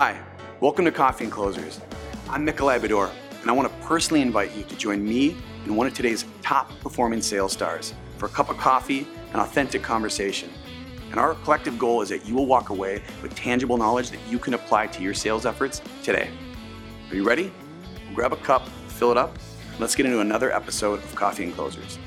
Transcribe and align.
Hi, 0.00 0.18
welcome 0.60 0.86
to 0.86 0.92
Coffee 0.92 1.24
and 1.24 1.30
Closers. 1.30 1.78
I'm 2.30 2.42
Nikolai 2.42 2.78
Bador, 2.78 3.10
and 3.42 3.50
I 3.50 3.52
want 3.52 3.70
to 3.70 3.86
personally 3.86 4.22
invite 4.22 4.56
you 4.56 4.64
to 4.64 4.74
join 4.74 5.04
me 5.04 5.36
and 5.66 5.76
one 5.76 5.86
of 5.86 5.92
today's 5.92 6.24
top 6.40 6.70
performing 6.80 7.20
sales 7.20 7.52
stars 7.52 7.92
for 8.16 8.24
a 8.24 8.30
cup 8.30 8.48
of 8.48 8.56
coffee 8.56 9.06
and 9.32 9.42
authentic 9.42 9.82
conversation. 9.82 10.48
And 11.10 11.20
our 11.20 11.34
collective 11.34 11.78
goal 11.78 12.00
is 12.00 12.08
that 12.08 12.24
you 12.24 12.34
will 12.34 12.46
walk 12.46 12.70
away 12.70 13.02
with 13.20 13.34
tangible 13.34 13.76
knowledge 13.76 14.08
that 14.08 14.20
you 14.26 14.38
can 14.38 14.54
apply 14.54 14.86
to 14.86 15.02
your 15.02 15.12
sales 15.12 15.44
efforts 15.44 15.82
today. 16.02 16.30
Are 17.10 17.14
you 17.14 17.22
ready? 17.22 17.52
grab 18.14 18.32
a 18.32 18.36
cup, 18.36 18.66
fill 18.88 19.10
it 19.10 19.18
up, 19.18 19.34
and 19.72 19.80
let's 19.80 19.94
get 19.94 20.06
into 20.06 20.20
another 20.20 20.50
episode 20.50 21.00
of 21.00 21.14
Coffee 21.14 21.44
and 21.44 21.54
Closers. 21.54 21.98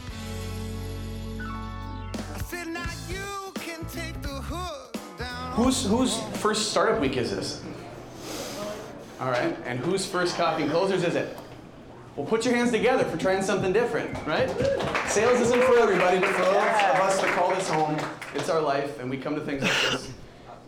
Whose 5.52 5.86
whose 5.86 6.20
first 6.42 6.72
startup 6.72 7.00
week 7.00 7.18
is 7.18 7.30
this? 7.30 7.62
All 9.24 9.32
right, 9.32 9.58
and 9.66 9.80
whose 9.80 10.06
first 10.06 10.36
coffee 10.36 10.64
and 10.64 10.70
closers 10.70 11.02
is 11.02 11.16
it? 11.16 11.38
Well, 12.18 12.26
put 12.26 12.44
your 12.44 12.56
hands 12.56 12.72
together 12.72 13.06
for 13.06 13.16
trying 13.16 13.42
something 13.42 13.72
different, 13.72 14.14
right? 14.28 14.50
Sales 15.08 15.40
isn't 15.40 15.64
for 15.64 15.80
everybody, 15.80 16.20
but 16.20 16.28
for 16.32 16.42
those 16.42 16.56
of 16.58 17.00
us 17.00 17.22
that 17.22 17.34
call 17.34 17.56
this 17.56 17.70
home, 17.70 17.98
it's 18.36 18.50
our 18.50 18.60
life, 18.60 19.00
and 19.00 19.10
we 19.10 19.16
come 19.16 19.34
to 19.36 19.40
things 19.40 19.62
like 19.62 19.72
this 19.72 20.12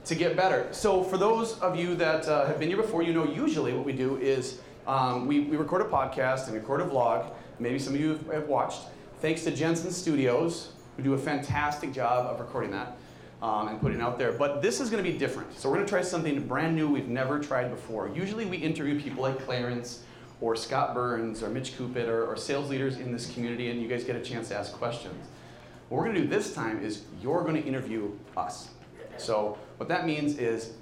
to 0.06 0.16
get 0.16 0.38
better. 0.38 0.70
So, 0.72 1.04
for 1.04 1.18
those 1.18 1.60
of 1.60 1.76
you 1.76 1.96
that 1.96 2.30
uh, 2.30 2.46
have 2.46 2.58
been 2.58 2.70
here 2.70 2.78
before, 2.78 3.04
you 3.04 3.12
know 3.12 3.26
usually 3.26 3.74
what 3.74 3.84
we 3.84 3.92
do 3.92 4.16
is 4.20 4.62
um, 4.88 5.28
we, 5.28 5.42
we 5.42 5.58
record 5.58 5.82
a 5.82 5.90
podcast 5.90 6.46
and 6.46 6.56
record 6.56 6.80
a 6.80 6.86
vlog. 6.86 7.30
Maybe 7.60 7.78
some 7.78 7.94
of 7.94 8.00
you 8.00 8.18
have 8.32 8.48
watched. 8.48 8.84
Thanks 9.20 9.44
to 9.44 9.52
Jensen 9.52 9.92
Studios, 9.92 10.72
who 10.96 11.04
do 11.04 11.14
a 11.14 11.18
fantastic 11.18 11.92
job 11.92 12.26
of 12.28 12.40
recording 12.40 12.72
that 12.72 12.96
um, 13.42 13.68
and 13.68 13.80
putting 13.82 14.02
out 14.02 14.18
there. 14.18 14.32
But 14.32 14.62
this 14.62 14.80
is 14.80 14.90
going 14.90 15.04
to 15.04 15.10
be 15.10 15.18
different. 15.18 15.58
So 15.58 15.70
we're 15.70 15.76
going 15.76 15.86
to 15.86 15.92
try 15.92 16.02
something 16.02 16.48
brand 16.48 16.76
new 16.76 16.88
we've 16.88 17.08
never 17.08 17.40
tried 17.40 17.70
before. 17.70 18.10
Usually 18.14 18.46
we 18.46 18.58
interview 18.58 19.00
people 19.00 19.24
like 19.24 19.44
Clarence 19.46 20.04
or 20.42 20.56
Scott 20.56 20.94
Burns 20.94 21.44
or 21.44 21.50
Mitch 21.50 21.78
Kupit 21.78 22.08
or, 22.08 22.26
or 22.26 22.36
sales 22.36 22.70
leaders 22.70 22.98
in 22.98 23.12
this 23.12 23.32
community, 23.32 23.70
and 23.70 23.82
you 23.82 23.88
guys 23.88 24.04
get 24.04 24.16
a 24.16 24.22
chance 24.22 24.50
to 24.50 24.56
ask 24.56 24.74
questions. 24.74 25.28
What 25.90 26.00
we're 26.00 26.06
going 26.06 26.16
to 26.16 26.22
do 26.22 26.28
this 26.28 26.54
time 26.54 26.84
is 26.84 27.04
you're 27.22 27.44
going 27.44 27.62
to 27.62 27.68
interview 27.68 28.12
us. 28.36 28.70
So 29.18 29.58
what 29.78 29.88
that 29.90 30.06
means 30.06 30.38
is 30.38 30.74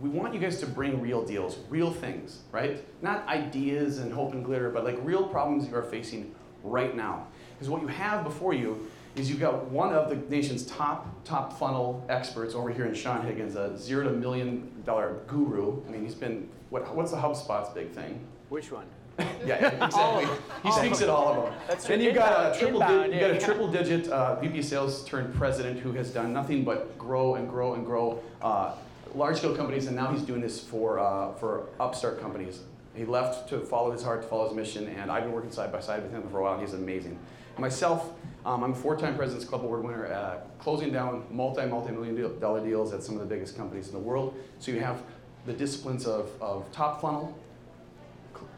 we 0.00 0.08
want 0.08 0.34
you 0.34 0.40
guys 0.40 0.58
to 0.60 0.66
bring 0.66 1.00
real 1.00 1.24
deals, 1.24 1.58
real 1.68 1.90
things, 1.90 2.40
right? 2.52 2.84
Not 3.02 3.26
ideas 3.28 3.98
and 3.98 4.12
hope 4.12 4.32
and 4.32 4.44
glitter, 4.44 4.70
but 4.70 4.84
like 4.84 4.98
real 5.02 5.26
problems 5.26 5.68
you 5.68 5.74
are 5.76 5.82
facing 5.82 6.34
right 6.62 6.96
now. 6.96 7.26
Because 7.54 7.70
what 7.70 7.80
you 7.80 7.88
have 7.88 8.24
before 8.24 8.52
you 8.52 8.90
is 9.16 9.30
you've 9.30 9.40
got 9.40 9.70
one 9.70 9.92
of 9.92 10.08
the 10.08 10.16
nation's 10.34 10.66
top 10.66 11.24
top 11.24 11.58
funnel 11.58 12.04
experts 12.08 12.54
over 12.54 12.70
here 12.70 12.86
in 12.86 12.94
Sean 12.94 13.24
Higgins, 13.24 13.56
a 13.56 13.76
zero 13.78 14.04
to 14.04 14.10
million 14.10 14.70
dollar 14.84 15.20
guru. 15.26 15.80
I 15.86 15.90
mean, 15.90 16.02
he's 16.02 16.14
been 16.14 16.48
what, 16.70 16.94
what's 16.94 17.12
the 17.12 17.16
HubSpot's 17.16 17.70
big 17.70 17.90
thing? 17.90 18.20
Which 18.48 18.72
one? 18.72 18.86
yeah, 19.46 19.84
exactly. 19.84 20.26
he 20.64 20.72
speaks 20.72 21.00
at 21.00 21.08
all 21.08 21.28
of 21.28 21.44
them. 21.44 21.54
That's 21.68 21.86
then 21.86 22.00
you've 22.00 22.16
got 22.16 22.54
a 22.54 22.58
triple 22.58 22.82
inbound, 22.82 23.12
di- 23.12 23.16
you 23.16 23.20
got 23.20 23.30
a 23.30 23.38
triple 23.38 23.70
digit 23.70 24.08
uh, 24.08 24.40
VP 24.40 24.62
sales 24.62 25.04
turned 25.04 25.32
president 25.34 25.78
who 25.78 25.92
has 25.92 26.10
done 26.10 26.32
nothing 26.32 26.64
but 26.64 26.98
grow 26.98 27.36
and 27.36 27.48
grow 27.48 27.74
and 27.74 27.86
grow 27.86 28.20
uh, 28.42 28.74
large 29.14 29.36
scale 29.38 29.54
companies, 29.54 29.86
and 29.86 29.94
now 29.94 30.10
he's 30.10 30.22
doing 30.22 30.40
this 30.40 30.58
for 30.58 30.98
uh, 30.98 31.32
for 31.34 31.68
upstart 31.78 32.20
companies. 32.20 32.60
He 32.94 33.04
left 33.04 33.48
to 33.50 33.60
follow 33.60 33.92
his 33.92 34.02
heart, 34.02 34.22
to 34.22 34.28
follow 34.28 34.48
his 34.48 34.56
mission, 34.56 34.88
and 34.88 35.10
I've 35.10 35.24
been 35.24 35.32
working 35.32 35.52
side 35.52 35.70
by 35.70 35.80
side 35.80 36.02
with 36.02 36.12
him 36.12 36.28
for 36.28 36.38
a 36.38 36.42
while. 36.42 36.58
He's 36.58 36.74
amazing. 36.74 37.16
Myself, 37.56 38.12
um, 38.44 38.62
I'm 38.62 38.72
a 38.72 38.74
four-time 38.74 39.16
President's 39.16 39.48
Club 39.48 39.62
Award 39.62 39.84
winner, 39.84 40.06
uh, 40.06 40.36
closing 40.58 40.92
down 40.92 41.24
multi, 41.30 41.64
multi-million 41.66 42.38
dollar 42.40 42.64
deals 42.64 42.92
at 42.92 43.02
some 43.02 43.14
of 43.14 43.20
the 43.20 43.26
biggest 43.26 43.56
companies 43.56 43.88
in 43.88 43.94
the 43.94 43.98
world. 43.98 44.34
So 44.58 44.70
you 44.70 44.80
have 44.80 45.02
the 45.46 45.52
disciplines 45.52 46.06
of, 46.06 46.30
of 46.40 46.70
top 46.72 47.00
funnel, 47.00 47.36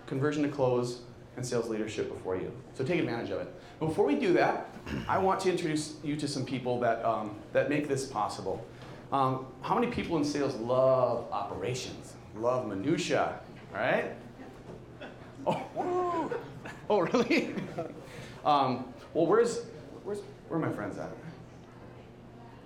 conversion 0.06 0.42
to 0.42 0.48
close, 0.48 1.02
and 1.36 1.46
sales 1.46 1.68
leadership 1.68 2.12
before 2.12 2.36
you. 2.36 2.52
So 2.74 2.84
take 2.84 2.98
advantage 2.98 3.30
of 3.30 3.40
it. 3.40 3.54
Before 3.78 4.06
we 4.06 4.16
do 4.16 4.32
that, 4.32 4.68
I 5.08 5.18
want 5.18 5.40
to 5.40 5.50
introduce 5.50 5.96
you 6.02 6.16
to 6.16 6.26
some 6.26 6.44
people 6.44 6.80
that, 6.80 7.04
um, 7.04 7.36
that 7.52 7.68
make 7.68 7.88
this 7.88 8.06
possible. 8.06 8.64
Um, 9.12 9.46
how 9.62 9.74
many 9.74 9.88
people 9.88 10.16
in 10.16 10.24
sales 10.24 10.54
love 10.56 11.30
operations, 11.30 12.14
love 12.36 12.66
minutia, 12.66 13.38
right? 13.72 14.12
Oh, 15.46 16.30
oh 16.90 17.00
really? 17.00 17.54
um, 18.44 18.92
well, 19.12 19.26
where's, 19.26 19.60
where's, 20.06 20.20
where 20.48 20.60
are 20.60 20.66
my 20.66 20.72
friends 20.72 20.96
at? 20.98 21.10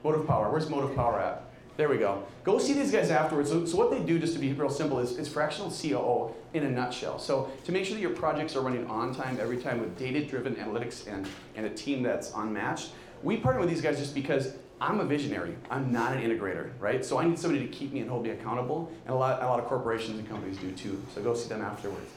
Motive 0.04 0.26
Power. 0.26 0.50
Where's 0.50 0.68
Motive 0.68 0.94
Power 0.94 1.18
at? 1.18 1.44
There 1.76 1.88
we 1.88 1.96
go. 1.96 2.22
Go 2.44 2.58
see 2.58 2.74
these 2.74 2.92
guys 2.92 3.10
afterwards. 3.10 3.48
So, 3.50 3.64
so 3.64 3.78
what 3.78 3.90
they 3.90 4.00
do, 4.00 4.18
just 4.18 4.34
to 4.34 4.38
be 4.38 4.52
real 4.52 4.68
simple, 4.68 4.98
is, 4.98 5.16
is 5.18 5.28
fractional 5.28 5.70
COO 5.70 6.34
in 6.52 6.64
a 6.64 6.70
nutshell. 6.70 7.18
So 7.18 7.50
to 7.64 7.72
make 7.72 7.86
sure 7.86 7.94
that 7.94 8.02
your 8.02 8.10
projects 8.10 8.54
are 8.54 8.60
running 8.60 8.86
on 8.86 9.14
time 9.14 9.38
every 9.40 9.56
time 9.56 9.80
with 9.80 9.98
data-driven 9.98 10.56
analytics 10.56 11.06
and, 11.06 11.26
and 11.56 11.64
a 11.64 11.70
team 11.70 12.02
that's 12.02 12.32
unmatched, 12.36 12.90
we 13.22 13.38
partner 13.38 13.60
with 13.60 13.70
these 13.70 13.80
guys 13.80 13.98
just 13.98 14.14
because 14.14 14.54
I'm 14.80 15.00
a 15.00 15.04
visionary. 15.04 15.56
I'm 15.70 15.90
not 15.90 16.14
an 16.14 16.22
integrator, 16.22 16.70
right? 16.78 17.04
So 17.04 17.18
I 17.18 17.26
need 17.26 17.38
somebody 17.38 17.66
to 17.66 17.72
keep 17.72 17.92
me 17.92 18.00
and 18.00 18.10
hold 18.10 18.24
me 18.24 18.30
accountable, 18.30 18.90
and 19.06 19.14
a 19.14 19.18
lot, 19.18 19.42
a 19.42 19.46
lot 19.46 19.58
of 19.58 19.66
corporations 19.66 20.18
and 20.18 20.28
companies 20.28 20.58
do 20.58 20.72
too. 20.72 21.02
So 21.14 21.22
go 21.22 21.34
see 21.34 21.48
them 21.48 21.62
afterwards. 21.62 22.10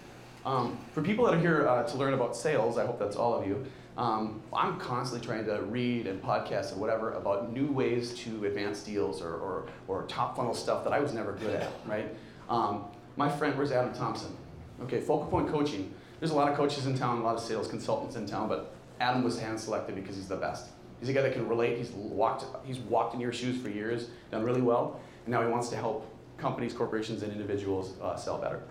Um, 0.45 0.77
for 0.93 1.01
people 1.01 1.25
that 1.25 1.35
are 1.35 1.39
here 1.39 1.67
uh, 1.67 1.83
to 1.83 1.97
learn 1.97 2.13
about 2.13 2.35
sales, 2.35 2.77
I 2.77 2.85
hope 2.85 2.99
that's 2.99 3.15
all 3.15 3.33
of 3.33 3.47
you. 3.47 3.65
Um, 3.95 4.41
I'm 4.51 4.79
constantly 4.79 5.25
trying 5.25 5.45
to 5.45 5.61
read 5.61 6.07
and 6.07 6.21
podcast 6.21 6.71
and 6.71 6.81
whatever 6.81 7.13
about 7.13 7.53
new 7.53 7.71
ways 7.71 8.13
to 8.19 8.45
advance 8.45 8.81
deals 8.81 9.21
or, 9.21 9.35
or, 9.35 9.65
or 9.87 10.03
top 10.03 10.35
funnel 10.35 10.55
stuff 10.55 10.83
that 10.83 10.93
I 10.93 10.99
was 10.99 11.13
never 11.13 11.33
good 11.33 11.55
at, 11.55 11.71
right? 11.85 12.15
Um, 12.49 12.85
my 13.17 13.29
friend, 13.29 13.55
where's 13.55 13.71
Adam 13.71 13.93
Thompson? 13.93 14.35
Okay, 14.81 14.99
Focal 14.99 15.27
Point 15.27 15.47
Coaching. 15.47 15.93
There's 16.19 16.31
a 16.31 16.35
lot 16.35 16.49
of 16.49 16.57
coaches 16.57 16.87
in 16.87 16.97
town, 16.97 17.19
a 17.19 17.23
lot 17.23 17.35
of 17.35 17.41
sales 17.41 17.67
consultants 17.67 18.15
in 18.15 18.25
town, 18.25 18.49
but 18.49 18.73
Adam 18.99 19.23
was 19.23 19.39
hand 19.39 19.59
selected 19.59 19.95
because 19.95 20.15
he's 20.15 20.27
the 20.27 20.37
best. 20.37 20.69
He's 20.99 21.09
a 21.09 21.13
guy 21.13 21.21
that 21.21 21.33
can 21.33 21.47
relate. 21.47 21.77
He's 21.77 21.91
walked, 21.91 22.45
he's 22.65 22.79
walked 22.79 23.13
in 23.13 23.19
your 23.19 23.33
shoes 23.33 23.61
for 23.61 23.69
years, 23.69 24.07
done 24.31 24.43
really 24.43 24.61
well, 24.61 24.99
and 25.25 25.33
now 25.33 25.41
he 25.41 25.47
wants 25.47 25.69
to 25.69 25.75
help 25.75 26.09
companies, 26.37 26.73
corporations, 26.73 27.21
and 27.21 27.31
individuals 27.31 27.93
uh, 28.01 28.15
sell 28.15 28.39
better. 28.39 28.63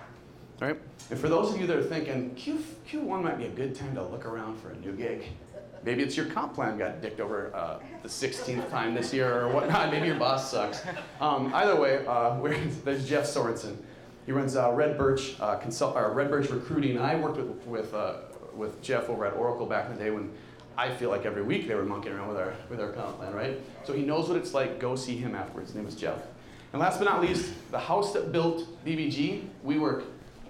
Right? 0.63 0.79
And 1.11 1.19
for 1.19 1.29
those 1.29 1.53
of 1.53 1.61
you 1.61 1.67
that 1.67 1.77
are 1.77 1.83
thinking, 1.83 2.37
Q, 2.37 2.65
Q1 2.89 3.25
might 3.25 3.37
be 3.37 3.47
a 3.47 3.51
good 3.51 3.75
time 3.75 3.97
to 3.97 4.03
look 4.05 4.25
around 4.25 4.61
for 4.61 4.71
a 4.71 4.77
new 4.77 4.93
gig. 4.93 5.25
Maybe 5.83 6.05
it's 6.05 6.17
your 6.17 6.27
comp 6.27 6.55
plan 6.55 6.79
got 6.79 7.03
dicked 7.03 7.19
over 7.19 7.53
uh, 7.53 7.81
the 8.05 8.09
16th 8.09 8.71
time 8.71 8.95
this 8.95 9.13
year 9.13 9.41
or 9.41 9.49
whatnot. 9.49 9.91
Maybe 9.91 10.07
your 10.07 10.21
boss 10.21 10.53
sucks. 10.53 10.83
Um, 11.21 11.53
either 11.53 11.75
way, 11.75 12.07
uh, 12.07 12.39
there's 12.85 13.09
Jeff 13.09 13.25
Sorensen. 13.25 13.77
He 14.25 14.31
runs 14.31 14.55
uh, 14.55 14.71
Red 14.71 14.97
Birch 14.97 15.35
uh, 15.41 15.57
consult, 15.57 15.97
or 15.97 16.13
Red 16.13 16.31
Birch 16.31 16.49
Recruiting. 16.49 16.97
I 16.97 17.17
worked 17.17 17.39
with, 17.39 17.67
with, 17.67 17.93
uh, 17.93 18.19
with 18.55 18.81
Jeff 18.83 19.09
over 19.09 19.27
at 19.27 19.35
Oracle 19.35 19.67
back 19.67 19.91
in 19.91 19.97
the 19.97 20.05
day 20.05 20.11
when 20.13 20.33
I 20.79 20.95
feel 20.95 21.11
like 21.11 21.27
every 21.27 21.43
week 21.43 21.67
they 21.67 21.75
were 21.75 21.85
monkeying 21.85 22.15
around 22.15 22.29
with 22.29 22.39
our, 22.39 22.55
with 22.71 22.81
our 22.81 22.93
comp 22.93 23.19
plan, 23.19 23.35
right? 23.35 23.61
So 23.83 23.95
he 23.95 24.05
knows 24.05 24.29
what 24.29 24.39
it's 24.39 24.55
like. 24.55 24.79
Go 24.79 24.95
see 24.95 25.17
him 25.17 25.35
afterwards. 25.35 25.71
His 25.71 25.77
name 25.77 25.89
is 25.89 25.97
Jeff. 25.97 26.21
And 26.73 26.81
last 26.81 26.99
but 27.01 27.07
not 27.07 27.21
least, 27.21 27.53
the 27.73 27.81
house 27.81 28.13
that 28.13 28.31
built 28.31 28.67
BBG, 28.87 29.49
WeWork 29.67 30.05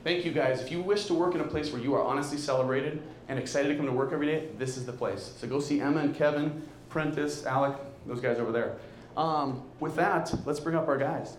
Thank 0.04 0.24
you 0.24 0.32
guys. 0.32 0.60
If 0.60 0.72
you 0.72 0.82
wish 0.82 1.06
to 1.06 1.14
work 1.14 1.36
in 1.36 1.40
a 1.40 1.46
place 1.46 1.72
where 1.72 1.80
you 1.80 1.94
are 1.94 2.02
honestly 2.02 2.36
celebrated 2.36 3.00
and 3.28 3.38
excited 3.38 3.68
to 3.68 3.76
come 3.76 3.86
to 3.86 3.92
work 3.92 4.12
every 4.12 4.26
day, 4.26 4.48
this 4.58 4.76
is 4.76 4.84
the 4.84 4.92
place. 4.92 5.32
So 5.38 5.46
go 5.46 5.60
see 5.60 5.80
Emma 5.80 6.00
and 6.00 6.12
Kevin, 6.12 6.66
Prentice, 6.88 7.46
Alec, 7.46 7.76
those 8.06 8.20
guys 8.20 8.38
over 8.38 8.50
there. 8.50 8.76
Um, 9.16 9.62
with 9.78 9.94
that, 9.94 10.34
let's 10.44 10.58
bring 10.58 10.74
up 10.74 10.88
our 10.88 10.98
guys. 10.98 11.36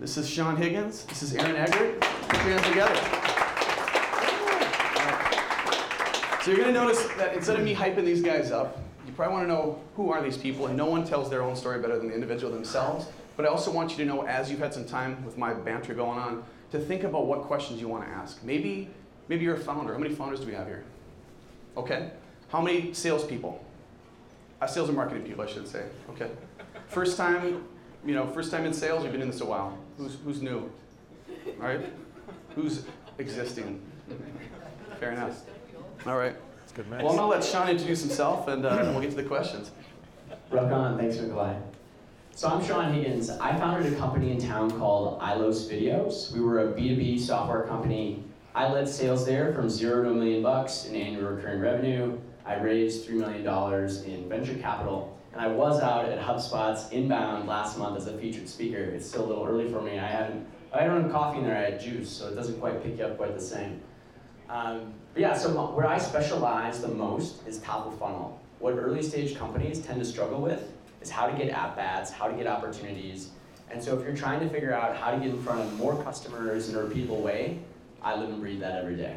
This 0.00 0.16
is 0.16 0.28
Sean 0.28 0.56
Higgins. 0.56 1.04
This 1.04 1.22
is 1.22 1.36
Aaron 1.36 1.54
Eggert. 1.54 2.02
Hands 2.02 2.62
together. 2.66 2.94
So 6.42 6.50
you're 6.50 6.60
going 6.60 6.74
to 6.74 6.80
notice 6.80 7.06
that 7.16 7.34
instead 7.34 7.56
of 7.56 7.64
me 7.64 7.72
hyping 7.72 8.04
these 8.04 8.20
guys 8.20 8.50
up, 8.50 8.82
you 9.06 9.12
probably 9.12 9.34
want 9.34 9.46
to 9.46 9.52
know 9.52 9.80
who 9.94 10.10
are 10.10 10.20
these 10.20 10.36
people, 10.36 10.66
and 10.66 10.76
no 10.76 10.86
one 10.86 11.06
tells 11.06 11.30
their 11.30 11.42
own 11.42 11.54
story 11.54 11.80
better 11.80 11.96
than 11.96 12.08
the 12.08 12.14
individual 12.14 12.52
themselves. 12.52 13.06
But 13.36 13.46
I 13.46 13.48
also 13.48 13.70
want 13.70 13.92
you 13.92 13.96
to 13.98 14.04
know, 14.04 14.26
as 14.26 14.50
you've 14.50 14.58
had 14.58 14.74
some 14.74 14.84
time 14.84 15.24
with 15.24 15.38
my 15.38 15.54
banter 15.54 15.94
going 15.94 16.18
on, 16.18 16.42
to 16.74 16.80
think 16.80 17.04
about 17.04 17.26
what 17.26 17.42
questions 17.42 17.80
you 17.80 17.86
want 17.86 18.04
to 18.04 18.10
ask. 18.10 18.42
Maybe, 18.42 18.88
maybe 19.28 19.44
you're 19.44 19.54
a 19.54 19.60
founder. 19.60 19.92
How 19.92 19.98
many 20.00 20.12
founders 20.12 20.40
do 20.40 20.46
we 20.46 20.54
have 20.54 20.66
here? 20.66 20.82
Okay. 21.76 22.10
How 22.48 22.60
many 22.60 22.92
salespeople? 22.92 23.64
Uh, 24.60 24.66
sales 24.66 24.88
and 24.88 24.96
marketing 24.96 25.22
people, 25.22 25.44
I 25.44 25.46
should 25.46 25.68
say. 25.68 25.84
Okay. 26.10 26.28
First 26.88 27.16
time, 27.16 27.62
you 28.04 28.12
know, 28.12 28.26
first 28.26 28.50
time 28.50 28.64
in 28.64 28.72
sales. 28.72 29.04
You've 29.04 29.12
been 29.12 29.22
in 29.22 29.30
this 29.30 29.40
a 29.40 29.44
while. 29.44 29.78
Who's 29.98 30.16
who's 30.24 30.42
new? 30.42 30.68
All 31.60 31.68
right. 31.68 31.80
Who's 32.56 32.84
existing? 33.18 33.80
Fair 34.98 35.12
enough. 35.12 35.42
All 36.06 36.18
right. 36.18 36.34
That's 36.58 36.72
good 36.72 36.90
mix. 36.90 37.04
Well, 37.04 37.12
I'm 37.12 37.18
gonna 37.18 37.30
let 37.30 37.44
Sean 37.44 37.68
introduce 37.68 38.00
himself, 38.00 38.48
and 38.48 38.66
uh, 38.66 38.80
we'll 38.82 39.00
get 39.00 39.10
to 39.10 39.16
the 39.16 39.22
questions. 39.22 39.70
Rock 40.50 40.72
on, 40.72 40.98
thanks 40.98 41.18
Nikolai. 41.18 41.54
So 42.36 42.48
I'm 42.48 42.64
Sean 42.64 42.92
Higgins. 42.92 43.30
I 43.30 43.56
founded 43.56 43.92
a 43.92 43.96
company 43.96 44.32
in 44.32 44.38
town 44.38 44.68
called 44.72 45.20
Ilos 45.20 45.70
Videos. 45.70 46.32
We 46.32 46.40
were 46.40 46.68
a 46.68 46.72
B2B 46.72 47.20
software 47.20 47.62
company. 47.62 48.24
I 48.56 48.72
led 48.72 48.88
sales 48.88 49.24
there 49.24 49.52
from 49.52 49.70
zero 49.70 50.02
to 50.02 50.10
a 50.10 50.12
million 50.12 50.42
bucks 50.42 50.86
in 50.86 50.96
annual 50.96 51.30
recurring 51.30 51.60
revenue. 51.60 52.18
I 52.44 52.56
raised 52.56 53.08
$3 53.08 53.12
million 53.12 53.46
in 54.04 54.28
venture 54.28 54.60
capital. 54.60 55.16
And 55.32 55.40
I 55.40 55.46
was 55.46 55.80
out 55.80 56.06
at 56.06 56.18
HubSpot's 56.18 56.90
inbound 56.90 57.46
last 57.46 57.78
month 57.78 57.96
as 57.96 58.08
a 58.08 58.18
featured 58.18 58.48
speaker. 58.48 58.82
It's 58.82 59.06
still 59.08 59.26
a 59.26 59.28
little 59.28 59.46
early 59.46 59.70
for 59.70 59.80
me. 59.80 60.00
I 60.00 60.06
haven't, 60.08 60.44
I 60.72 60.82
don't 60.82 61.04
have 61.04 61.12
coffee 61.12 61.38
in 61.38 61.44
there. 61.44 61.56
I 61.56 61.70
had 61.70 61.80
juice, 61.80 62.10
so 62.10 62.26
it 62.26 62.34
doesn't 62.34 62.58
quite 62.58 62.82
pick 62.82 62.98
you 62.98 63.04
up 63.04 63.16
quite 63.16 63.36
the 63.36 63.40
same. 63.40 63.80
Um, 64.48 64.92
but 65.12 65.20
yeah, 65.20 65.34
so 65.34 65.50
where 65.70 65.86
I 65.86 65.98
specialize 65.98 66.82
the 66.82 66.88
most 66.88 67.46
is 67.46 67.60
top 67.60 67.86
of 67.86 67.96
funnel. 67.96 68.40
What 68.58 68.72
early 68.72 69.02
stage 69.04 69.36
companies 69.36 69.78
tend 69.78 70.00
to 70.00 70.04
struggle 70.04 70.40
with 70.40 70.72
is 71.04 71.10
how 71.10 71.26
to 71.26 71.36
get 71.36 71.50
at 71.50 71.76
bats, 71.76 72.10
how 72.10 72.26
to 72.26 72.34
get 72.34 72.46
opportunities. 72.46 73.28
And 73.70 73.82
so 73.82 73.98
if 73.98 74.04
you're 74.04 74.16
trying 74.16 74.40
to 74.40 74.48
figure 74.48 74.72
out 74.72 74.96
how 74.96 75.10
to 75.10 75.18
get 75.18 75.28
in 75.28 75.42
front 75.42 75.60
of 75.60 75.72
more 75.74 76.02
customers 76.02 76.68
in 76.70 76.76
a 76.76 76.78
repeatable 76.78 77.20
way, 77.20 77.58
I 78.02 78.16
live 78.16 78.30
and 78.30 78.40
breathe 78.40 78.60
that 78.60 78.76
every 78.76 78.96
day. 78.96 79.16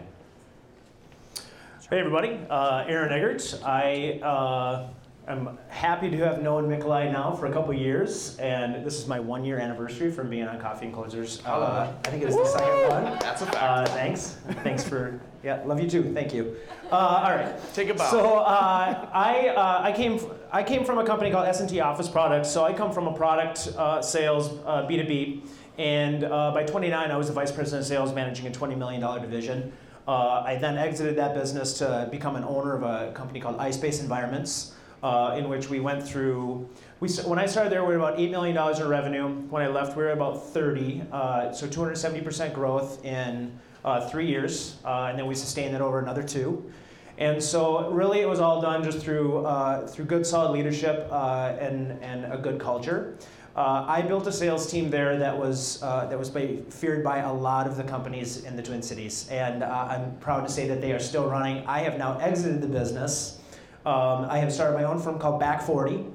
Hey 1.89 1.99
everybody, 1.99 2.37
uh, 2.49 2.83
Aaron 2.87 3.13
Eggert. 3.13 3.61
I 3.63 4.19
uh, 4.21 4.89
am 5.27 5.57
happy 5.67 6.09
to 6.09 6.17
have 6.17 6.41
known 6.41 6.69
Nikolai 6.69 7.11
now 7.11 7.33
for 7.33 7.47
a 7.47 7.51
couple 7.51 7.73
years, 7.73 8.37
and 8.37 8.85
this 8.85 8.97
is 8.97 9.07
my 9.07 9.19
one 9.19 9.43
year 9.43 9.59
anniversary 9.59 10.11
from 10.11 10.29
being 10.29 10.47
on 10.47 10.59
Coffee 10.59 10.85
and 10.85 10.93
Closers. 10.95 11.41
Uh, 11.45 11.93
I 12.05 12.09
think 12.09 12.23
it 12.23 12.29
is 12.29 12.35
the 12.35 12.45
second 12.45 12.89
one. 12.89 13.19
That's 13.19 13.41
a 13.41 13.45
fact. 13.45 13.57
Uh, 13.57 13.85
thanks. 13.87 14.37
Thanks 14.63 14.83
for 14.83 15.19
yeah, 15.43 15.61
love 15.65 15.79
you 15.79 15.89
too. 15.89 16.13
Thank 16.13 16.33
you. 16.33 16.55
Uh, 16.91 16.95
all 16.95 17.35
right. 17.35 17.55
Take 17.73 17.89
a 17.89 17.93
bow. 17.93 18.09
So 18.09 18.37
uh, 18.39 19.09
I 19.13 19.49
uh, 19.49 19.81
I 19.83 19.91
came 19.91 20.13
f- 20.13 20.29
I 20.51 20.63
came 20.63 20.85
from 20.85 20.97
a 20.97 21.05
company 21.05 21.31
called 21.31 21.47
S&T 21.47 21.79
Office 21.79 22.07
Products. 22.07 22.49
So 22.49 22.63
I 22.63 22.73
come 22.73 22.91
from 22.91 23.07
a 23.07 23.13
product 23.13 23.69
uh, 23.77 24.01
sales 24.01 24.49
uh, 24.65 24.87
B2B, 24.87 25.47
and 25.77 26.23
uh, 26.23 26.51
by 26.53 26.63
29 26.63 27.11
I 27.11 27.17
was 27.17 27.27
the 27.27 27.33
vice 27.33 27.51
president 27.51 27.81
of 27.81 27.87
sales, 27.87 28.13
managing 28.13 28.47
a 28.47 28.51
20 28.51 28.75
million 28.75 29.01
dollar 29.01 29.19
division. 29.19 29.73
Uh, 30.07 30.41
I 30.45 30.55
then 30.55 30.77
exited 30.77 31.17
that 31.17 31.33
business 31.33 31.77
to 31.79 32.07
become 32.09 32.37
an 32.37 32.45
owner 32.45 32.73
of 32.73 32.83
a 32.83 33.11
company 33.11 33.41
called 33.41 33.57
iSpace 33.57 33.99
Environments, 33.99 34.73
uh, 35.03 35.35
in 35.37 35.49
which 35.49 35.69
we 35.69 35.79
went 35.79 36.07
through. 36.07 36.67
We, 36.99 37.09
when 37.25 37.39
I 37.39 37.45
started 37.45 37.71
there, 37.71 37.83
we 37.83 37.95
were 37.95 37.99
about 37.99 38.17
$8 38.17 38.31
million 38.31 38.57
in 38.57 38.87
revenue. 38.87 39.27
When 39.49 39.61
I 39.61 39.67
left, 39.67 39.95
we 39.95 40.03
were 40.03 40.11
about 40.11 40.47
30, 40.47 41.03
uh, 41.11 41.51
so 41.51 41.67
270% 41.67 42.53
growth 42.53 43.03
in 43.05 43.57
uh, 43.85 44.07
three 44.09 44.27
years, 44.27 44.77
uh, 44.83 45.07
and 45.09 45.19
then 45.19 45.27
we 45.27 45.35
sustained 45.35 45.75
it 45.75 45.81
over 45.81 45.99
another 45.99 46.23
two. 46.23 46.71
And 47.19 47.41
so, 47.41 47.89
really, 47.89 48.19
it 48.19 48.29
was 48.29 48.39
all 48.39 48.61
done 48.61 48.83
just 48.83 48.99
through 48.99 49.43
uh, 49.43 49.87
through 49.87 50.05
good, 50.05 50.23
solid 50.23 50.51
leadership 50.51 51.11
and 51.11 51.97
and 52.03 52.31
a 52.31 52.37
good 52.37 52.59
culture. 52.59 53.17
Uh, 53.57 53.83
I 53.87 54.03
built 54.03 54.27
a 54.27 54.31
sales 54.31 54.69
team 54.69 54.91
there 54.91 55.17
that 55.17 55.35
was 55.35 55.81
uh, 55.81 56.05
that 56.05 56.19
was 56.19 56.29
by, 56.29 56.57
feared 56.69 57.03
by 57.03 57.19
a 57.19 57.33
lot 57.33 57.65
of 57.65 57.75
the 57.75 57.83
companies 57.83 58.43
in 58.43 58.55
the 58.55 58.61
Twin 58.61 58.83
Cities, 58.83 59.27
and 59.31 59.63
uh, 59.63 59.87
I'm 59.89 60.15
proud 60.17 60.41
to 60.45 60.53
say 60.53 60.67
that 60.67 60.79
they 60.79 60.91
are 60.91 60.99
still 60.99 61.27
running. 61.27 61.65
I 61.65 61.79
have 61.79 61.97
now 61.97 62.19
exited 62.19 62.61
the 62.61 62.67
business. 62.67 63.39
Um, 63.87 64.25
I 64.29 64.39
have 64.39 64.51
started 64.51 64.75
my 64.75 64.83
own 64.83 64.99
firm 64.99 65.17
called 65.17 65.39
Back 65.39 65.61
40. 65.61 66.05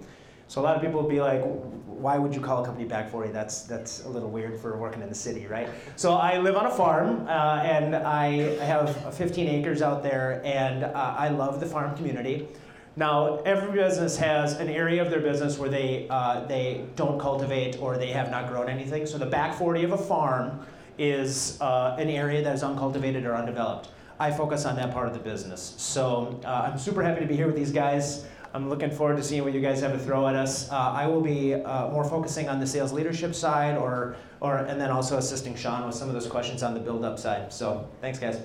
So 0.47 0.61
a 0.61 0.63
lot 0.63 0.77
of 0.77 0.83
people 0.83 1.01
will 1.01 1.09
be 1.09 1.23
like, 1.23 1.41
"Why 1.87 2.19
would 2.19 2.35
you 2.35 2.41
call 2.43 2.63
a 2.63 2.67
company 2.67 2.87
Back 2.87 3.11
40? 3.11 3.33
That's 3.33 3.63
that's 3.63 4.05
a 4.05 4.09
little 4.11 4.29
weird 4.29 4.61
for 4.61 4.77
working 4.77 5.01
in 5.01 5.09
the 5.09 5.15
city, 5.15 5.47
right?" 5.47 5.71
So 5.97 6.13
I 6.13 6.37
live 6.37 6.55
on 6.55 6.67
a 6.67 6.71
farm, 6.71 7.27
uh, 7.27 7.63
and 7.65 7.97
I 7.97 8.57
have 8.63 9.15
15 9.15 9.49
acres 9.49 9.81
out 9.81 10.03
there, 10.03 10.43
and 10.45 10.85
uh, 10.85 11.15
I 11.17 11.31
love 11.31 11.61
the 11.61 11.67
farm 11.67 11.97
community. 11.97 12.47
Now, 12.95 13.39
every 13.47 13.73
business 13.73 14.19
has 14.19 14.61
an 14.61 14.69
area 14.69 15.01
of 15.01 15.09
their 15.09 15.23
business 15.23 15.57
where 15.57 15.71
they, 15.71 16.07
uh, 16.11 16.45
they 16.45 16.85
don't 16.95 17.19
cultivate 17.19 17.81
or 17.81 17.97
they 17.97 18.11
have 18.11 18.31
not 18.31 18.49
grown 18.49 18.69
anything. 18.69 19.07
So, 19.07 19.17
the 19.17 19.25
back 19.25 19.55
40 19.55 19.85
of 19.85 19.93
a 19.93 19.97
farm 19.97 20.61
is 20.99 21.59
uh, 21.63 21.97
an 21.99 22.11
area 22.11 22.45
that 22.45 22.55
is 22.55 22.63
uncultivated 22.63 23.25
or 23.25 23.35
undeveloped. 23.35 23.89
I 24.23 24.31
focus 24.31 24.67
on 24.67 24.77
that 24.77 24.93
part 24.93 25.09
of 25.09 25.15
the 25.15 25.19
business. 25.19 25.75
So, 25.79 26.39
uh, 26.45 26.71
I'm 26.71 26.79
super 26.79 27.03
happy 27.03 27.19
to 27.23 27.27
be 27.27 27.35
here 27.35 27.49
with 27.49 27.57
these 27.57 27.73
guys. 27.73 28.25
I'm 28.55 28.69
looking 28.69 28.93
forward 28.93 29.17
to 29.17 29.23
seeing 29.23 29.43
what 29.43 29.53
you 29.53 29.61
guys 29.61 29.81
have 29.81 29.91
to 29.91 29.99
throw 29.99 30.29
at 30.29 30.37
us. 30.37 30.71
Uh, 30.71 30.77
I 30.77 31.09
will 31.09 31.21
be 31.21 31.55
uh, 31.55 31.89
more 31.89 32.05
focusing 32.05 32.49
on 32.49 32.61
the 32.61 32.67
sales 32.67 32.93
leadership 32.93 33.35
side, 33.35 33.77
or, 33.77 34.15
or, 34.39 34.59
and 34.59 34.81
then 34.81 34.93
also 34.93 35.19
assisting 35.19 35.57
Sean 35.57 35.85
with 35.85 35.97
some 35.97 36.07
of 36.07 36.15
those 36.15 36.29
questions 36.29 36.63
on 36.63 36.73
the 36.73 36.79
build 36.79 37.05
up 37.05 37.19
side. 37.19 37.53
So, 37.53 37.89
thanks, 38.01 38.21
guys. 38.21 38.41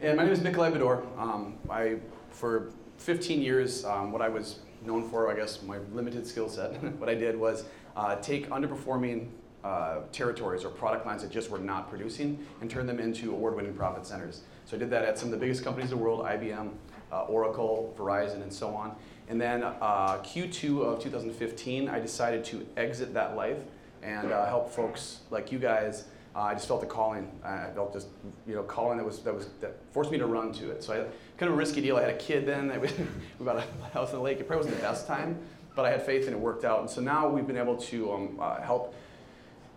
And 0.00 0.16
my 0.16 0.24
name 0.24 0.32
is 0.32 0.40
Nikolai 0.40 0.70
Bador. 0.70 1.04
Um, 1.18 1.58
I, 1.68 1.98
for 2.30 2.70
15 2.96 3.42
years, 3.42 3.84
um, 3.84 4.12
what 4.12 4.22
I 4.22 4.30
was 4.30 4.60
known 4.86 5.06
for, 5.10 5.30
I 5.30 5.36
guess, 5.36 5.60
my 5.60 5.76
limited 5.92 6.26
skill 6.26 6.48
set, 6.48 6.82
what 6.98 7.10
I 7.10 7.14
did 7.14 7.38
was 7.38 7.66
uh, 7.96 8.16
take 8.16 8.48
underperforming 8.48 9.28
uh, 9.64 10.00
territories 10.12 10.64
or 10.64 10.70
product 10.70 11.06
lines 11.06 11.22
that 11.22 11.30
just 11.30 11.50
were 11.50 11.58
not 11.58 11.88
producing 11.90 12.44
and 12.60 12.70
turn 12.70 12.86
them 12.86 12.98
into 12.98 13.32
award-winning 13.32 13.74
profit 13.74 14.06
centers. 14.06 14.42
So 14.66 14.76
I 14.76 14.78
did 14.78 14.90
that 14.90 15.04
at 15.04 15.18
some 15.18 15.28
of 15.28 15.32
the 15.32 15.38
biggest 15.38 15.64
companies 15.64 15.90
in 15.90 15.98
the 15.98 16.02
world, 16.02 16.24
IBM, 16.24 16.70
uh, 17.12 17.22
Oracle, 17.24 17.94
Verizon, 17.98 18.42
and 18.42 18.52
so 18.52 18.68
on. 18.68 18.94
And 19.28 19.40
then 19.40 19.62
uh, 19.62 20.18
Q2 20.18 20.82
of 20.82 21.02
2015, 21.02 21.88
I 21.88 22.00
decided 22.00 22.44
to 22.46 22.66
exit 22.76 23.14
that 23.14 23.36
life 23.36 23.58
and 24.02 24.32
uh, 24.32 24.46
help 24.46 24.72
folks 24.72 25.20
like 25.30 25.52
you 25.52 25.58
guys 25.58 26.04
uh, 26.34 26.42
I 26.42 26.54
just 26.54 26.68
felt 26.68 26.82
a 26.82 26.86
calling. 26.86 27.30
I 27.44 27.70
felt 27.74 27.92
just, 27.92 28.06
you 28.46 28.54
know, 28.54 28.62
calling 28.62 28.98
that 28.98 29.04
was 29.04 29.20
that 29.22 29.34
was 29.34 29.48
that 29.60 29.76
forced 29.92 30.12
me 30.12 30.18
to 30.18 30.26
run 30.26 30.52
to 30.54 30.70
it. 30.70 30.82
So 30.84 30.92
I 30.92 30.96
kind 31.38 31.50
of 31.50 31.54
a 31.54 31.56
risky 31.56 31.80
deal. 31.80 31.96
I 31.96 32.02
had 32.02 32.10
a 32.10 32.18
kid 32.18 32.46
then. 32.46 32.68
we 32.80 32.88
bought 33.44 33.56
a 33.56 33.64
house 33.92 34.10
in 34.10 34.16
the 34.16 34.22
lake. 34.22 34.38
It 34.38 34.46
probably 34.46 34.66
wasn't 34.66 34.76
the 34.76 34.82
best 34.82 35.06
time, 35.06 35.38
but 35.74 35.84
I 35.84 35.90
had 35.90 36.02
faith 36.02 36.26
and 36.26 36.34
it 36.34 36.38
worked 36.38 36.64
out. 36.64 36.80
And 36.80 36.88
so 36.88 37.00
now 37.00 37.28
we've 37.28 37.46
been 37.46 37.56
able 37.56 37.76
to 37.76 38.12
um, 38.12 38.40
help 38.62 38.94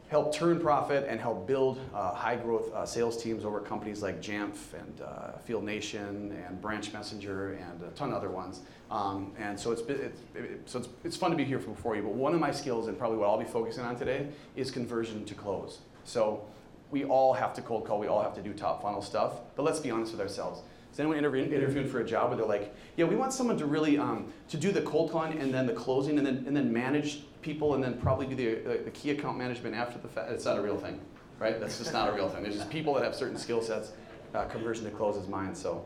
help 0.09 0.33
turn 0.33 0.59
profit 0.59 1.05
and 1.09 1.19
help 1.19 1.47
build 1.47 1.79
uh, 1.93 2.13
high 2.13 2.35
growth 2.35 2.71
uh, 2.73 2.85
sales 2.85 3.21
teams 3.21 3.45
over 3.45 3.59
companies 3.59 4.01
like 4.01 4.21
Jamf 4.21 4.73
and 4.79 5.01
uh, 5.01 5.37
Field 5.39 5.63
Nation 5.63 6.37
and 6.47 6.61
Branch 6.61 6.91
Messenger 6.93 7.53
and 7.53 7.81
a 7.83 7.89
ton 7.95 8.09
of 8.09 8.15
other 8.15 8.29
ones. 8.29 8.61
Um, 8.91 9.31
and 9.39 9.59
so 9.59 9.71
it's, 9.71 9.81
it's, 9.81 10.19
it, 10.35 10.61
so 10.65 10.79
it's, 10.79 10.89
it's 11.03 11.17
fun 11.17 11.31
to 11.31 11.37
be 11.37 11.43
here 11.43 11.59
for 11.59 11.95
you. 11.95 12.03
But 12.03 12.13
one 12.13 12.33
of 12.33 12.39
my 12.39 12.51
skills 12.51 12.87
and 12.87 12.97
probably 12.97 13.17
what 13.17 13.27
I'll 13.27 13.39
be 13.39 13.45
focusing 13.45 13.83
on 13.83 13.95
today 13.95 14.27
is 14.55 14.69
conversion 14.69 15.25
to 15.25 15.33
close. 15.33 15.79
So 16.03 16.45
we 16.91 17.05
all 17.05 17.33
have 17.33 17.53
to 17.55 17.61
cold 17.61 17.85
call, 17.85 17.99
we 17.99 18.07
all 18.07 18.21
have 18.21 18.35
to 18.35 18.41
do 18.41 18.53
top 18.53 18.83
funnel 18.83 19.01
stuff, 19.01 19.39
but 19.55 19.63
let's 19.63 19.79
be 19.79 19.89
honest 19.89 20.11
with 20.11 20.21
ourselves. 20.21 20.61
Is 20.93 20.99
anyone 20.99 21.17
interviewing, 21.17 21.89
for 21.89 22.01
a 22.01 22.05
job 22.05 22.29
where 22.29 22.37
they're 22.37 22.45
like, 22.45 22.71
yeah, 22.97 23.05
we 23.05 23.15
want 23.15 23.33
someone 23.33 23.57
to 23.57 23.65
really 23.65 23.97
um, 23.97 24.31
to 24.49 24.57
do 24.57 24.71
the 24.71 24.83
cold 24.83 25.11
calling 25.11 25.39
and 25.39 25.51
then 25.51 25.65
the 25.65 25.73
closing 25.73 26.19
and 26.19 26.27
then 26.27 26.43
and 26.45 26.55
then 26.55 26.71
manage 26.71 27.23
people 27.41 27.73
and 27.73 27.83
then 27.83 27.97
probably 27.97 28.27
do 28.27 28.35
the, 28.35 28.55
the, 28.61 28.83
the 28.83 28.91
key 28.91 29.09
account 29.09 29.35
management 29.35 29.75
after 29.75 29.97
the 29.97 30.07
fact? 30.07 30.31
It's 30.31 30.45
not 30.45 30.59
a 30.59 30.61
real 30.61 30.77
thing, 30.77 31.01
right? 31.39 31.59
That's 31.59 31.79
just 31.79 31.93
not 31.93 32.09
a 32.09 32.13
real 32.13 32.29
thing. 32.29 32.43
There's 32.43 32.57
just 32.57 32.69
people 32.69 32.93
that 32.93 33.03
have 33.03 33.15
certain 33.15 33.37
skill 33.37 33.59
sets. 33.59 33.93
Uh, 34.35 34.45
conversion 34.45 34.85
to 34.85 34.91
close 34.91 35.15
is 35.17 35.27
mine. 35.27 35.55
So, 35.55 35.83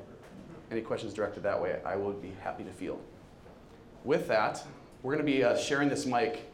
any 0.72 0.82
questions 0.82 1.14
directed 1.14 1.42
that 1.44 1.62
way, 1.62 1.80
I 1.86 1.96
would 1.96 2.22
be 2.22 2.34
happy 2.42 2.66
to 2.66 2.72
field. 2.72 3.02
With 4.04 4.28
that, 4.28 4.62
we're 5.04 5.14
going 5.14 5.26
to 5.26 5.32
be 5.32 5.42
uh, 5.42 5.56
sharing 5.56 5.88
this 5.88 6.06
mic 6.06 6.52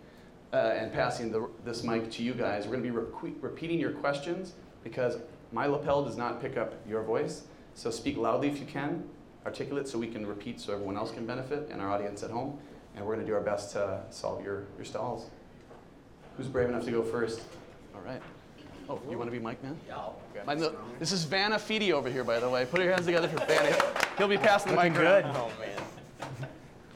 uh, 0.54 0.58
and 0.58 0.94
passing 0.94 1.32
the, 1.32 1.50
this 1.66 1.84
mic 1.84 2.12
to 2.12 2.24
you 2.24 2.36
guys. 2.36 2.66
We're 2.66 2.78
going 2.78 2.84
to 2.84 2.92
be 2.92 2.96
requ- 2.96 3.36
repeating 3.42 3.80
your 3.80 3.94
questions 3.94 4.54
because 4.84 5.18
my 5.52 5.66
lapel 5.66 6.04
does 6.04 6.18
not 6.18 6.40
pick 6.40 6.56
up 6.56 6.76
your 6.88 7.02
voice. 7.02 7.44
So 7.76 7.90
speak 7.90 8.18
loudly 8.18 8.50
if 8.50 8.60
you 8.60 8.66
can, 8.66 9.04
articulate 9.46 9.88
so 9.88 9.98
we 9.98 10.08
can 10.08 10.26
repeat 10.26 10.60
so 10.60 10.74
everyone 10.74 10.98
else 10.98 11.12
can 11.12 11.26
benefit 11.26 11.70
and 11.72 11.82
our 11.82 11.90
audience 11.90 12.24
at 12.24 12.32
home. 12.32 12.58
And 12.96 13.06
we're 13.06 13.16
going 13.16 13.26
to 13.26 13.32
do 13.32 13.36
our 13.36 13.42
best 13.42 13.72
to 13.74 14.02
solve 14.12 14.44
your, 14.44 14.66
your 14.78 14.86
stalls. 14.86 15.30
Who's 16.38 16.48
brave 16.48 16.70
enough 16.70 16.86
to 16.86 16.92
go 16.92 17.02
first? 17.02 17.42
All 17.96 18.02
right. 18.02 18.22
Oh, 18.90 19.00
you 19.10 19.18
want 19.18 19.32
to 19.32 19.38
be 19.38 19.44
mic 19.44 19.64
man? 19.64 19.78
Yeah. 19.88 20.10
My 20.46 20.56
no- 20.56 20.76
this 21.00 21.12
is 21.12 21.24
Vanna 21.24 21.56
Feedy 21.56 21.92
over 21.92 22.10
here, 22.10 22.24
by 22.24 22.40
the 22.40 22.50
way. 22.50 22.66
Put 22.66 22.82
your 22.82 22.92
hands 22.92 23.06
together 23.06 23.28
for 23.28 23.38
Vanna. 23.46 23.76
He'll 24.18 24.28
be 24.28 24.38
passing 24.38 24.76
the 24.76 24.82
mic 24.82 24.94
good. 24.94 25.24
around. 25.24 25.36
Oh 25.38 25.52
man. 25.60 26.40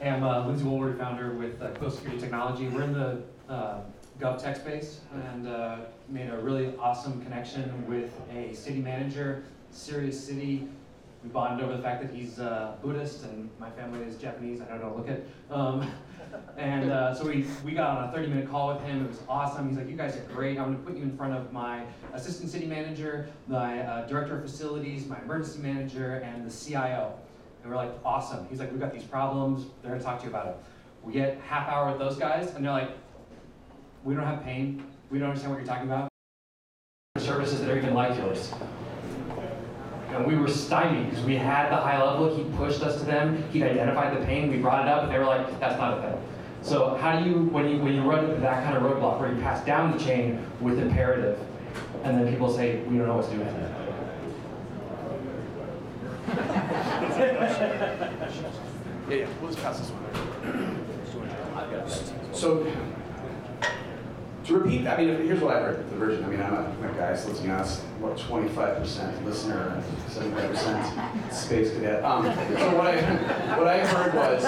Hey, 0.00 0.10
I'm 0.10 0.22
uh, 0.22 0.46
Lindsay 0.46 0.64
Woolward, 0.64 0.98
founder 0.98 1.32
with 1.32 1.60
uh, 1.62 1.68
Quill 1.70 1.90
Security 1.90 2.20
Technology. 2.20 2.68
We're 2.68 2.82
in 2.82 2.92
the 2.92 3.22
uh, 3.48 3.80
gov 4.20 4.42
tech 4.42 4.56
space 4.56 5.00
and 5.32 5.48
uh, 5.48 5.78
made 6.08 6.28
a 6.28 6.38
really 6.38 6.74
awesome 6.78 7.22
connection 7.22 7.86
with 7.88 8.12
a 8.34 8.54
city 8.54 8.80
manager, 8.80 9.44
Sirius 9.78 10.22
City. 10.22 10.68
We 11.22 11.30
bonded 11.30 11.64
over 11.64 11.76
the 11.76 11.82
fact 11.82 12.02
that 12.02 12.14
he's 12.14 12.38
uh, 12.38 12.74
Buddhist 12.82 13.24
and 13.24 13.48
my 13.58 13.70
family 13.70 14.00
is 14.00 14.16
Japanese. 14.16 14.60
I 14.60 14.66
don't 14.66 14.80
know, 14.80 14.94
look 14.96 15.08
at. 15.08 15.22
Um, 15.50 15.88
and 16.56 16.90
uh, 16.90 17.14
so 17.14 17.26
we, 17.26 17.46
we 17.64 17.72
got 17.72 17.96
on 17.96 18.08
a 18.08 18.12
30 18.12 18.28
minute 18.28 18.50
call 18.50 18.74
with 18.74 18.82
him. 18.82 19.04
It 19.04 19.08
was 19.08 19.20
awesome. 19.28 19.68
He's 19.68 19.78
like, 19.78 19.88
You 19.88 19.96
guys 19.96 20.16
are 20.16 20.34
great. 20.34 20.58
I'm 20.58 20.66
going 20.66 20.78
to 20.78 20.82
put 20.82 20.96
you 20.96 21.02
in 21.02 21.16
front 21.16 21.32
of 21.32 21.52
my 21.52 21.84
assistant 22.12 22.50
city 22.50 22.66
manager, 22.66 23.28
my 23.46 23.80
uh, 23.80 24.06
director 24.06 24.36
of 24.36 24.42
facilities, 24.42 25.06
my 25.06 25.20
emergency 25.22 25.60
manager, 25.60 26.16
and 26.16 26.48
the 26.48 26.54
CIO. 26.54 27.14
And 27.62 27.70
we're 27.70 27.76
like, 27.76 27.92
awesome. 28.04 28.46
He's 28.50 28.58
like, 28.58 28.70
we've 28.70 28.80
got 28.80 28.92
these 28.92 29.04
problems. 29.04 29.66
They're 29.82 29.92
gonna 29.92 30.02
talk 30.02 30.18
to 30.18 30.24
you 30.24 30.30
about 30.30 30.48
it. 30.48 30.56
We 31.02 31.12
get 31.12 31.40
half 31.40 31.68
hour 31.68 31.90
with 31.90 31.98
those 31.98 32.16
guys, 32.16 32.54
and 32.54 32.64
they're 32.64 32.72
like, 32.72 32.90
we 34.04 34.14
don't 34.14 34.24
have 34.24 34.42
pain. 34.44 34.84
We 35.10 35.18
don't 35.18 35.28
understand 35.28 35.52
what 35.52 35.58
you're 35.58 35.66
talking 35.66 35.88
about. 35.88 36.08
Services 37.18 37.60
that 37.60 37.70
are 37.70 37.76
even 37.76 37.94
like 37.94 38.16
yours. 38.16 38.52
And 40.08 40.26
we 40.26 40.36
were 40.36 40.48
stymied 40.48 41.10
because 41.10 41.24
we 41.24 41.36
had 41.36 41.70
the 41.70 41.76
high 41.76 42.02
level. 42.02 42.34
He 42.34 42.44
pushed 42.56 42.82
us 42.82 42.98
to 43.00 43.04
them. 43.04 43.42
He'd 43.52 43.62
identified 43.62 44.16
the 44.18 44.24
pain. 44.24 44.50
We 44.50 44.58
brought 44.58 44.86
it 44.86 44.88
up, 44.90 45.04
and 45.04 45.12
they 45.12 45.18
were 45.18 45.26
like, 45.26 45.60
that's 45.60 45.78
not 45.78 45.98
a 45.98 46.02
thing. 46.02 46.18
So 46.62 46.96
how 46.96 47.20
do 47.20 47.28
you, 47.28 47.44
when 47.44 47.68
you 47.68 47.78
when 47.78 47.94
you 47.94 48.02
run 48.02 48.24
into 48.24 48.40
that 48.40 48.64
kind 48.64 48.76
of 48.76 48.82
roadblock 48.82 49.20
where 49.20 49.32
you 49.32 49.40
pass 49.40 49.64
down 49.64 49.92
the 49.96 50.02
chain 50.02 50.44
with 50.60 50.78
imperative, 50.78 51.38
and 52.04 52.18
then 52.18 52.28
people 52.30 52.52
say, 52.52 52.80
we 52.82 52.98
don't 52.98 53.06
know 53.06 53.16
what 53.16 53.26
to 53.26 53.32
do 53.32 53.38
with 53.38 53.48
it. 53.48 53.72
Yeah, 59.08 59.16
yeah. 59.16 59.26
We'll 59.40 59.50
just 59.50 59.62
pass 59.62 59.78
this 59.78 59.90
one. 59.90 60.04
I've 61.56 61.70
got 61.70 61.86
that. 61.88 62.36
So, 62.36 62.70
to 64.44 64.58
repeat, 64.58 64.86
I 64.86 64.96
mean, 64.96 65.08
here's 65.26 65.40
what 65.40 65.56
I 65.56 65.60
heard, 65.60 65.90
the 65.90 65.96
version. 65.96 66.24
I 66.24 66.28
mean, 66.28 66.40
I'm 66.40 66.54
a, 66.54 66.64
I'm 66.64 66.84
a 66.84 66.92
guy, 66.92 67.16
so 67.16 67.28
let's 67.28 67.40
be 67.40 67.50
honest, 67.50 67.82
what, 68.00 68.16
25% 68.16 69.24
listener, 69.24 69.82
75% 70.08 71.32
space 71.32 71.72
cadet. 71.72 72.04
Um, 72.04 72.24
so 72.24 72.76
what 72.76 72.86
I, 72.86 73.56
what 73.56 73.66
I 73.66 73.84
heard 73.86 74.14
was, 74.14 74.44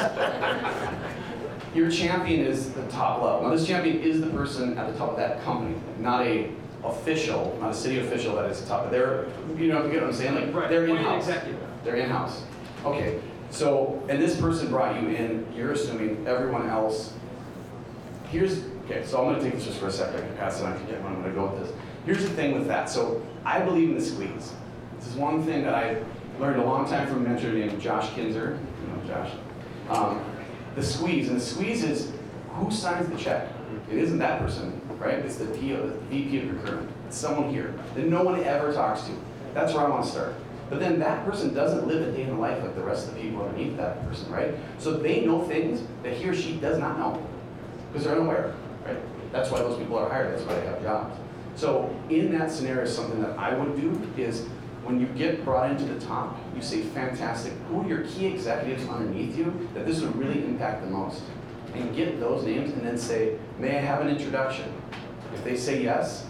your 1.74 1.90
champion 1.90 2.46
is 2.46 2.72
the 2.72 2.82
top 2.88 3.22
level. 3.22 3.42
Now, 3.42 3.50
this 3.50 3.66
champion 3.66 4.00
is 4.00 4.20
the 4.20 4.28
person 4.28 4.76
at 4.78 4.92
the 4.92 4.98
top 4.98 5.10
of 5.10 5.16
that 5.16 5.42
company, 5.44 5.76
not 5.98 6.26
a 6.26 6.50
official, 6.84 7.56
not 7.60 7.70
a 7.70 7.74
city 7.74 8.00
official 8.00 8.34
that 8.36 8.50
is 8.50 8.60
the 8.62 8.68
top. 8.68 8.90
They're, 8.90 9.26
you 9.56 9.68
know, 9.68 9.84
you 9.84 9.92
get 9.92 10.02
what 10.02 10.10
I'm 10.10 10.12
saying? 10.14 10.52
Like, 10.52 10.68
they're 10.68 10.86
in-house. 10.86 11.26
executive. 11.28 11.60
They're 11.84 11.96
in-house. 11.96 12.44
Okay, 12.84 13.20
so, 13.50 14.02
and 14.08 14.20
this 14.20 14.40
person 14.40 14.68
brought 14.68 15.00
you 15.00 15.08
in, 15.08 15.46
you're 15.54 15.72
assuming 15.72 16.26
everyone 16.26 16.68
else, 16.68 17.12
here's, 18.30 18.64
okay, 18.86 19.04
so 19.04 19.18
I'm 19.18 19.32
gonna 19.32 19.42
take 19.42 19.54
this 19.54 19.66
just 19.66 19.78
for 19.78 19.88
a 19.88 19.92
second, 19.92 20.16
I 20.16 20.26
can 20.26 20.36
pass 20.36 20.60
it 20.60 20.64
on, 20.64 20.80
yeah, 20.88 20.96
I'm 21.06 21.20
gonna 21.20 21.34
go 21.34 21.46
with 21.46 21.62
this. 21.66 21.76
Here's 22.06 22.22
the 22.22 22.30
thing 22.30 22.54
with 22.54 22.66
that, 22.66 22.88
so 22.88 23.22
I 23.44 23.60
believe 23.60 23.90
in 23.90 23.94
the 23.94 24.00
squeeze. 24.00 24.52
This 24.98 25.08
is 25.08 25.16
one 25.16 25.44
thing 25.44 25.62
that 25.64 25.74
I 25.74 26.02
learned 26.38 26.60
a 26.60 26.64
long 26.64 26.88
time 26.88 27.06
from 27.06 27.26
a 27.26 27.28
mentor 27.28 27.52
named 27.52 27.80
Josh 27.80 28.10
Kinzer, 28.14 28.58
you 28.80 28.92
know 28.92 29.06
Josh. 29.06 29.30
Um, 29.90 30.24
the 30.76 30.82
squeeze, 30.82 31.28
and 31.28 31.36
the 31.36 31.44
squeeze 31.44 31.84
is 31.84 32.12
who 32.50 32.70
signs 32.70 33.08
the 33.08 33.16
check? 33.16 33.48
It 33.90 33.98
isn't 33.98 34.18
that 34.18 34.40
person, 34.40 34.80
right? 34.98 35.16
It's 35.16 35.36
the 35.36 35.46
PO, 35.46 35.88
the 35.88 35.98
VP 36.08 36.38
of 36.40 36.48
procurement. 36.48 36.90
It's 37.06 37.16
someone 37.16 37.50
here 37.50 37.74
that 37.94 38.06
no 38.06 38.22
one 38.22 38.42
ever 38.44 38.72
talks 38.72 39.02
to. 39.02 39.12
That's 39.52 39.74
where 39.74 39.84
I 39.84 39.88
want 39.88 40.04
to 40.04 40.10
start. 40.10 40.34
But 40.70 40.78
then 40.78 41.00
that 41.00 41.24
person 41.24 41.52
doesn't 41.52 41.86
live 41.86 42.08
a 42.08 42.12
day 42.12 42.22
in 42.22 42.28
the 42.28 42.36
life 42.36 42.62
like 42.62 42.76
the 42.76 42.82
rest 42.82 43.08
of 43.08 43.14
the 43.14 43.20
people 43.20 43.44
underneath 43.44 43.76
that 43.76 44.06
person, 44.08 44.30
right? 44.30 44.54
So 44.78 44.94
they 44.94 45.26
know 45.26 45.42
things 45.42 45.82
that 46.04 46.14
he 46.14 46.28
or 46.28 46.34
she 46.34 46.56
does 46.56 46.78
not 46.78 46.98
know 46.98 47.20
because 47.92 48.06
they're 48.06 48.14
unaware, 48.14 48.54
right? 48.86 48.96
That's 49.32 49.50
why 49.50 49.58
those 49.58 49.76
people 49.76 49.98
are 49.98 50.08
hired. 50.08 50.32
That's 50.32 50.46
why 50.46 50.54
they 50.54 50.66
have 50.66 50.80
jobs. 50.80 51.18
So 51.56 51.94
in 52.08 52.32
that 52.38 52.50
scenario, 52.50 52.86
something 52.86 53.20
that 53.22 53.38
I 53.38 53.54
would 53.54 53.80
do 53.80 54.00
is 54.20 54.46
when 54.84 55.00
you 55.00 55.06
get 55.06 55.44
brought 55.44 55.70
into 55.70 55.84
the 55.84 56.00
top, 56.00 56.38
you 56.54 56.62
say, 56.62 56.82
fantastic, 56.82 57.52
who 57.68 57.82
are 57.82 57.86
your 57.86 58.02
key 58.04 58.26
executives 58.26 58.88
underneath 58.88 59.36
you 59.36 59.68
that 59.74 59.86
this 59.86 60.00
would 60.00 60.16
really 60.16 60.44
impact 60.44 60.82
the 60.82 60.88
most? 60.88 61.22
And 61.74 61.94
get 61.94 62.18
those 62.18 62.44
names 62.44 62.72
and 62.72 62.84
then 62.84 62.98
say, 62.98 63.38
may 63.58 63.76
I 63.76 63.80
have 63.80 64.00
an 64.00 64.08
introduction? 64.08 64.72
If 65.34 65.44
they 65.44 65.56
say 65.56 65.82
yes, 65.82 66.26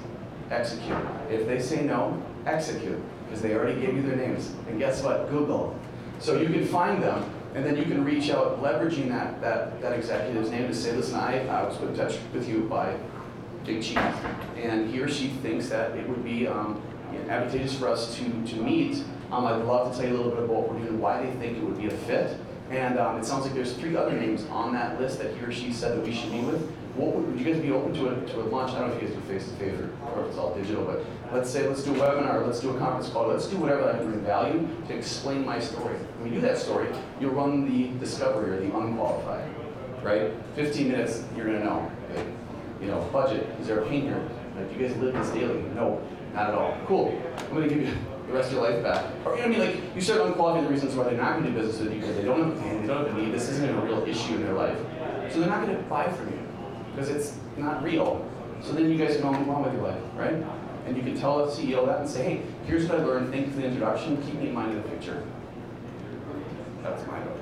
execute. 0.50 0.98
If 1.30 1.46
they 1.46 1.60
say 1.60 1.82
no, 1.82 2.20
execute, 2.44 3.00
because 3.24 3.40
they 3.40 3.54
already 3.54 3.80
gave 3.80 3.94
you 3.94 4.02
their 4.02 4.16
names. 4.16 4.52
And 4.68 4.78
guess 4.78 5.02
what? 5.02 5.30
Google. 5.30 5.78
So 6.18 6.38
you 6.38 6.48
can 6.48 6.66
find 6.66 7.02
them, 7.02 7.30
and 7.54 7.64
then 7.64 7.76
you 7.76 7.84
can 7.84 8.04
reach 8.04 8.30
out, 8.30 8.62
leveraging 8.62 9.08
that, 9.08 9.40
that, 9.40 9.80
that 9.80 9.92
executive's 9.92 10.50
name 10.50 10.68
to 10.68 10.74
say, 10.74 10.94
listen, 10.94 11.14
I, 11.14 11.46
I 11.48 11.62
was 11.62 11.76
put 11.78 11.88
in 11.88 11.96
touch 11.96 12.18
with 12.34 12.48
you 12.48 12.64
by 12.64 12.94
Big 13.70 13.82
Cheese, 13.82 13.98
and 14.56 14.90
he 14.90 15.00
or 15.00 15.08
she 15.08 15.28
thinks 15.28 15.68
that 15.68 15.96
it 15.96 16.08
would 16.08 16.24
be 16.24 16.48
um, 16.48 16.82
advantageous 17.28 17.78
for 17.78 17.88
us 17.88 18.16
to, 18.16 18.24
to 18.24 18.56
meet. 18.56 19.04
Um, 19.30 19.46
I'd 19.46 19.62
love 19.62 19.92
to 19.92 20.00
tell 20.00 20.10
you 20.10 20.16
a 20.16 20.18
little 20.18 20.32
bit 20.32 20.44
about 20.44 20.56
what 20.56 20.72
we're 20.72 20.80
doing, 20.80 21.00
why 21.00 21.24
they 21.24 21.30
think 21.34 21.58
it 21.58 21.62
would 21.62 21.78
be 21.78 21.86
a 21.86 21.90
fit. 21.90 22.36
And 22.70 22.98
um, 22.98 23.18
it 23.18 23.24
sounds 23.24 23.44
like 23.44 23.54
there's 23.54 23.74
three 23.74 23.96
other 23.96 24.12
names 24.12 24.44
on 24.50 24.72
that 24.74 25.00
list 25.00 25.18
that 25.20 25.34
he 25.34 25.40
or 25.40 25.52
she 25.52 25.72
said 25.72 25.96
that 25.96 26.04
we 26.04 26.12
should 26.12 26.32
meet 26.32 26.44
with. 26.44 26.60
What 26.96 27.14
would, 27.14 27.28
would 27.28 27.38
you 27.38 27.52
guys 27.52 27.62
be 27.62 27.70
open 27.70 27.94
to 27.94 28.08
a, 28.08 28.26
to 28.26 28.40
a 28.40 28.42
lunch? 28.42 28.72
I 28.72 28.80
don't 28.80 28.90
know 28.90 28.96
if 28.96 29.02
you 29.02 29.08
guys 29.08 29.16
do 29.16 29.22
face 29.22 29.44
to 29.48 29.54
face 29.56 29.78
or 29.78 29.90
or 30.14 30.22
if 30.22 30.30
it's 30.30 30.38
all 30.38 30.54
digital, 30.54 30.84
but 30.84 31.04
let's 31.32 31.48
say 31.48 31.68
let's 31.68 31.84
do 31.84 31.94
a 31.94 31.98
webinar, 31.98 32.44
let's 32.44 32.58
do 32.60 32.70
a 32.70 32.78
conference 32.78 33.08
call, 33.08 33.28
let's 33.28 33.46
do 33.46 33.56
whatever 33.56 33.84
that 33.84 33.98
can 33.98 34.10
bring 34.10 34.24
value 34.24 34.68
to 34.88 34.94
explain 34.94 35.46
my 35.46 35.60
story. 35.60 35.94
When 36.18 36.32
you 36.32 36.40
do 36.40 36.46
that 36.46 36.58
story, 36.58 36.88
you'll 37.20 37.32
run 37.32 37.64
the 37.64 37.96
discovery 38.00 38.50
or 38.50 38.60
the 38.60 38.76
unqualified, 38.76 39.48
right? 40.02 40.32
15 40.56 40.88
minutes, 40.88 41.22
you're 41.36 41.46
gonna 41.46 41.64
know. 41.64 41.90
You 42.80 42.86
know, 42.86 43.00
budget, 43.12 43.46
is 43.60 43.66
there 43.66 43.80
a 43.80 43.86
pain 43.86 44.02
here? 44.02 44.26
Like, 44.56 44.72
do 44.72 44.80
you 44.80 44.88
guys 44.88 44.96
live 44.96 45.14
this 45.14 45.28
daily? 45.30 45.62
No, 45.74 46.00
not 46.32 46.48
at 46.48 46.54
all. 46.54 46.76
Cool. 46.86 47.20
I'm 47.38 47.54
gonna 47.54 47.68
give 47.68 47.82
you 47.82 47.92
the 48.26 48.32
rest 48.32 48.48
of 48.48 48.54
your 48.54 48.70
life 48.70 48.82
back. 48.82 49.04
Or 49.24 49.36
you 49.36 49.42
know 49.42 49.48
what 49.48 49.68
I 49.68 49.72
mean? 49.72 49.82
Like 49.84 49.94
you 49.94 50.00
start 50.00 50.20
unqualifying 50.22 50.64
the 50.64 50.70
reasons 50.70 50.94
why 50.94 51.04
they're 51.04 51.16
not 51.16 51.36
gonna 51.36 51.50
do 51.50 51.56
business 51.56 51.80
with 51.80 51.92
you 51.92 52.00
because 52.00 52.16
they 52.16 52.22
don't 52.24 52.42
have 52.42 52.56
a 52.56 52.60
pain, 52.60 52.80
they 52.80 52.86
don't 52.86 53.06
have 53.06 53.16
a 53.16 53.20
need. 53.20 53.32
This 53.32 53.48
isn't 53.50 53.68
a 53.68 53.80
real 53.82 54.02
issue 54.04 54.34
in 54.34 54.42
their 54.42 54.54
life, 54.54 54.78
so 55.30 55.40
they're 55.40 55.48
not 55.48 55.66
gonna 55.66 55.82
buy 55.82 56.10
from 56.10 56.28
you 56.30 56.46
because 56.92 57.10
it's 57.10 57.36
not 57.56 57.82
real. 57.82 58.26
So 58.62 58.72
then 58.72 58.90
you 58.90 58.98
guys 58.98 59.16
can 59.16 59.24
all 59.24 59.32
move 59.32 59.48
on 59.48 59.62
with 59.64 59.74
your 59.74 59.82
life, 59.82 60.02
right? 60.16 60.42
And 60.86 60.96
you 60.96 61.02
can 61.02 61.14
tell 61.14 61.44
the 61.44 61.52
CEO 61.52 61.86
that 61.86 62.00
and 62.00 62.08
say, 62.08 62.22
hey, 62.22 62.42
here's 62.66 62.86
what 62.88 63.00
I 63.00 63.04
learned. 63.04 63.32
Thank 63.32 63.46
you 63.46 63.52
for 63.52 63.60
the 63.60 63.66
introduction. 63.66 64.20
Keep 64.22 64.34
me 64.34 64.48
in 64.48 64.54
mind 64.54 64.72
in 64.72 64.82
the 64.82 64.88
future. 64.88 65.22
That's 66.82 67.06
my 67.06 67.20
vote. 67.20 67.40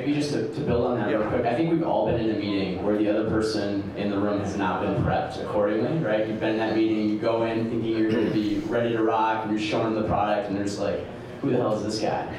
Maybe 0.00 0.14
just 0.14 0.32
to, 0.32 0.48
to 0.54 0.60
build 0.62 0.86
on 0.86 0.96
that 0.96 1.08
real 1.08 1.28
quick, 1.28 1.44
I 1.44 1.54
think 1.54 1.70
we've 1.70 1.82
all 1.82 2.06
been 2.06 2.18
in 2.18 2.34
a 2.34 2.38
meeting 2.38 2.82
where 2.82 2.96
the 2.96 3.10
other 3.10 3.28
person 3.28 3.92
in 3.98 4.10
the 4.10 4.16
room 4.16 4.40
has 4.40 4.56
not 4.56 4.80
been 4.80 4.94
prepped 5.04 5.42
accordingly, 5.42 5.98
right? 5.98 6.26
You've 6.26 6.40
been 6.40 6.52
in 6.52 6.56
that 6.56 6.74
meeting, 6.74 7.10
you 7.10 7.18
go 7.18 7.42
in 7.42 7.68
thinking 7.68 7.98
you're 7.98 8.10
going 8.10 8.24
to 8.24 8.32
be 8.32 8.60
ready 8.60 8.92
to 8.92 9.02
rock, 9.02 9.44
and 9.44 9.52
you're 9.52 9.60
showing 9.60 9.92
them 9.92 10.02
the 10.02 10.08
product, 10.08 10.48
and 10.48 10.56
they're 10.56 10.64
just 10.64 10.78
like, 10.78 11.04
who 11.42 11.50
the 11.50 11.58
hell 11.58 11.76
is 11.76 11.84
this 11.84 12.00
guy? 12.00 12.34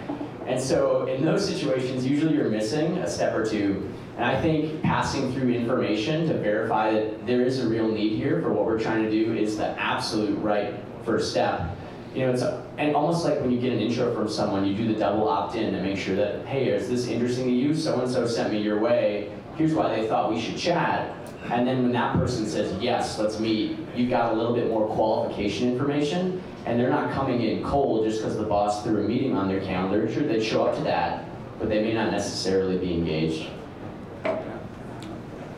And 0.48 0.60
so 0.60 1.06
in 1.06 1.24
those 1.24 1.48
situations, 1.48 2.04
usually 2.04 2.34
you're 2.34 2.50
missing 2.50 2.98
a 2.98 3.08
step 3.08 3.36
or 3.36 3.46
two. 3.46 3.88
And 4.16 4.26
I 4.26 4.42
think 4.42 4.82
passing 4.82 5.32
through 5.32 5.54
information 5.54 6.28
to 6.30 6.40
verify 6.40 6.92
that 6.94 7.28
there 7.28 7.42
is 7.42 7.60
a 7.60 7.70
real 7.70 7.88
need 7.88 8.18
here 8.18 8.42
for 8.42 8.52
what 8.52 8.66
we're 8.66 8.80
trying 8.80 9.04
to 9.04 9.12
do 9.12 9.36
is 9.36 9.58
the 9.58 9.68
absolute 9.80 10.36
right 10.40 10.74
first 11.06 11.30
step. 11.30 11.78
You 12.14 12.26
know, 12.26 12.34
it's 12.34 12.44
and 12.78 12.96
almost 12.96 13.24
like 13.24 13.40
when 13.40 13.52
you 13.52 13.60
get 13.60 13.72
an 13.72 13.80
intro 13.80 14.14
from 14.14 14.28
someone, 14.28 14.66
you 14.66 14.76
do 14.76 14.92
the 14.94 15.00
double 15.00 15.30
opt-in 15.30 15.74
to 15.74 15.82
make 15.82 15.98
sure 15.98 16.16
that, 16.16 16.46
hey, 16.46 16.68
is 16.68 16.90
this 16.90 17.08
interesting 17.08 17.46
to 17.46 17.52
you? 17.52 17.74
So 17.74 18.02
and 18.02 18.12
so 18.12 18.28
sent 18.28 18.52
me 18.52 18.62
your 18.62 18.80
way. 18.80 19.32
Here's 19.56 19.74
why 19.74 19.96
they 19.96 20.08
thought 20.08 20.34
we 20.34 20.40
should 20.40 20.58
chat. 20.58 21.16
And 21.50 21.68
then 21.68 21.84
when 21.84 21.92
that 21.94 22.16
person 22.16 22.46
says 22.46 22.74
yes, 22.82 23.18
let's 23.18 23.40
meet, 23.40 23.78
you've 23.96 24.10
got 24.10 24.34
a 24.34 24.36
little 24.36 24.54
bit 24.54 24.68
more 24.68 24.88
qualification 24.88 25.72
information, 25.72 26.42
and 26.66 26.80
they're 26.80 26.90
not 26.90 27.14
coming 27.14 27.42
in 27.42 27.64
cold 27.64 28.06
just 28.06 28.22
because 28.22 28.38
the 28.38 28.44
boss 28.44 28.84
threw 28.84 29.04
a 29.04 29.08
meeting 29.08 29.36
on 29.36 29.48
their 29.48 29.62
calendar. 29.62 30.12
Sure, 30.12 30.24
they'd 30.24 30.44
show 30.44 30.66
up 30.66 30.76
to 30.78 30.84
that, 30.84 31.26
but 31.60 31.70
they 31.70 31.82
may 31.82 31.94
not 31.94 32.12
necessarily 32.12 32.78
be 32.78 32.94
engaged. 32.94 33.48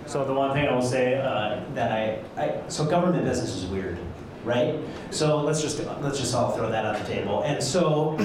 So 0.05 0.24
the 0.24 0.33
one 0.33 0.53
thing 0.53 0.67
I 0.67 0.74
will 0.74 0.81
say 0.81 1.15
uh, 1.15 1.63
that 1.74 1.91
I, 1.91 2.24
I, 2.38 2.62
so 2.67 2.86
government 2.86 3.25
business 3.25 3.55
is 3.55 3.65
weird, 3.65 3.98
right? 4.43 4.79
So 5.12 5.41
let's 5.41 5.62
just 5.62 5.79
let's 6.01 6.19
just 6.19 6.35
all 6.35 6.51
throw 6.51 6.69
that 6.69 6.85
on 6.85 7.01
the 7.01 7.07
table. 7.07 7.43
And 7.43 7.63
so 7.63 8.17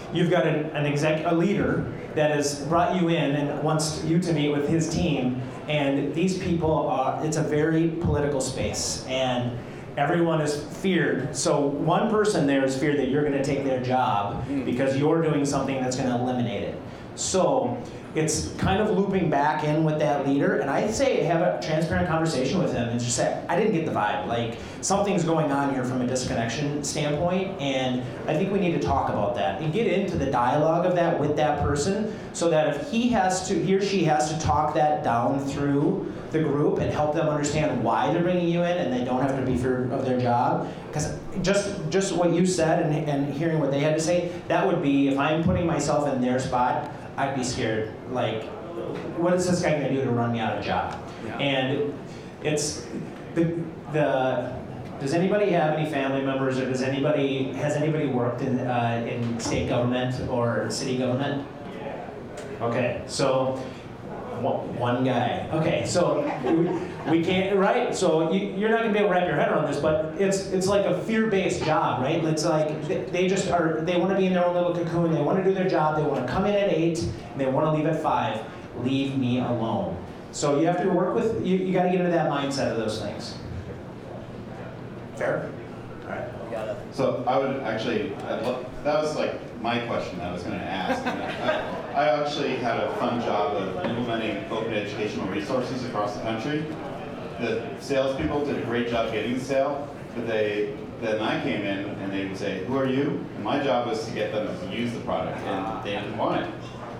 you've 0.12 0.30
got 0.30 0.46
an, 0.46 0.66
an 0.70 0.86
exec, 0.86 1.24
a 1.26 1.34
leader 1.34 1.92
that 2.14 2.30
has 2.30 2.64
brought 2.64 3.00
you 3.00 3.08
in 3.08 3.36
and 3.36 3.62
wants 3.62 4.02
you 4.04 4.18
to 4.20 4.32
meet 4.32 4.50
with 4.50 4.68
his 4.68 4.88
team. 4.88 5.42
And 5.68 6.14
these 6.14 6.38
people 6.38 6.88
are, 6.88 7.24
it's 7.24 7.36
a 7.36 7.42
very 7.42 7.88
political 7.88 8.40
space, 8.40 9.04
and 9.08 9.58
everyone 9.96 10.40
is 10.40 10.62
feared. 10.78 11.34
So 11.36 11.60
one 11.60 12.10
person 12.10 12.46
there 12.46 12.64
is 12.64 12.78
feared 12.78 12.98
that 12.98 13.08
you're 13.08 13.22
going 13.22 13.40
to 13.40 13.44
take 13.44 13.64
their 13.64 13.82
job 13.82 14.44
hmm. 14.44 14.64
because 14.64 14.96
you're 14.96 15.22
doing 15.22 15.44
something 15.44 15.80
that's 15.80 15.96
going 15.96 16.08
to 16.08 16.14
eliminate 16.14 16.62
it. 16.62 16.80
So 17.16 17.82
it's 18.16 18.52
kind 18.54 18.80
of 18.80 18.96
looping 18.96 19.28
back 19.28 19.64
in 19.64 19.84
with 19.84 19.98
that 19.98 20.26
leader, 20.26 20.56
and 20.60 20.70
I'd 20.70 20.94
say 20.94 21.22
have 21.22 21.42
a 21.42 21.60
transparent 21.64 22.08
conversation 22.08 22.58
with 22.58 22.72
him 22.72 22.88
and 22.88 22.98
just 22.98 23.14
say, 23.14 23.44
I 23.48 23.56
didn't 23.56 23.74
get 23.74 23.84
the 23.84 23.92
vibe. 23.92 24.26
Like 24.26 24.58
something's 24.80 25.22
going 25.22 25.52
on 25.52 25.74
here 25.74 25.84
from 25.84 26.00
a 26.00 26.06
disconnection 26.06 26.82
standpoint, 26.82 27.60
and 27.60 28.02
I 28.26 28.34
think 28.34 28.52
we 28.52 28.58
need 28.58 28.72
to 28.72 28.80
talk 28.80 29.10
about 29.10 29.34
that 29.34 29.60
and 29.60 29.72
get 29.72 29.86
into 29.86 30.16
the 30.16 30.30
dialogue 30.30 30.86
of 30.86 30.94
that 30.94 31.20
with 31.20 31.36
that 31.36 31.60
person, 31.60 32.18
so 32.32 32.48
that 32.50 32.74
if 32.74 32.90
he 32.90 33.08
has 33.10 33.46
to, 33.48 33.62
he 33.62 33.74
or 33.74 33.82
she 33.82 34.04
has 34.04 34.32
to 34.32 34.40
talk 34.40 34.74
that 34.74 35.04
down 35.04 35.44
through 35.46 36.12
the 36.30 36.40
group 36.40 36.78
and 36.78 36.90
help 36.90 37.14
them 37.14 37.28
understand 37.28 37.82
why 37.84 38.12
they're 38.12 38.22
bringing 38.22 38.48
you 38.48 38.62
in, 38.62 38.78
and 38.78 38.92
they 38.92 39.04
don't 39.04 39.20
have 39.20 39.38
to 39.38 39.44
be 39.44 39.56
feared 39.56 39.92
of 39.92 40.04
their 40.04 40.18
job. 40.18 40.72
Because 40.88 41.18
just 41.42 41.78
just 41.90 42.16
what 42.16 42.32
you 42.32 42.46
said 42.46 42.86
and, 42.86 43.08
and 43.08 43.32
hearing 43.34 43.60
what 43.60 43.70
they 43.70 43.80
had 43.80 43.94
to 43.94 44.00
say, 44.00 44.32
that 44.48 44.66
would 44.66 44.82
be 44.82 45.08
if 45.08 45.18
I'm 45.18 45.44
putting 45.44 45.66
myself 45.66 46.12
in 46.12 46.22
their 46.22 46.38
spot, 46.38 46.90
I'd 47.16 47.34
be 47.34 47.44
scared. 47.44 47.92
Like, 48.10 48.44
what 49.16 49.32
is 49.34 49.48
this 49.48 49.62
guy 49.62 49.78
going 49.78 49.88
to 49.88 49.94
do 49.94 50.04
to 50.04 50.10
run 50.10 50.32
me 50.32 50.40
out 50.40 50.56
of 50.56 50.62
a 50.62 50.66
job? 50.66 51.02
Yeah. 51.24 51.38
And 51.38 51.94
it's 52.42 52.86
the 53.34 53.58
the. 53.92 54.54
Does 55.00 55.12
anybody 55.12 55.50
have 55.50 55.74
any 55.74 55.90
family 55.90 56.22
members, 56.22 56.58
or 56.58 56.64
does 56.66 56.80
anybody 56.80 57.52
has 57.52 57.76
anybody 57.76 58.06
worked 58.06 58.40
in 58.40 58.58
uh, 58.60 59.06
in 59.06 59.38
state 59.38 59.68
government 59.68 60.28
or 60.30 60.70
city 60.70 60.96
government? 60.96 61.46
Okay, 62.60 63.02
so 63.06 63.62
one 64.42 64.76
one 64.78 65.04
guy. 65.04 65.48
Okay, 65.52 65.84
so 65.86 66.22
we, 66.44 67.18
we 67.18 67.24
can't, 67.24 67.56
right? 67.56 67.94
So 67.94 68.32
you, 68.32 68.48
you're 68.56 68.70
not 68.70 68.80
gonna 68.80 68.92
be 68.92 68.98
able 68.98 69.08
to 69.08 69.14
wrap 69.14 69.26
your 69.26 69.36
head 69.36 69.50
around 69.50 69.66
this, 69.66 69.80
but 69.80 70.14
it's 70.20 70.46
it's 70.52 70.66
like 70.66 70.84
a 70.84 70.98
fear-based 71.02 71.64
job, 71.64 72.02
right? 72.02 72.22
It's 72.24 72.44
like 72.44 72.86
they, 72.88 73.04
they 73.04 73.28
just 73.28 73.50
are. 73.50 73.80
They 73.82 73.96
want 73.96 74.10
to 74.12 74.16
be 74.16 74.26
in 74.26 74.32
their 74.32 74.44
own 74.44 74.54
little 74.54 74.74
cocoon. 74.74 75.12
They 75.12 75.22
want 75.22 75.38
to 75.38 75.44
do 75.44 75.54
their 75.54 75.68
job. 75.68 75.96
They 75.96 76.02
want 76.02 76.26
to 76.26 76.32
come 76.32 76.44
in 76.46 76.54
at 76.54 76.70
eight, 76.70 77.00
and 77.02 77.40
they 77.40 77.46
want 77.46 77.66
to 77.66 77.72
leave 77.72 77.86
at 77.86 78.02
five. 78.02 78.44
Leave 78.82 79.16
me 79.16 79.40
alone. 79.40 79.96
So 80.32 80.60
you 80.60 80.66
have 80.66 80.82
to 80.82 80.88
work 80.90 81.14
with. 81.14 81.44
You, 81.46 81.56
you 81.56 81.72
got 81.72 81.84
to 81.84 81.90
get 81.90 82.00
into 82.00 82.10
that 82.12 82.30
mindset 82.30 82.70
of 82.70 82.76
those 82.76 83.00
things. 83.00 83.36
Fair. 85.16 85.50
All 86.04 86.10
right. 86.10 86.28
So 86.92 87.24
I 87.26 87.38
would 87.38 87.60
actually, 87.60 88.14
I'd 88.14 88.42
lo- 88.42 88.64
that 88.84 89.02
was 89.02 89.16
like 89.16 89.34
my 89.60 89.80
question 89.80 90.18
that 90.18 90.28
I 90.28 90.32
was 90.32 90.42
going 90.42 90.58
to 90.58 90.64
ask. 90.64 91.82
I 91.96 92.10
actually 92.10 92.56
had 92.56 92.78
a 92.78 92.94
fun 92.96 93.22
job 93.22 93.56
of 93.56 93.82
implementing 93.86 94.44
open 94.50 94.74
educational 94.74 95.28
resources 95.28 95.82
across 95.86 96.14
the 96.14 96.20
country. 96.20 96.62
The 97.40 97.66
salespeople 97.80 98.44
did 98.44 98.58
a 98.58 98.66
great 98.66 98.90
job 98.90 99.12
getting 99.12 99.38
the 99.38 99.40
sale, 99.40 99.88
but 100.14 100.26
they 100.26 100.76
then 101.00 101.22
I 101.22 101.42
came 101.42 101.62
in 101.62 101.86
and 101.86 102.12
they 102.12 102.26
would 102.26 102.36
say, 102.36 102.66
"Who 102.66 102.76
are 102.76 102.84
you?" 102.86 103.24
And 103.36 103.42
my 103.42 103.62
job 103.62 103.86
was 103.86 104.04
to 104.04 104.12
get 104.12 104.30
them 104.30 104.46
to 104.46 104.76
use 104.76 104.92
the 104.92 105.00
product, 105.00 105.38
and 105.38 105.82
they 105.84 105.92
didn't 105.92 106.18
want 106.18 106.42
it. 106.42 106.50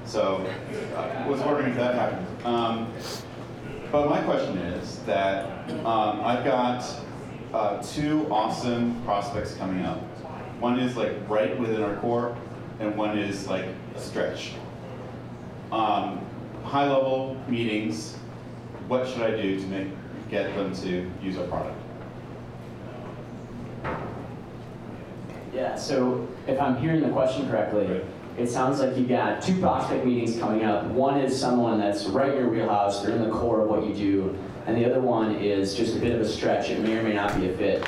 So 0.06 0.50
I 0.96 1.28
was 1.28 1.40
wondering 1.40 1.72
if 1.72 1.76
that 1.76 1.94
happened. 1.94 2.26
Um, 2.46 2.88
but 3.92 4.08
my 4.08 4.22
question 4.22 4.56
is 4.56 5.00
that 5.00 5.68
um, 5.84 6.24
I've 6.24 6.42
got 6.42 6.82
uh, 7.52 7.82
two 7.82 8.26
awesome 8.30 9.02
prospects 9.04 9.52
coming 9.56 9.84
up. 9.84 10.00
One 10.58 10.78
is 10.78 10.96
like 10.96 11.12
right 11.28 11.58
within 11.60 11.82
our 11.82 11.96
core, 11.96 12.34
and 12.80 12.96
one 12.96 13.18
is 13.18 13.46
like 13.46 13.66
a 13.94 14.00
stretch. 14.00 14.54
Um, 15.76 16.24
high 16.64 16.88
level 16.88 17.36
meetings. 17.48 18.16
What 18.88 19.06
should 19.06 19.20
I 19.20 19.32
do 19.32 19.60
to 19.60 19.66
make 19.66 19.88
get 20.30 20.54
them 20.54 20.74
to 20.74 21.10
use 21.22 21.36
our 21.36 21.46
product? 21.48 21.76
Yeah, 25.52 25.76
so 25.76 26.26
if 26.46 26.58
I'm 26.58 26.78
hearing 26.78 27.02
the 27.02 27.10
question 27.10 27.46
correctly, 27.50 28.00
it 28.38 28.46
sounds 28.48 28.80
like 28.80 28.96
you've 28.96 29.10
got 29.10 29.42
two 29.42 29.60
prospect 29.60 30.06
meetings 30.06 30.38
coming 30.38 30.64
up. 30.64 30.86
One 30.86 31.20
is 31.20 31.38
someone 31.38 31.78
that's 31.78 32.06
right 32.06 32.30
in 32.30 32.38
your 32.38 32.48
wheelhouse, 32.48 33.02
they're 33.02 33.14
in 33.14 33.22
the 33.22 33.30
core 33.30 33.60
of 33.60 33.68
what 33.68 33.86
you 33.86 33.94
do, 33.94 34.38
and 34.66 34.78
the 34.78 34.90
other 34.90 35.02
one 35.02 35.34
is 35.34 35.74
just 35.74 35.94
a 35.94 35.98
bit 35.98 36.12
of 36.12 36.22
a 36.22 36.28
stretch. 36.28 36.70
It 36.70 36.80
may 36.80 36.96
or 36.96 37.02
may 37.02 37.12
not 37.12 37.38
be 37.38 37.50
a 37.50 37.52
fit. 37.54 37.86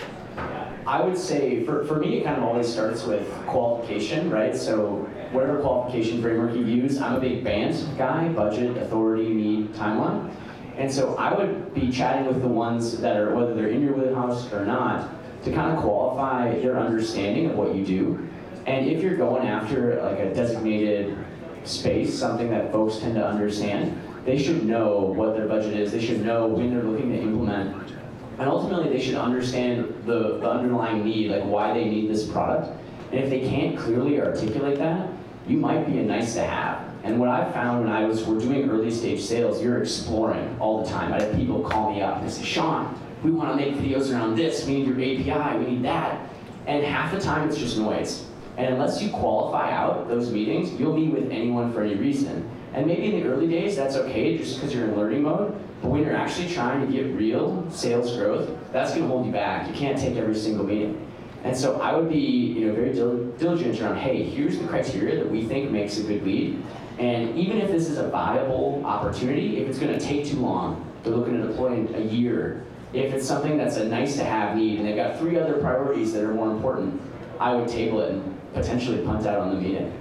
I 0.88 1.02
would 1.02 1.18
say, 1.18 1.64
for, 1.64 1.84
for 1.84 1.96
me, 1.96 2.16
it 2.16 2.24
kind 2.24 2.38
of 2.38 2.44
always 2.44 2.66
starts 2.66 3.04
with 3.04 3.30
qualification, 3.44 4.30
right? 4.30 4.56
So 4.56 5.06
whatever 5.32 5.60
qualification 5.60 6.22
framework 6.22 6.54
you 6.54 6.64
use, 6.64 6.98
I'm 6.98 7.16
a 7.16 7.20
big 7.20 7.44
BANT 7.44 7.86
guy, 7.98 8.30
budget, 8.30 8.74
authority, 8.78 9.28
need, 9.28 9.74
timeline. 9.74 10.32
And 10.78 10.90
so 10.90 11.14
I 11.16 11.34
would 11.34 11.74
be 11.74 11.92
chatting 11.92 12.26
with 12.26 12.40
the 12.40 12.48
ones 12.48 12.96
that 13.02 13.18
are, 13.18 13.34
whether 13.34 13.54
they're 13.54 13.68
in 13.68 13.82
your 13.82 13.92
wheelhouse 13.92 14.50
or 14.50 14.64
not, 14.64 15.10
to 15.44 15.52
kind 15.52 15.76
of 15.76 15.82
qualify 15.82 16.58
their 16.60 16.78
understanding 16.78 17.50
of 17.50 17.56
what 17.56 17.74
you 17.74 17.84
do. 17.84 18.26
And 18.66 18.86
if 18.86 19.02
you're 19.02 19.16
going 19.16 19.46
after 19.46 20.00
like 20.02 20.20
a 20.20 20.32
designated 20.32 21.18
space, 21.64 22.18
something 22.18 22.48
that 22.48 22.72
folks 22.72 22.96
tend 22.96 23.16
to 23.16 23.26
understand, 23.26 24.00
they 24.24 24.42
should 24.42 24.64
know 24.64 25.00
what 25.00 25.36
their 25.36 25.46
budget 25.46 25.74
is. 25.74 25.92
They 25.92 26.00
should 26.00 26.24
know 26.24 26.46
when 26.46 26.70
they're 26.70 26.82
looking 26.82 27.10
to 27.12 27.18
implement. 27.20 27.92
And 28.38 28.48
ultimately, 28.48 28.88
they 28.88 29.02
should 29.02 29.16
understand 29.16 30.02
the, 30.06 30.38
the 30.38 30.48
underlying 30.48 31.04
need, 31.04 31.30
like 31.30 31.44
why 31.44 31.74
they 31.74 31.84
need 31.84 32.08
this 32.08 32.24
product. 32.24 32.68
And 33.10 33.20
if 33.20 33.30
they 33.30 33.40
can't 33.40 33.76
clearly 33.76 34.20
articulate 34.20 34.78
that, 34.78 35.10
you 35.48 35.56
might 35.56 35.86
be 35.86 35.98
a 35.98 36.02
nice 36.02 36.34
to 36.34 36.44
have. 36.44 36.88
And 37.02 37.18
what 37.18 37.28
I 37.30 37.50
found 37.52 37.84
when 37.84 37.92
I 37.92 38.04
was 38.04 38.24
we're 38.24 38.38
doing 38.38 38.68
early 38.68 38.90
stage 38.90 39.20
sales, 39.20 39.62
you're 39.62 39.80
exploring 39.80 40.56
all 40.60 40.82
the 40.84 40.90
time. 40.90 41.12
I 41.12 41.22
have 41.22 41.34
people 41.34 41.62
call 41.62 41.92
me 41.92 42.02
up 42.02 42.20
and 42.20 42.30
say, 42.30 42.44
Sean, 42.44 42.98
we 43.24 43.30
want 43.30 43.50
to 43.50 43.56
make 43.56 43.74
videos 43.74 44.12
around 44.12 44.36
this. 44.36 44.66
We 44.66 44.82
need 44.82 44.86
your 44.86 44.96
API. 44.96 45.58
We 45.58 45.72
need 45.72 45.84
that. 45.84 46.28
And 46.66 46.84
half 46.84 47.12
the 47.12 47.20
time, 47.20 47.48
it's 47.48 47.58
just 47.58 47.78
noise. 47.78 48.24
And 48.56 48.74
unless 48.74 49.02
you 49.02 49.10
qualify 49.10 49.72
out 49.72 50.08
those 50.08 50.30
meetings, 50.30 50.72
you'll 50.78 50.94
be 50.94 51.08
with 51.08 51.30
anyone 51.30 51.72
for 51.72 51.82
any 51.82 51.94
reason. 51.94 52.48
And 52.74 52.86
maybe 52.86 53.14
in 53.14 53.22
the 53.22 53.28
early 53.28 53.48
days, 53.48 53.76
that's 53.76 53.96
okay 53.96 54.36
just 54.36 54.56
because 54.56 54.74
you're 54.74 54.84
in 54.84 54.96
learning 54.96 55.22
mode. 55.22 55.58
But 55.82 55.90
when 55.90 56.02
you're 56.02 56.16
actually 56.16 56.52
trying 56.52 56.86
to 56.86 56.92
get 56.92 57.14
real 57.14 57.68
sales 57.70 58.16
growth, 58.16 58.50
that's 58.72 58.90
going 58.90 59.02
to 59.02 59.08
hold 59.08 59.26
you 59.26 59.32
back. 59.32 59.68
You 59.68 59.74
can't 59.74 59.98
take 59.98 60.16
every 60.16 60.34
single 60.34 60.66
meeting. 60.66 61.04
And 61.44 61.56
so 61.56 61.80
I 61.80 61.94
would 61.94 62.08
be 62.08 62.18
you 62.18 62.66
know, 62.66 62.74
very 62.74 62.92
dil- 62.92 63.26
diligent 63.38 63.80
around, 63.80 63.98
hey, 63.98 64.24
here's 64.24 64.58
the 64.58 64.66
criteria 64.66 65.16
that 65.16 65.30
we 65.30 65.44
think 65.44 65.70
makes 65.70 65.98
a 65.98 66.02
good 66.02 66.24
lead. 66.24 66.60
And 66.98 67.38
even 67.38 67.58
if 67.58 67.70
this 67.70 67.88
is 67.88 67.98
a 67.98 68.08
viable 68.08 68.82
opportunity, 68.84 69.58
if 69.58 69.68
it's 69.68 69.78
going 69.78 69.96
to 69.96 70.04
take 70.04 70.26
too 70.26 70.40
long, 70.40 70.84
they're 71.04 71.14
looking 71.14 71.40
to 71.40 71.46
deploy 71.46 71.74
in 71.74 71.94
a 71.94 72.00
year. 72.00 72.64
If 72.92 73.12
it's 73.14 73.26
something 73.26 73.56
that's 73.56 73.76
a 73.76 73.84
nice 73.84 74.16
to 74.16 74.24
have 74.24 74.56
need 74.56 74.80
and 74.80 74.88
they've 74.88 74.96
got 74.96 75.18
three 75.18 75.38
other 75.38 75.54
priorities 75.54 76.12
that 76.14 76.24
are 76.24 76.34
more 76.34 76.50
important, 76.50 77.00
I 77.38 77.54
would 77.54 77.68
table 77.68 78.00
it 78.00 78.12
and 78.12 78.52
potentially 78.52 79.04
punt 79.04 79.26
out 79.26 79.38
on 79.38 79.54
the 79.54 79.60
meeting. 79.60 79.92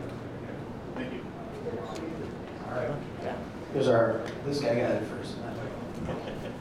Thank 0.96 1.14
you. 1.14 1.22
All 2.68 2.76
right. 2.76 2.90
Yeah. 3.24 3.36
Here's 3.74 3.88
our, 3.88 4.22
this 4.46 4.60
guy 4.60 4.76
got 4.80 4.92
it 4.92 5.04
first. 5.04 5.36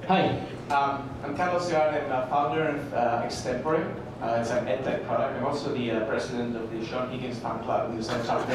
Hi. 0.08 0.38
Um, 0.70 1.10
I'm 1.24 1.36
Carlos 1.36 1.68
Ciar, 1.68 2.04
I'm 2.04 2.12
a 2.12 2.28
founder 2.28 2.68
of 2.68 2.94
uh, 2.94 3.24
Extempore. 3.24 3.92
Uh, 4.22 4.38
it's 4.40 4.50
an 4.50 4.64
edtech 4.66 5.04
product. 5.04 5.36
I'm 5.36 5.44
also 5.44 5.74
the 5.74 5.90
uh, 5.90 6.06
president 6.06 6.54
of 6.54 6.70
the 6.70 6.86
Sean 6.86 7.10
Higgins 7.10 7.40
fan 7.40 7.58
club 7.64 7.90
in 7.90 7.96
the 7.96 8.04
San 8.04 8.24
chapter. 8.24 8.54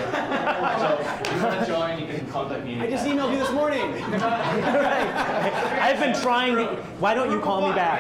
so 0.80 0.98
if 1.20 1.36
you 1.36 1.44
want 1.44 1.60
to 1.60 1.66
join, 1.66 2.00
you 2.00 2.08
can 2.08 2.26
contact 2.32 2.64
me. 2.64 2.80
I 2.80 2.90
just 2.90 3.06
emailed 3.06 3.34
you 3.34 3.40
this 3.40 3.52
morning. 3.52 3.82
I've 5.84 6.00
been 6.00 6.16
trying. 6.22 6.56
To, 6.56 6.68
why 7.00 7.14
don't 7.14 7.32
you 7.32 7.42
call 7.42 7.68
me 7.68 7.76
back? 7.76 8.00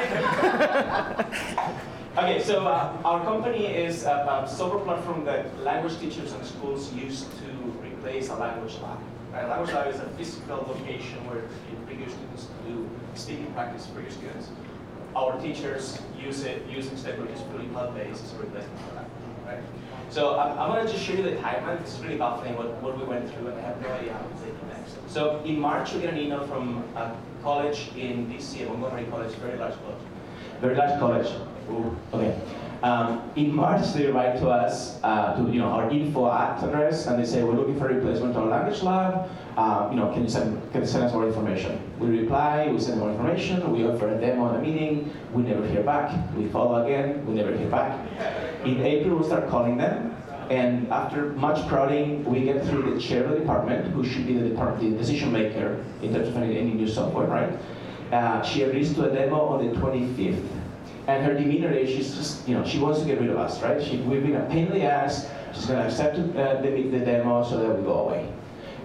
Okay, 2.17 2.43
so 2.43 2.67
uh, 2.67 2.91
our 3.05 3.23
company 3.23 3.67
is 3.67 4.03
a, 4.03 4.43
a 4.43 4.45
software 4.45 4.83
platform 4.83 5.23
that 5.23 5.57
language 5.63 5.97
teachers 5.97 6.33
and 6.33 6.45
schools 6.45 6.91
use 6.93 7.23
to 7.39 7.47
replace 7.81 8.27
a 8.27 8.35
language 8.35 8.75
lab. 8.83 8.99
Right? 9.31 9.45
A 9.45 9.47
language 9.47 9.73
lab 9.73 9.87
is 9.93 9.99
a 9.99 10.09
physical 10.17 10.57
location 10.67 11.17
where 11.27 11.43
you 11.69 11.77
bring 11.85 11.99
your 11.99 12.09
students 12.09 12.45
to 12.45 12.69
do 12.69 12.89
speaking 13.15 13.51
practice 13.53 13.87
for 13.87 14.01
your 14.01 14.11
students. 14.11 14.49
Our 15.15 15.39
teachers 15.41 15.99
use 16.19 16.43
it 16.43 16.63
using 16.69 16.97
Step, 16.97 17.17
which 17.19 17.29
cloud-based 17.73 18.23
as 18.23 18.33
a 18.33 18.37
replacement 18.37 18.79
for 18.87 18.95
that. 18.95 19.09
Right? 19.45 19.63
So 20.09 20.37
I'm, 20.39 20.57
I'm 20.59 20.69
going 20.71 20.85
to 20.85 20.91
just 20.91 21.03
show 21.03 21.13
you 21.13 21.23
the 21.23 21.31
timeline. 21.31 21.79
It's 21.81 21.99
really 21.99 22.17
baffling 22.17 22.55
what, 22.57 22.81
what 22.81 22.97
we 22.97 23.05
went 23.05 23.31
through, 23.33 23.47
and 23.47 23.59
I 23.59 23.61
have 23.61 23.81
no 23.81 23.89
idea 23.89 24.13
how 24.13 24.19
to 24.19 24.33
take 24.43 24.53
it 24.53 24.67
next. 24.67 24.95
So 25.07 25.41
in 25.45 25.59
March, 25.59 25.93
we 25.93 26.01
get 26.01 26.13
an 26.13 26.19
email 26.19 26.45
from 26.47 26.83
a 26.95 27.15
college 27.41 27.91
in 27.95 28.27
DC, 28.27 28.65
a 28.65 28.69
Montgomery 28.69 29.05
College, 29.05 29.33
very 29.35 29.57
large 29.57 29.75
college. 29.75 30.03
Very 30.59 30.75
large 30.75 30.99
college. 30.99 31.27
Ooh, 31.69 31.97
okay. 32.13 32.39
Um, 32.83 33.29
in 33.35 33.53
March, 33.53 33.93
they 33.93 34.07
write 34.07 34.39
to 34.39 34.49
us, 34.49 34.99
uh, 35.03 35.35
to 35.35 35.51
you 35.51 35.59
know 35.59 35.67
our 35.67 35.89
info 35.91 36.31
at 36.31 36.63
address, 36.63 37.05
and 37.05 37.21
they 37.21 37.27
say 37.27 37.43
we're 37.43 37.53
looking 37.53 37.77
for 37.77 37.87
a 37.89 37.93
replacement 37.93 38.35
on 38.35 38.49
language 38.49 38.81
lab. 38.81 39.29
Um, 39.55 39.91
you 39.91 39.97
know, 39.97 40.11
can 40.11 40.23
you 40.23 40.29
send 40.29 40.59
can 40.71 40.81
you 40.81 40.87
send 40.87 41.03
us 41.03 41.13
more 41.13 41.27
information? 41.27 41.79
We 41.99 42.07
reply, 42.07 42.69
we 42.71 42.79
send 42.79 42.99
more 42.99 43.11
information. 43.11 43.71
We 43.71 43.85
offer 43.85 44.07
a 44.07 44.19
demo 44.19 44.49
at 44.49 44.55
a 44.55 44.61
meeting. 44.61 45.13
We 45.31 45.43
never 45.43 45.65
hear 45.67 45.83
back. 45.83 46.11
We 46.35 46.47
follow 46.47 46.83
again. 46.83 47.23
We 47.27 47.35
never 47.35 47.55
hear 47.55 47.69
back. 47.69 47.99
In 48.65 48.81
April, 48.81 49.17
we 49.17 49.25
start 49.25 49.47
calling 49.47 49.77
them, 49.77 50.15
and 50.49 50.91
after 50.91 51.33
much 51.33 51.67
prodding, 51.67 52.25
we 52.25 52.41
get 52.41 52.65
through 52.65 52.93
the 52.95 52.99
chair 52.99 53.25
of 53.25 53.31
the 53.31 53.39
department, 53.39 53.93
who 53.93 54.03
should 54.03 54.25
be 54.25 54.33
the 54.33 54.49
department 54.49 54.91
the 54.91 54.97
decision 54.97 55.31
maker 55.31 55.85
in 56.01 56.13
terms 56.13 56.29
of 56.29 56.37
any, 56.37 56.57
any 56.57 56.73
new 56.73 56.87
software, 56.87 57.27
right? 57.27 57.53
Uh, 58.11 58.41
she 58.41 58.63
agrees 58.63 58.93
to 58.95 59.09
a 59.09 59.13
demo 59.13 59.39
on 59.39 59.65
the 59.65 59.79
25th. 59.79 60.60
And 61.07 61.25
her 61.25 61.33
demeanor 61.33 61.71
is 61.71 61.89
she's 61.89 62.15
just, 62.15 62.47
you 62.47 62.55
know, 62.55 62.65
she 62.65 62.79
wants 62.79 62.99
to 62.99 63.05
get 63.05 63.19
rid 63.19 63.29
of 63.29 63.37
us, 63.37 63.61
right? 63.61 63.81
She, 63.81 63.97
we've 63.97 64.21
been 64.21 64.35
a 64.35 64.45
pain 64.45 64.67
in 64.67 64.73
the 64.73 64.83
ass. 64.83 65.29
She's 65.53 65.65
going 65.65 65.79
to 65.79 65.85
accept 65.85 66.17
uh, 66.17 66.61
the, 66.61 66.69
the 66.69 66.99
demo 66.99 67.43
so 67.43 67.57
that 67.57 67.75
we 67.75 67.83
go 67.83 68.07
away. 68.07 68.31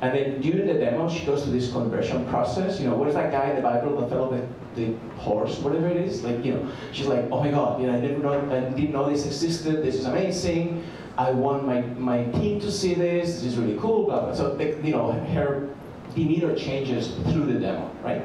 And 0.03 0.15
then 0.15 0.41
during 0.41 0.67
the 0.67 0.75
demo, 0.75 1.09
she 1.09 1.25
goes 1.25 1.45
through 1.45 1.53
this 1.53 1.73
conversion 1.73 2.27
process. 2.27 2.81
You 2.81 2.89
know, 2.89 2.97
what 2.97 3.09
is 3.09 3.15
that 3.15 3.33
guy 3.33 3.51
in 3.51 3.57
the 3.57 3.63
Bible 3.63 3.99
the 4.01 4.07
fellow 4.09 4.31
the, 4.31 4.47
the 4.81 4.97
horse, 5.17 5.59
whatever 5.59 5.89
it 5.89 5.97
is? 5.97 6.23
Like, 6.23 6.45
you 6.45 6.55
know, 6.55 6.71
she's 6.93 7.07
like, 7.07 7.25
oh 7.31 7.43
my 7.43 7.51
God, 7.51 7.81
you 7.81 7.87
know, 7.87 7.97
I 7.97 8.01
didn't 8.01 8.23
know, 8.23 8.51
I 8.51 8.61
didn't 8.71 8.93
know 8.93 9.09
this 9.09 9.25
existed. 9.27 9.83
This 9.83 9.95
is 9.95 10.05
amazing. 10.05 10.85
I 11.17 11.31
want 11.31 11.67
my, 11.67 11.81
my 11.81 12.25
team 12.25 12.61
to 12.61 12.71
see 12.71 12.93
this. 12.93 13.37
This 13.37 13.45
is 13.45 13.57
really 13.57 13.79
cool. 13.79 14.05
Blah, 14.05 14.27
blah. 14.27 14.35
So, 14.35 14.59
you 14.59 14.93
know, 14.93 15.13
her 15.13 15.75
demeanor 16.15 16.55
changes 16.55 17.15
through 17.31 17.47
the 17.47 17.59
demo, 17.59 17.91
right? 18.03 18.23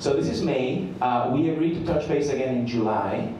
So 0.00 0.14
this 0.14 0.30
is 0.30 0.40
May. 0.40 0.88
Uh, 1.02 1.30
we 1.30 1.50
agreed 1.50 1.74
to 1.74 1.84
touch 1.84 2.08
base 2.08 2.30
again 2.30 2.56
in 2.56 2.66
July 2.66 3.34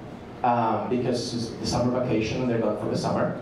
um, 0.45 0.91
because 0.91 1.33
it's 1.33 1.49
the 1.59 1.67
summer 1.67 1.99
vacation 2.05 2.43
and 2.43 2.51
they're 2.51 2.59
gone 2.59 2.79
for 2.79 2.91
the 2.91 2.99
summer. 2.99 3.41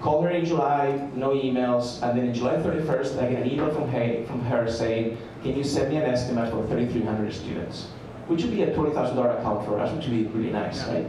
Call 0.00 0.22
her 0.22 0.30
in 0.30 0.44
July, 0.44 1.08
no 1.16 1.30
emails, 1.30 2.00
and 2.02 2.16
then 2.16 2.26
in 2.26 2.32
July 2.32 2.54
31st, 2.54 3.20
I 3.20 3.30
get 3.32 3.42
an 3.42 3.50
email 3.50 3.74
from 3.74 3.88
her, 3.88 4.24
from 4.26 4.44
her 4.44 4.70
saying, 4.70 5.18
can 5.42 5.56
you 5.56 5.64
send 5.64 5.90
me 5.90 5.96
an 5.96 6.04
estimate 6.04 6.52
for 6.52 6.64
3,300 6.68 7.32
students? 7.32 7.88
Which 8.28 8.44
would 8.44 8.52
be 8.52 8.62
a 8.62 8.72
$20,000 8.72 9.40
account 9.40 9.66
for 9.66 9.80
us, 9.80 9.92
which 9.96 10.06
would 10.06 10.14
be 10.14 10.24
really 10.26 10.52
nice, 10.52 10.86
right? 10.86 11.06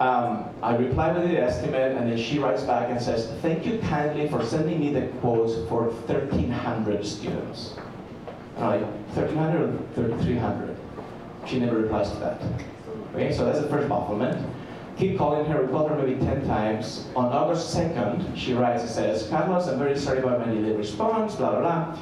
Um, 0.00 0.50
I 0.62 0.76
reply 0.76 1.12
with 1.12 1.30
the 1.30 1.38
estimate, 1.38 1.96
and 1.96 2.10
then 2.10 2.18
she 2.18 2.38
writes 2.38 2.62
back 2.62 2.90
and 2.90 3.00
says, 3.00 3.30
thank 3.40 3.64
you 3.64 3.78
kindly 3.78 4.28
for 4.28 4.44
sending 4.44 4.80
me 4.80 4.92
the 4.92 5.06
quotes 5.22 5.54
for 5.66 5.84
1,300 5.84 7.06
students. 7.06 7.74
I'm 8.58 8.82
like, 8.82 8.82
1,300 9.16 9.62
or 9.62 9.78
3,300? 9.94 10.73
She 11.46 11.58
never 11.60 11.76
replies 11.76 12.10
to 12.10 12.16
that. 12.18 12.40
Okay, 13.14 13.32
so 13.32 13.44
that's 13.44 13.60
the 13.60 13.68
first 13.68 13.88
bafflement. 13.88 14.44
Keep 14.96 15.18
calling 15.18 15.44
her, 15.46 15.66
called 15.68 15.90
her 15.90 15.96
maybe 15.96 16.18
10 16.24 16.46
times. 16.46 17.06
On 17.16 17.26
August 17.26 17.76
2nd, 17.76 18.36
she 18.36 18.54
writes 18.54 18.82
and 18.82 18.90
says, 18.90 19.28
Carlos, 19.28 19.66
I'm 19.66 19.78
very 19.78 19.98
sorry 19.98 20.20
about 20.20 20.46
my 20.46 20.52
delayed 20.52 20.76
response, 20.76 21.34
blah, 21.34 21.50
blah, 21.50 21.60
blah. 21.60 21.98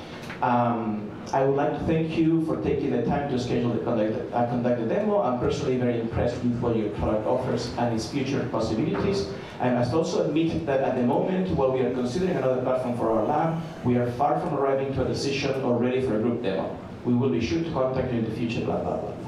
Um, 0.47 1.11
I 1.33 1.45
would 1.45 1.57
like 1.57 1.73
to 1.73 1.79
thank 1.85 2.19
you 2.19 2.45
for 2.45 2.61
taking 2.63 2.91
the 2.91 3.03
time 3.05 3.31
to 3.31 3.39
schedule 3.39 3.73
the 3.73 3.79
conduct, 3.79 4.35
uh, 4.35 4.47
conduct 4.47 4.81
the 4.81 4.87
demo. 4.87 5.23
I'm 5.23 5.39
personally 5.39 5.77
very 5.77 6.01
impressed 6.01 6.35
with 6.43 6.59
what 6.61 6.77
your 6.77 6.91
product 6.91 7.27
offers 7.27 7.73
and 7.79 7.95
its 7.95 8.11
future 8.11 8.47
possibilities. 8.51 9.29
I 9.61 9.71
must 9.71 9.95
also 9.95 10.27
admit 10.27 10.67
that 10.67 10.81
at 10.81 10.97
the 10.97 11.03
moment, 11.03 11.49
while 11.57 11.73
we 11.73 11.81
are 11.81 11.95
considering 11.95 12.37
another 12.37 12.61
platform 12.61 12.99
for 12.99 13.13
our 13.13 13.25
lab, 13.25 13.63
we 13.85 13.97
are 13.97 14.11
far 14.13 14.39
from 14.41 14.55
arriving 14.55 14.93
to 14.95 15.05
a 15.05 15.09
decision 15.09 15.63
or 15.63 15.79
ready 15.79 16.03
for 16.03 16.17
a 16.17 16.21
group 16.21 16.43
demo. 16.43 16.77
We 17.05 17.15
will 17.15 17.31
be 17.31 17.41
sure 17.41 17.63
to 17.63 17.71
contact 17.71 18.13
you 18.13 18.19
in 18.19 18.25
the 18.25 18.37
future, 18.37 18.65
blah, 18.65 18.83
blah, 18.83 18.99
blah. 18.99 19.22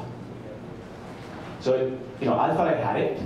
So, 1.64 1.98
you 2.20 2.27
know, 2.27 2.38
I 2.38 2.55
thought 2.55 2.68
I 2.68 2.77
had 2.77 2.96
it, 3.00 3.18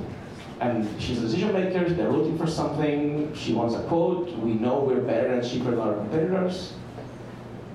and 0.61 0.89
she's 1.03 1.19
a 1.19 1.23
decision 1.23 1.53
maker, 1.53 1.89
they're 1.89 2.13
looking 2.13 2.39
for 2.39 2.47
something, 2.47 3.35
she 3.35 3.53
wants 3.53 3.75
a 3.75 3.83
quote, 3.89 4.31
we 4.39 4.53
know 4.53 4.79
we're 4.79 5.01
better 5.01 5.27
and 5.33 5.43
cheaper 5.43 5.73
than 5.73 5.81
our 5.81 5.95
competitors. 5.95 6.75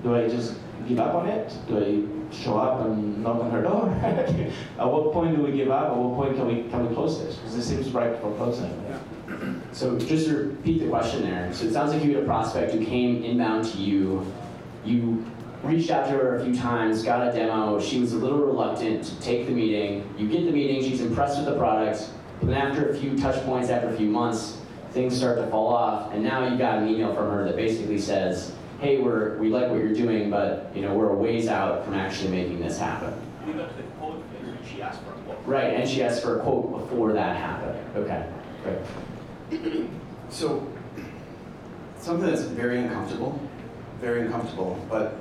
Do 0.02 0.14
I 0.14 0.26
just 0.26 0.54
give 0.88 0.98
up 1.00 1.16
on 1.16 1.28
it? 1.28 1.52
Do 1.68 1.76
I 1.84 2.34
show 2.34 2.56
up 2.56 2.86
and 2.86 3.22
knock 3.22 3.42
on 3.42 3.50
her 3.50 3.60
door? 3.60 3.90
At 4.78 4.90
what 4.90 5.12
point 5.12 5.36
do 5.36 5.42
we 5.42 5.52
give 5.52 5.70
up? 5.70 5.90
At 5.90 5.96
what 5.98 6.16
point 6.16 6.36
can 6.36 6.46
we, 6.46 6.70
can 6.70 6.88
we 6.88 6.94
close 6.94 7.22
this? 7.22 7.36
Because 7.36 7.56
this 7.56 7.68
seems 7.68 7.90
ripe 7.90 8.18
for 8.22 8.34
closing. 8.36 8.72
So 9.72 9.98
just 9.98 10.28
to 10.28 10.36
repeat 10.48 10.78
the 10.78 10.88
question 10.88 11.24
there. 11.24 11.52
So 11.52 11.66
it 11.66 11.74
sounds 11.74 11.92
like 11.92 12.02
you 12.02 12.14
had 12.14 12.22
a 12.22 12.26
prospect 12.26 12.72
who 12.72 12.82
came 12.82 13.22
inbound 13.22 13.66
to 13.66 13.76
you. 13.76 14.32
You 14.82 15.26
reached 15.64 15.90
out 15.90 16.06
to 16.06 16.12
her 16.12 16.36
a 16.36 16.44
few 16.44 16.54
times, 16.54 17.02
got 17.02 17.26
a 17.26 17.32
demo. 17.32 17.80
She 17.80 18.00
was 18.00 18.12
a 18.12 18.18
little 18.18 18.38
reluctant 18.38 19.04
to 19.04 19.20
take 19.20 19.46
the 19.46 19.52
meeting. 19.52 20.08
You 20.18 20.28
get 20.28 20.44
the 20.44 20.52
meeting. 20.52 20.82
She's 20.82 21.00
impressed 21.00 21.38
with 21.38 21.46
the 21.46 21.56
product. 21.56 22.10
But 22.40 22.48
then 22.48 22.56
after 22.56 22.90
a 22.90 22.94
few 22.94 23.16
touch 23.16 23.42
points, 23.44 23.70
after 23.70 23.88
a 23.88 23.96
few 23.96 24.08
months, 24.08 24.58
things 24.90 25.16
start 25.16 25.38
to 25.38 25.46
fall 25.48 25.68
off. 25.68 26.12
And 26.12 26.22
now 26.22 26.46
you 26.46 26.58
got 26.58 26.78
an 26.78 26.88
email 26.88 27.14
from 27.14 27.30
her 27.30 27.44
that 27.44 27.56
basically 27.56 27.98
says, 27.98 28.52
"Hey, 28.80 29.00
we're 29.00 29.38
we 29.38 29.48
like 29.48 29.70
what 29.70 29.78
you're 29.78 29.94
doing, 29.94 30.30
but 30.30 30.70
you 30.74 30.82
know 30.82 30.94
we're 30.94 31.10
a 31.10 31.14
ways 31.14 31.48
out 31.48 31.84
from 31.84 31.94
actually 31.94 32.30
making 32.30 32.60
this 32.60 32.78
happen." 32.78 33.14
Right, 35.46 35.74
and 35.74 35.88
she 35.88 36.02
asked 36.02 36.22
for 36.22 36.38
a 36.38 36.42
quote 36.42 36.70
before 36.70 37.12
that 37.12 37.36
happened. 37.36 37.78
Okay, 37.96 38.26
great. 38.62 39.88
So, 40.30 40.66
something 41.98 42.26
that's 42.26 42.42
very 42.42 42.78
uncomfortable, 42.78 43.38
very 44.00 44.22
uncomfortable, 44.22 44.78
but 44.90 45.16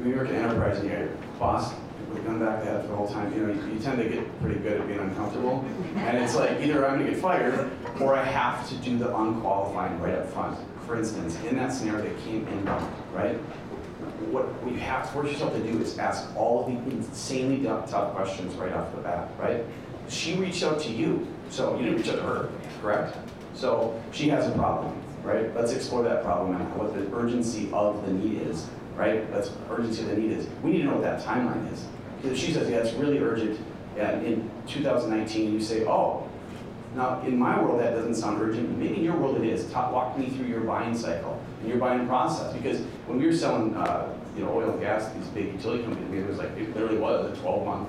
when 0.00 0.10
you 0.10 0.16
work 0.16 0.30
in 0.30 0.36
enterprise 0.36 0.78
and 0.78 0.90
you're 0.90 1.08
boss 1.38 1.74
with 2.08 2.18
a 2.18 2.20
gun 2.22 2.40
back 2.40 2.60
the 2.60 2.70
head 2.70 2.82
for 2.82 2.88
the 2.88 2.96
whole 2.96 3.06
time, 3.06 3.32
you 3.34 3.46
know, 3.46 3.52
you, 3.52 3.74
you 3.74 3.78
tend 3.78 3.98
to 3.98 4.08
get 4.08 4.40
pretty 4.40 4.58
good 4.60 4.80
at 4.80 4.86
being 4.86 4.98
uncomfortable. 4.98 5.64
And 5.96 6.16
it's 6.16 6.34
like 6.34 6.58
either 6.60 6.86
I'm 6.86 6.98
gonna 6.98 7.10
get 7.10 7.20
fired 7.20 7.70
or 8.00 8.14
I 8.14 8.24
have 8.24 8.66
to 8.70 8.74
do 8.76 8.96
the 8.96 9.14
unqualified 9.14 10.00
right 10.00 10.14
up 10.14 10.30
front. 10.30 10.58
For 10.86 10.96
instance, 10.96 11.38
in 11.44 11.56
that 11.56 11.72
scenario 11.72 12.02
that 12.02 12.18
came 12.24 12.48
inbound, 12.48 12.90
right? 13.12 13.36
What 14.32 14.48
you 14.66 14.78
have 14.80 15.06
to 15.06 15.12
force 15.12 15.32
yourself 15.32 15.52
to 15.52 15.62
do 15.62 15.78
is 15.80 15.98
ask 15.98 16.34
all 16.34 16.64
of 16.64 16.72
the 16.72 16.90
insanely 16.90 17.64
tough 17.64 18.14
questions 18.14 18.54
right 18.54 18.72
off 18.72 18.94
the 18.94 19.02
bat, 19.02 19.30
right? 19.38 19.64
She 20.08 20.34
reached 20.34 20.62
out 20.62 20.80
to 20.80 20.90
you, 20.90 21.26
so 21.50 21.76
you 21.76 21.84
didn't 21.84 21.98
reach 21.98 22.08
out 22.08 22.16
to 22.16 22.22
her, 22.22 22.48
correct? 22.80 23.16
So 23.54 24.00
she 24.12 24.30
has 24.30 24.46
a 24.48 24.52
problem, 24.52 24.96
right? 25.22 25.54
Let's 25.54 25.72
explore 25.72 26.02
that 26.04 26.24
problem 26.24 26.56
and 26.56 26.76
what 26.76 26.94
the 26.94 27.14
urgency 27.14 27.68
of 27.72 28.04
the 28.06 28.12
need 28.12 28.42
is, 28.42 28.66
right? 29.00 29.32
That's 29.32 29.50
urgency 29.70 30.02
of 30.02 30.10
the 30.10 30.16
need 30.16 30.32
is. 30.32 30.46
We 30.62 30.72
need 30.72 30.78
to 30.82 30.84
know 30.84 30.94
what 30.96 31.02
that 31.02 31.22
timeline 31.24 31.72
is. 31.72 31.86
Because 32.16 32.32
if 32.32 32.46
she 32.46 32.52
says, 32.52 32.68
yeah, 32.68 32.76
it's 32.76 32.92
really 32.92 33.18
urgent, 33.18 33.58
and 33.96 34.24
in 34.24 34.50
2019, 34.66 35.54
you 35.54 35.60
say, 35.60 35.86
oh, 35.86 36.28
now 36.94 37.22
in 37.22 37.38
my 37.38 37.60
world 37.60 37.80
that 37.80 37.94
doesn't 37.94 38.14
sound 38.14 38.42
urgent, 38.42 38.76
maybe 38.76 38.96
in 38.96 39.04
your 39.04 39.16
world 39.16 39.36
it 39.38 39.44
is. 39.44 39.70
Talk, 39.72 39.92
walk 39.92 40.18
me 40.18 40.28
through 40.28 40.46
your 40.46 40.60
buying 40.60 40.96
cycle 40.96 41.42
and 41.60 41.68
your 41.68 41.78
buying 41.78 42.06
process. 42.06 42.52
Because 42.52 42.80
when 43.06 43.18
we 43.18 43.26
were 43.26 43.32
selling, 43.32 43.74
uh, 43.74 44.14
you 44.36 44.44
know, 44.44 44.52
oil 44.52 44.70
and 44.70 44.80
gas, 44.80 45.10
these 45.14 45.26
big 45.28 45.46
utility 45.54 45.82
companies, 45.84 46.24
it 46.24 46.28
was 46.28 46.38
like, 46.38 46.50
it 46.58 46.74
literally 46.74 46.98
was 46.98 47.38
a 47.38 47.40
12 47.40 47.64
month 47.64 47.88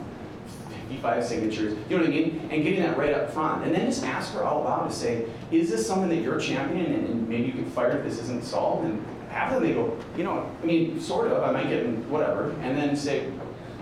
55 0.89 1.23
signatures, 1.23 1.77
you 1.89 1.97
know 1.97 2.03
what 2.03 2.11
I 2.11 2.13
mean? 2.13 2.49
And 2.51 2.63
getting 2.63 2.83
that 2.83 2.97
right 2.97 3.13
up 3.13 3.31
front. 3.31 3.65
And 3.65 3.73
then 3.73 3.85
just 3.85 4.03
ask 4.03 4.33
her 4.33 4.43
out 4.43 4.65
loud 4.65 4.89
to 4.89 4.95
say, 4.95 5.25
is 5.49 5.69
this 5.69 5.87
something 5.87 6.09
that 6.09 6.17
you're 6.17 6.39
championing 6.39 6.93
and, 6.93 7.07
and 7.07 7.29
maybe 7.29 7.47
you 7.47 7.53
get 7.53 7.67
fired 7.67 7.95
if 7.97 8.03
this 8.03 8.19
isn't 8.19 8.43
solved? 8.43 8.85
And 8.85 9.05
half 9.31 9.53
of 9.53 9.61
them 9.61 9.69
they 9.69 9.73
go, 9.73 9.97
you 10.17 10.23
know, 10.23 10.49
I 10.61 10.65
mean, 10.65 10.99
sort 10.99 11.31
of, 11.31 11.43
I 11.43 11.51
might 11.51 11.69
get 11.69 11.85
whatever. 12.09 12.51
And 12.61 12.77
then 12.77 12.95
say, 12.95 13.31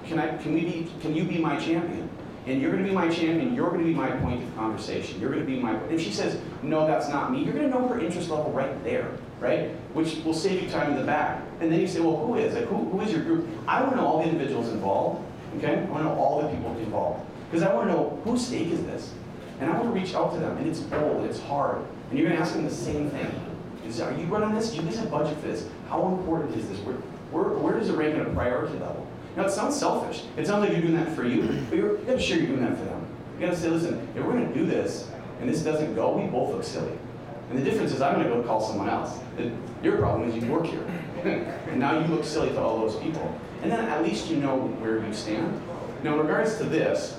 can 0.06 0.20
I, 0.20 0.38
can 0.38 0.54
we 0.54 0.62
be, 0.62 0.92
can 1.02 1.16
you 1.16 1.24
be 1.24 1.38
my 1.38 1.58
champion? 1.58 2.10
And 2.46 2.62
you're 2.62 2.72
gonna 2.72 2.84
be 2.84 2.92
my 2.92 3.10
champion, 3.10 3.54
you're 3.54 3.70
gonna 3.70 3.84
be 3.84 3.94
my 3.94 4.10
point 4.10 4.42
of 4.42 4.56
conversation, 4.56 5.20
you're 5.20 5.30
gonna 5.30 5.44
be 5.44 5.60
my, 5.60 5.76
if 5.90 6.02
she 6.02 6.12
says, 6.12 6.40
no, 6.64 6.88
that's 6.88 7.10
not 7.10 7.32
me, 7.32 7.44
you're 7.44 7.54
gonna 7.54 7.68
know 7.68 7.88
her 7.88 8.00
interest 8.00 8.30
level 8.30 8.52
right 8.52 8.84
there, 8.84 9.12
right? 9.40 9.70
Which 9.94 10.24
will 10.24 10.34
save 10.34 10.64
you 10.64 10.70
time 10.70 10.92
in 10.92 10.98
the 10.98 11.04
back. 11.04 11.44
And 11.60 11.72
then 11.72 11.80
you 11.80 11.88
say, 11.88 12.00
well, 12.00 12.18
who 12.18 12.36
is, 12.36 12.56
like, 12.56 12.66
who, 12.66 12.90
who 12.90 13.02
is 13.02 13.12
your 13.12 13.22
group? 13.22 13.48
I 13.68 13.84
wanna 13.84 13.98
know 13.98 14.08
all 14.08 14.24
the 14.24 14.30
individuals 14.30 14.70
involved, 14.70 15.24
okay? 15.58 15.78
I 15.78 15.84
wanna 15.84 16.06
know 16.06 16.16
all 16.16 16.42
the 16.42 16.48
people 16.48 16.76
involved. 16.78 17.26
Because 17.52 17.64
I 17.64 17.74
wanna 17.74 17.92
know 17.92 18.20
whose 18.24 18.48
stake 18.48 18.70
is 18.70 18.84
this? 18.84 19.14
And 19.60 19.70
I 19.70 19.78
wanna 19.78 19.92
reach 19.92 20.16
out 20.16 20.34
to 20.34 20.40
them, 20.40 20.58
and 20.58 20.68
it's 20.68 20.80
bold, 20.80 21.26
it's 21.26 21.40
hard. 21.40 21.86
And 22.10 22.18
you're 22.18 22.30
gonna 22.30 22.42
ask 22.42 22.54
them 22.54 22.64
the 22.64 22.72
same 22.72 23.10
thing. 23.12 23.49
Is, 23.90 24.00
are 24.00 24.14
you 24.14 24.26
running 24.26 24.54
this? 24.54 24.70
Do 24.70 24.78
you 24.78 24.84
guys 24.84 25.00
have 25.00 25.10
budget 25.10 25.36
for 25.40 25.48
this? 25.48 25.68
How 25.90 26.08
important 26.08 26.56
is 26.56 26.70
this? 26.70 26.78
Where, 26.80 26.96
where, 27.32 27.58
where 27.58 27.80
does 27.80 27.90
it 27.90 27.94
rank 27.94 28.14
in 28.14 28.22
a 28.22 28.30
priority 28.30 28.74
level? 28.74 29.08
Now, 29.36 29.46
it 29.46 29.52
sounds 29.52 29.76
selfish. 29.76 30.26
It 30.38 30.46
sounds 30.46 30.62
like 30.62 30.72
you're 30.72 30.82
doing 30.82 30.96
that 30.96 31.12
for 31.16 31.26
you, 31.26 31.42
but 31.70 31.76
you're, 31.78 31.98
you 31.98 32.06
gotta 32.06 32.20
share 32.20 32.38
you're 32.38 32.48
doing 32.48 32.62
that 32.62 32.78
for 32.78 32.86
them. 32.86 33.08
You 33.40 33.48
gotta 33.48 33.58
say, 33.58 33.70
listen, 33.70 34.08
if 34.16 34.24
we're 34.24 34.34
gonna 34.34 34.54
do 34.54 34.66
this, 34.66 35.10
and 35.42 35.50
this 35.50 35.64
doesn't 35.64 35.96
go, 35.96 36.16
we 36.16 36.28
both 36.28 36.54
look 36.54 36.64
silly. 36.64 36.92
And 37.50 37.58
the 37.58 37.64
difference 37.64 37.92
is 37.92 38.02
I'm 38.02 38.14
gonna 38.16 38.30
go 38.30 38.44
call 38.44 38.62
someone 38.62 38.90
else. 38.90 39.18
Your 39.82 39.98
problem 39.98 40.30
is 40.30 40.36
you 40.36 40.48
work 40.52 40.68
here. 40.68 40.86
and 41.24 41.80
now 41.80 42.00
you 42.00 42.06
look 42.14 42.24
silly 42.24 42.50
to 42.50 42.62
all 42.62 42.78
those 42.78 42.96
people. 42.98 43.40
And 43.64 43.72
then 43.72 43.80
at 43.80 44.04
least 44.04 44.30
you 44.30 44.38
know 44.38 44.68
where 44.80 45.04
you 45.04 45.14
stand. 45.14 45.60
Now, 46.04 46.14
in 46.14 46.20
regards 46.20 46.58
to 46.58 46.64
this, 46.64 47.18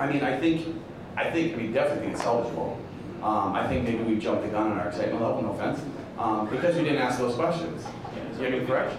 I 0.00 0.10
mean, 0.10 0.24
I 0.24 0.38
think, 0.40 0.76
I 1.16 1.30
think, 1.30 1.54
I 1.54 1.56
mean, 1.56 1.72
definitely 1.72 2.08
it's 2.08 2.22
salvageable. 2.22 2.78
Um, 3.24 3.54
I 3.54 3.66
think 3.66 3.84
maybe 3.84 4.04
we 4.04 4.18
jumped 4.18 4.42
the 4.42 4.48
gun 4.48 4.70
on 4.70 4.78
our 4.78 4.88
excitement 4.88 5.22
level, 5.22 5.40
no 5.40 5.52
offense, 5.52 5.80
um, 6.18 6.46
because 6.50 6.76
we 6.76 6.82
didn't 6.82 6.98
ask 6.98 7.18
those 7.18 7.34
questions. 7.34 7.82
You 8.32 8.38
hear 8.38 8.60
me 8.60 8.66
correct? 8.66 8.94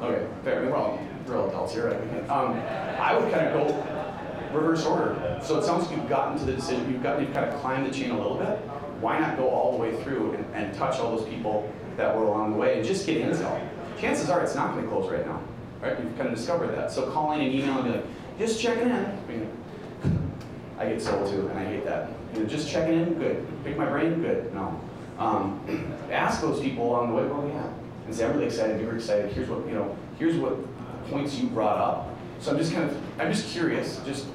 Okay, 0.00 0.24
fair, 0.44 0.62
we're 0.62 0.76
all, 0.76 1.00
we're 1.26 1.36
all 1.36 1.48
adults 1.48 1.74
here, 1.74 1.88
right? 1.90 2.30
Um, 2.30 2.52
I 3.00 3.18
would 3.18 3.28
kind 3.32 3.48
of 3.48 3.54
go 3.54 4.56
reverse 4.56 4.86
order. 4.86 5.40
So 5.42 5.58
it 5.58 5.64
sounds 5.64 5.88
like 5.88 5.96
you've 5.96 6.08
gotten 6.08 6.38
to 6.38 6.44
the 6.44 6.52
decision, 6.52 6.92
you've 6.92 7.02
got, 7.02 7.20
you've 7.20 7.34
kind 7.34 7.46
of 7.46 7.60
climbed 7.60 7.86
the 7.86 7.90
chain 7.90 8.12
a 8.12 8.16
little 8.16 8.38
bit. 8.38 8.56
Why 9.00 9.18
not 9.18 9.36
go 9.36 9.48
all 9.48 9.72
the 9.72 9.78
way 9.78 10.00
through 10.04 10.34
and, 10.34 10.46
and 10.54 10.72
touch 10.74 11.00
all 11.00 11.16
those 11.16 11.28
people 11.28 11.68
that 11.96 12.16
were 12.16 12.22
along 12.22 12.52
the 12.52 12.56
way 12.56 12.76
and 12.76 12.86
just 12.86 13.04
get 13.04 13.20
intel? 13.20 13.68
Chances 14.00 14.30
are 14.30 14.42
it's 14.42 14.54
not 14.54 14.74
going 14.74 14.84
to 14.84 14.90
close 14.90 15.10
right 15.10 15.26
now, 15.26 15.42
right? 15.82 15.98
You've 15.98 16.16
kind 16.16 16.28
of 16.28 16.36
discovered 16.36 16.68
that. 16.76 16.92
So 16.92 17.10
call 17.10 17.32
in 17.32 17.40
and 17.40 17.52
email 17.52 17.78
and 17.78 17.84
be 17.84 17.90
like, 17.90 18.38
just 18.38 18.60
checking 18.60 18.90
in. 18.90 19.50
I 20.86 20.90
get 20.90 21.02
sold 21.02 21.28
too, 21.30 21.48
and 21.48 21.58
I 21.58 21.64
hate 21.64 21.84
that. 21.84 22.10
You 22.32 22.40
know, 22.40 22.46
just 22.46 22.70
checking 22.70 22.94
in, 22.94 23.14
good. 23.14 23.46
Pick 23.64 23.76
my 23.76 23.86
brain, 23.86 24.22
good. 24.22 24.54
No. 24.54 24.80
Um, 25.18 25.60
ask 26.10 26.40
those 26.40 26.60
people 26.60 26.88
along 26.88 27.08
the 27.08 27.14
way, 27.14 27.26
well, 27.26 27.48
yeah. 27.48 27.66
And 28.06 28.14
say, 28.14 28.24
I'm 28.24 28.34
really 28.34 28.46
excited, 28.46 28.80
you 28.80 28.86
were 28.86 28.94
excited, 28.94 29.32
here's 29.32 29.48
what, 29.48 29.66
you 29.66 29.74
know, 29.74 29.96
here's 30.18 30.36
what 30.36 30.56
points 31.08 31.34
you 31.36 31.48
brought 31.48 31.78
up. 31.78 32.08
So 32.38 32.52
I'm 32.52 32.58
just 32.58 32.72
kind 32.72 32.88
of, 32.88 32.96
I'm 33.18 33.32
just 33.32 33.48
curious, 33.48 34.00
just 34.06 34.26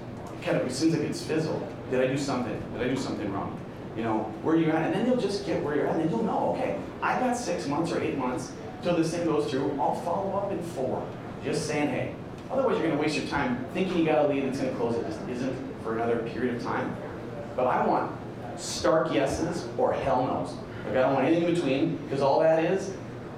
kind 0.41 0.57
of, 0.57 0.67
it 0.67 0.73
seems 0.73 0.93
like 0.93 1.03
it's 1.03 1.23
fizzled. 1.23 1.65
Did 1.89 2.01
I 2.01 2.07
do 2.07 2.17
something? 2.17 2.61
Did 2.73 2.81
I 2.81 2.89
do 2.89 2.97
something 2.97 3.31
wrong? 3.31 3.57
You 3.95 4.03
know, 4.03 4.19
where 4.41 4.55
you 4.55 4.71
at? 4.71 4.87
And 4.87 4.93
then 4.93 5.05
you'll 5.05 5.21
just 5.21 5.45
get 5.45 5.63
where 5.63 5.75
you're 5.75 5.87
at, 5.87 5.99
and 5.99 6.09
you'll 6.09 6.23
know, 6.23 6.55
okay, 6.57 6.77
I 7.01 7.19
got 7.19 7.37
six 7.37 7.67
months 7.67 7.91
or 7.91 8.01
eight 8.01 8.17
months 8.17 8.51
till 8.81 8.97
this 8.97 9.11
thing 9.13 9.25
goes 9.25 9.49
through. 9.49 9.77
I'll 9.79 9.95
follow 9.95 10.37
up 10.37 10.51
in 10.51 10.61
four. 10.61 11.05
Just 11.43 11.67
saying, 11.67 11.89
hey. 11.89 12.15
Otherwise, 12.49 12.79
you're 12.79 12.89
gonna 12.89 13.01
waste 13.01 13.15
your 13.15 13.27
time 13.27 13.63
thinking 13.73 13.99
you 13.99 14.05
got 14.05 14.25
a 14.25 14.27
lead 14.27 14.43
that's 14.43 14.59
gonna 14.59 14.73
close 14.73 14.95
it 14.95 15.05
just 15.05 15.21
isn't 15.29 15.70
for 15.83 15.95
another 15.95 16.17
period 16.29 16.55
of 16.55 16.63
time. 16.63 16.95
But 17.55 17.67
I 17.67 17.85
want 17.85 18.11
stark 18.57 19.13
yeses 19.13 19.67
or 19.77 19.93
hell 19.93 20.25
no's. 20.25 20.53
Like 20.85 20.97
I 20.97 21.01
don't 21.01 21.13
want 21.13 21.27
anything 21.27 21.47
in 21.47 21.55
between, 21.55 21.97
because 21.97 22.21
all 22.21 22.39
that 22.39 22.63
is, 22.63 22.93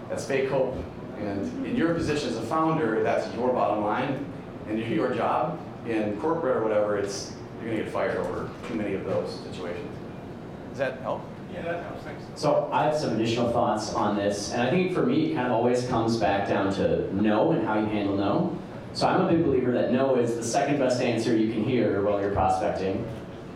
that's 0.09 0.25
fake 0.25 0.49
hope. 0.49 0.77
And 1.19 1.65
in 1.65 1.75
your 1.75 1.93
position 1.93 2.29
as 2.29 2.37
a 2.37 2.41
founder, 2.41 3.03
that's 3.03 3.33
your 3.35 3.53
bottom 3.53 3.83
line 3.83 4.25
and 4.67 4.79
your 4.91 5.13
job. 5.13 5.59
In 5.87 6.17
corporate 6.21 6.55
or 6.55 6.63
whatever, 6.63 6.97
it's 6.97 7.33
you're 7.61 7.71
gonna 7.71 7.83
get 7.83 7.91
fired 7.91 8.17
over 8.17 8.49
too 8.67 8.75
many 8.75 8.93
of 8.93 9.03
those 9.03 9.41
situations. 9.43 9.93
Does 10.69 10.77
that 10.77 11.01
help? 11.01 11.21
Yeah, 11.53 11.61
that 11.63 11.83
helps, 11.83 12.03
thanks. 12.03 12.23
So 12.35 12.69
I 12.71 12.85
have 12.85 12.95
some 12.95 13.15
additional 13.15 13.51
thoughts 13.51 13.93
on 13.93 14.15
this, 14.15 14.53
and 14.53 14.61
I 14.61 14.69
think 14.69 14.93
for 14.93 15.05
me, 15.05 15.31
it 15.31 15.35
kind 15.35 15.47
of 15.47 15.53
always 15.53 15.85
comes 15.87 16.17
back 16.17 16.47
down 16.47 16.73
to 16.75 17.13
no 17.13 17.51
and 17.51 17.67
how 17.67 17.79
you 17.79 17.85
handle 17.85 18.15
no. 18.15 18.57
So 18.93 19.07
I'm 19.07 19.21
a 19.21 19.31
big 19.31 19.43
believer 19.43 19.71
that 19.71 19.91
no 19.91 20.15
is 20.15 20.35
the 20.35 20.43
second 20.43 20.77
best 20.77 21.01
answer 21.01 21.35
you 21.35 21.51
can 21.51 21.63
hear 21.63 22.03
while 22.03 22.21
you're 22.21 22.31
prospecting, 22.31 22.97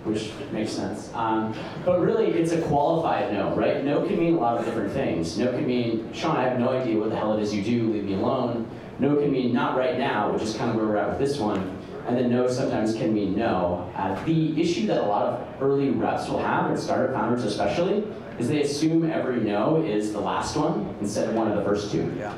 which 0.03 0.31
makes 0.51 0.71
sense. 0.71 1.11
Um, 1.13 1.55
but 1.85 2.01
really, 2.01 2.31
it's 2.31 2.53
a 2.53 2.61
qualified 2.63 3.31
no, 3.31 3.55
right? 3.55 3.83
No 3.83 4.03
can 4.07 4.17
mean 4.17 4.33
a 4.33 4.39
lot 4.39 4.57
of 4.57 4.65
different 4.65 4.91
things. 4.93 5.37
No 5.37 5.51
can 5.51 5.67
mean, 5.67 6.11
Sean, 6.11 6.37
I 6.37 6.43
have 6.49 6.59
no 6.59 6.69
idea 6.69 6.97
what 6.97 7.11
the 7.11 7.15
hell 7.15 7.37
it 7.37 7.41
is 7.43 7.53
you 7.53 7.61
do, 7.61 7.93
leave 7.93 8.05
me 8.05 8.15
alone. 8.15 8.67
No 8.97 9.15
can 9.15 9.31
mean 9.31 9.53
not 9.53 9.77
right 9.77 9.99
now, 9.99 10.31
which 10.31 10.41
is 10.41 10.55
kind 10.55 10.71
of 10.71 10.75
where 10.75 10.87
we're 10.87 10.97
at 10.97 11.09
with 11.09 11.19
this 11.19 11.37
one. 11.37 11.77
And 12.07 12.17
then 12.17 12.31
no 12.31 12.47
sometimes 12.47 12.95
can 12.95 13.13
mean 13.13 13.35
no. 13.35 13.91
Uh, 13.95 14.23
the 14.23 14.59
issue 14.59 14.87
that 14.87 15.01
a 15.01 15.05
lot 15.05 15.25
of 15.25 15.61
early 15.61 15.91
reps 15.91 16.29
will 16.29 16.39
have, 16.39 16.71
and 16.71 16.79
startup 16.79 17.13
founders 17.13 17.43
especially, 17.43 18.07
is 18.39 18.47
they 18.47 18.61
assume 18.61 19.11
every 19.11 19.41
no 19.41 19.83
is 19.83 20.13
the 20.13 20.19
last 20.19 20.55
one 20.55 20.95
instead 20.99 21.29
of 21.29 21.35
one 21.35 21.51
of 21.51 21.57
the 21.57 21.63
first 21.63 21.91
two. 21.91 22.11
Yeah. 22.17 22.33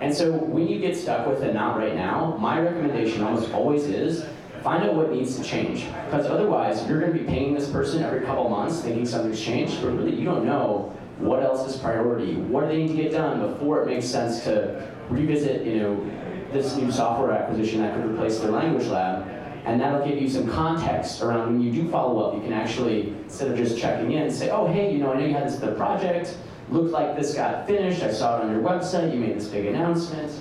And 0.00 0.14
so 0.14 0.32
when 0.32 0.66
you 0.68 0.78
get 0.78 0.96
stuck 0.96 1.26
with 1.26 1.42
a 1.42 1.52
not 1.52 1.78
right 1.78 1.94
now, 1.94 2.36
my 2.38 2.60
recommendation 2.60 3.22
almost 3.22 3.52
always 3.52 3.84
is 3.84 4.26
find 4.62 4.82
out 4.82 4.94
what 4.94 5.12
needs 5.12 5.36
to 5.36 5.44
change. 5.44 5.84
Because 6.06 6.26
otherwise, 6.26 6.86
you're 6.88 7.00
going 7.00 7.12
to 7.12 7.18
be 7.18 7.24
paying 7.24 7.54
this 7.54 7.68
person 7.68 8.02
every 8.02 8.22
couple 8.22 8.48
months 8.48 8.80
thinking 8.80 9.06
something's 9.06 9.40
changed, 9.40 9.80
but 9.82 9.90
really 9.90 10.14
you 10.14 10.24
don't 10.24 10.44
know 10.44 10.96
what 11.18 11.42
else 11.42 11.72
is 11.72 11.80
priority. 11.80 12.34
What 12.36 12.62
do 12.62 12.68
they 12.68 12.78
need 12.78 12.88
to 12.88 13.02
get 13.02 13.12
done 13.12 13.40
before 13.40 13.82
it 13.82 13.86
makes 13.86 14.06
sense 14.06 14.42
to 14.44 14.90
revisit, 15.10 15.66
you 15.66 15.80
know, 15.80 16.10
this 16.50 16.76
new 16.76 16.90
software 16.90 17.32
acquisition 17.32 17.80
that 17.80 17.94
could 17.94 18.06
replace 18.06 18.38
their 18.38 18.50
language 18.50 18.86
lab. 18.86 19.28
And 19.66 19.80
that'll 19.80 20.06
give 20.06 20.20
you 20.20 20.28
some 20.28 20.48
context 20.48 21.22
around 21.22 21.52
when 21.52 21.62
you 21.62 21.72
do 21.72 21.90
follow 21.90 22.20
up. 22.20 22.34
You 22.34 22.42
can 22.42 22.52
actually, 22.52 23.08
instead 23.08 23.50
of 23.50 23.56
just 23.56 23.78
checking 23.78 24.12
in, 24.12 24.30
say, 24.30 24.50
oh, 24.50 24.66
hey, 24.66 24.92
you 24.92 24.98
know, 24.98 25.12
I 25.12 25.20
know 25.20 25.26
you 25.26 25.34
had 25.34 25.46
this 25.46 25.56
other 25.56 25.74
project. 25.74 26.36
Looked 26.70 26.90
like 26.90 27.16
this 27.16 27.34
got 27.34 27.66
finished. 27.66 28.02
I 28.02 28.12
saw 28.12 28.38
it 28.38 28.44
on 28.44 28.50
your 28.50 28.62
website. 28.62 29.12
You 29.12 29.20
made 29.20 29.36
this 29.36 29.48
big 29.48 29.66
announcement. 29.66 30.32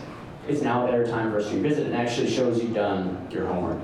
It's 0.47 0.62
now 0.62 0.83
a 0.83 0.91
better 0.91 1.05
time 1.05 1.31
for 1.31 1.39
us 1.39 1.49
to 1.49 1.55
revisit. 1.55 1.88
It 1.88 1.93
actually 1.93 2.29
shows 2.29 2.62
you've 2.62 2.73
done 2.73 3.27
your 3.29 3.45
homework. 3.47 3.81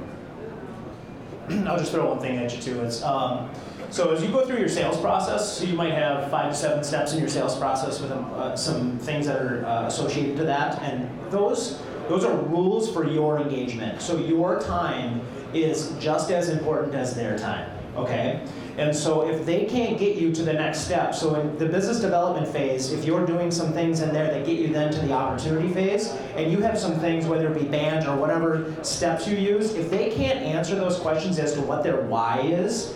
I'll 1.67 1.77
just 1.77 1.91
throw 1.91 2.09
one 2.09 2.19
thing 2.19 2.37
at 2.37 2.55
you 2.55 2.61
too. 2.61 2.81
It's 2.81 3.01
um, 3.03 3.49
so 3.91 4.13
as 4.13 4.21
you 4.21 4.29
go 4.29 4.45
through 4.45 4.59
your 4.59 4.69
sales 4.69 4.99
process, 4.99 5.57
so 5.57 5.65
you 5.65 5.75
might 5.75 5.93
have 5.93 6.29
five 6.29 6.51
to 6.51 6.57
seven 6.57 6.83
steps 6.83 7.13
in 7.13 7.19
your 7.19 7.27
sales 7.27 7.57
process 7.57 7.99
with 7.99 8.11
uh, 8.11 8.55
some 8.55 8.99
things 8.99 9.25
that 9.25 9.41
are 9.41 9.65
uh, 9.65 9.87
associated 9.87 10.37
to 10.37 10.43
that, 10.43 10.79
and 10.81 11.09
those 11.31 11.81
those 12.07 12.23
are 12.23 12.35
rules 12.43 12.91
for 12.91 13.07
your 13.07 13.39
engagement. 13.39 14.01
So 14.01 14.17
your 14.17 14.59
time 14.61 15.21
is 15.53 15.93
just 15.99 16.31
as 16.31 16.49
important 16.49 16.93
as 16.93 17.15
their 17.15 17.37
time. 17.37 17.69
Okay. 17.95 18.45
And 18.79 18.95
so 18.95 19.27
if 19.27 19.45
they 19.45 19.65
can't 19.65 19.99
get 19.99 20.15
you 20.15 20.31
to 20.33 20.41
the 20.41 20.53
next 20.53 20.79
step, 20.79 21.13
so 21.13 21.35
in 21.35 21.57
the 21.57 21.65
business 21.65 21.99
development 21.99 22.47
phase, 22.47 22.93
if 22.93 23.03
you're 23.03 23.25
doing 23.25 23.51
some 23.51 23.73
things 23.73 23.99
in 23.99 24.13
there 24.13 24.31
that 24.31 24.45
get 24.45 24.57
you 24.57 24.69
then 24.69 24.89
to 24.93 24.99
the 25.01 25.11
opportunity 25.11 25.67
phase, 25.73 26.07
and 26.37 26.49
you 26.49 26.61
have 26.61 26.79
some 26.79 26.97
things, 26.97 27.25
whether 27.25 27.51
it 27.51 27.59
be 27.59 27.65
BANT 27.65 28.07
or 28.07 28.15
whatever 28.15 28.73
steps 28.81 29.27
you 29.27 29.35
use, 29.35 29.73
if 29.73 29.91
they 29.91 30.09
can't 30.11 30.39
answer 30.39 30.75
those 30.75 30.97
questions 30.97 31.39
as 31.39 31.53
to 31.55 31.61
what 31.61 31.83
their 31.83 32.01
why 32.03 32.39
is, 32.39 32.93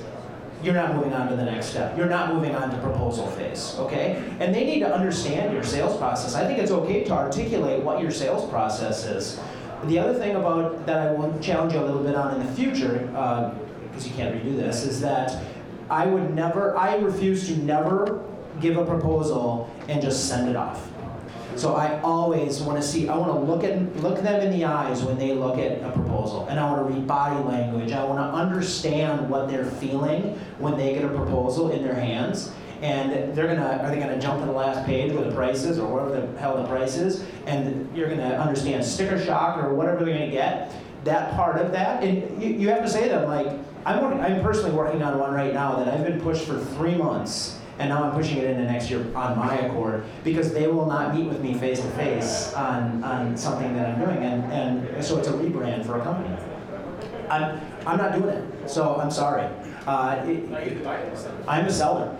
you're 0.63 0.73
not 0.73 0.95
moving 0.95 1.11
on 1.11 1.27
to 1.27 1.35
the 1.35 1.43
next 1.43 1.65
step. 1.65 1.97
You're 1.97 2.07
not 2.07 2.33
moving 2.33 2.55
on 2.55 2.71
to 2.71 2.77
proposal 2.77 3.27
phase, 3.31 3.75
okay? 3.77 4.23
And 4.39 4.55
they 4.55 4.63
need 4.63 4.79
to 4.79 4.95
understand 4.95 5.53
your 5.53 5.63
sales 5.63 5.97
process. 5.97 6.33
I 6.33 6.47
think 6.47 6.59
it's 6.59 6.71
okay 6.71 7.03
to 7.03 7.11
articulate 7.11 7.83
what 7.83 8.01
your 8.01 8.11
sales 8.11 8.49
process 8.49 9.03
is. 9.03 9.37
The 9.83 9.99
other 9.99 10.13
thing 10.13 10.37
about 10.37 10.85
that 10.85 11.09
I 11.09 11.11
will 11.11 11.37
challenge 11.41 11.73
you 11.73 11.79
a 11.79 11.83
little 11.83 12.01
bit 12.01 12.15
on 12.15 12.39
in 12.39 12.47
the 12.47 12.53
future, 12.53 13.11
uh, 13.13 13.53
because 13.81 14.07
you 14.07 14.13
can't 14.13 14.33
redo 14.33 14.55
this, 14.55 14.85
is 14.85 15.01
that 15.01 15.43
I 15.89 16.05
would 16.05 16.33
never, 16.33 16.75
I 16.77 16.95
refuse 16.97 17.47
to 17.47 17.57
never 17.57 18.23
give 18.61 18.77
a 18.77 18.85
proposal 18.85 19.69
and 19.89 20.01
just 20.01 20.27
send 20.27 20.49
it 20.49 20.55
off. 20.55 20.89
So 21.55 21.75
I 21.75 22.01
always 22.01 22.61
want 22.61 22.81
to 22.81 22.87
see, 22.87 23.07
I 23.07 23.15
want 23.15 23.31
to 23.31 23.39
look 23.39 23.63
at 23.63 23.95
look 23.97 24.21
them 24.21 24.41
in 24.41 24.51
the 24.51 24.65
eyes 24.65 25.03
when 25.03 25.19
they 25.19 25.33
look 25.33 25.59
at 25.59 25.83
a 25.83 25.91
proposal, 25.91 26.47
and 26.47 26.59
I 26.59 26.69
want 26.71 26.87
to 26.87 26.93
read 26.93 27.05
body 27.05 27.43
language. 27.43 27.91
I 27.91 28.03
want 28.03 28.19
to 28.19 28.37
understand 28.37 29.29
what 29.29 29.47
they're 29.47 29.65
feeling 29.65 30.39
when 30.57 30.77
they 30.77 30.93
get 30.93 31.05
a 31.05 31.09
proposal 31.09 31.69
in 31.69 31.83
their 31.83 31.93
hands, 31.93 32.51
and 32.81 33.35
they're 33.35 33.47
gonna 33.47 33.83
are 33.83 33.89
they 33.91 33.99
gonna 33.99 34.19
jump 34.19 34.39
to 34.39 34.47
the 34.47 34.51
last 34.51 34.83
page 34.87 35.13
where 35.13 35.23
the 35.23 35.35
price 35.35 35.63
is, 35.63 35.77
or 35.77 35.87
whatever 35.93 36.25
the 36.25 36.39
hell 36.39 36.57
the 36.57 36.67
price 36.67 36.97
is, 36.97 37.23
and 37.45 37.95
you're 37.95 38.09
gonna 38.09 38.35
understand 38.35 38.83
sticker 38.83 39.23
shock 39.23 39.63
or 39.63 39.75
whatever 39.75 40.03
they're 40.03 40.17
gonna 40.17 40.31
get. 40.31 40.73
That 41.03 41.35
part 41.35 41.61
of 41.61 41.71
that, 41.73 42.03
and 42.03 42.41
you, 42.41 42.49
you 42.49 42.69
have 42.69 42.81
to 42.81 42.89
say 42.89 43.03
to 43.03 43.09
them 43.09 43.27
like, 43.27 43.47
I'm 43.85 44.01
working, 44.01 44.21
I'm 44.21 44.41
personally 44.41 44.71
working 44.71 45.01
on 45.03 45.19
one 45.19 45.33
right 45.33 45.53
now 45.53 45.75
that 45.77 45.87
I've 45.87 46.05
been 46.05 46.21
pushed 46.21 46.45
for 46.45 46.57
three 46.59 46.95
months 46.95 47.59
and 47.79 47.89
now 47.89 48.03
I'm 48.03 48.11
pushing 48.11 48.37
it 48.37 48.45
into 48.45 48.63
next 48.63 48.89
year 48.89 49.01
on 49.15 49.37
my 49.37 49.55
accord 49.59 50.03
because 50.23 50.53
they 50.53 50.67
will 50.67 50.85
not 50.85 51.15
meet 51.15 51.27
with 51.27 51.41
me 51.41 51.53
face 51.53 51.79
to 51.81 51.89
face 51.91 52.53
on 52.53 53.03
on 53.03 53.35
something 53.35 53.73
that 53.75 53.89
I'm 53.89 53.99
doing, 53.99 54.17
and 54.17 54.51
and 54.51 55.03
so 55.03 55.17
it's 55.17 55.27
a 55.27 55.33
rebrand 55.33 55.85
for 55.85 55.99
a 55.99 56.03
company. 56.03 56.35
I'm 57.29 57.59
I'm 57.85 57.97
not 57.97 58.13
doing 58.13 58.29
it, 58.29 58.69
so 58.69 58.97
I'm 58.97 59.11
sorry. 59.11 59.47
Uh, 59.85 60.23
it, 60.25 60.85
I'm 61.47 61.65
a 61.65 61.71
seller, 61.71 62.15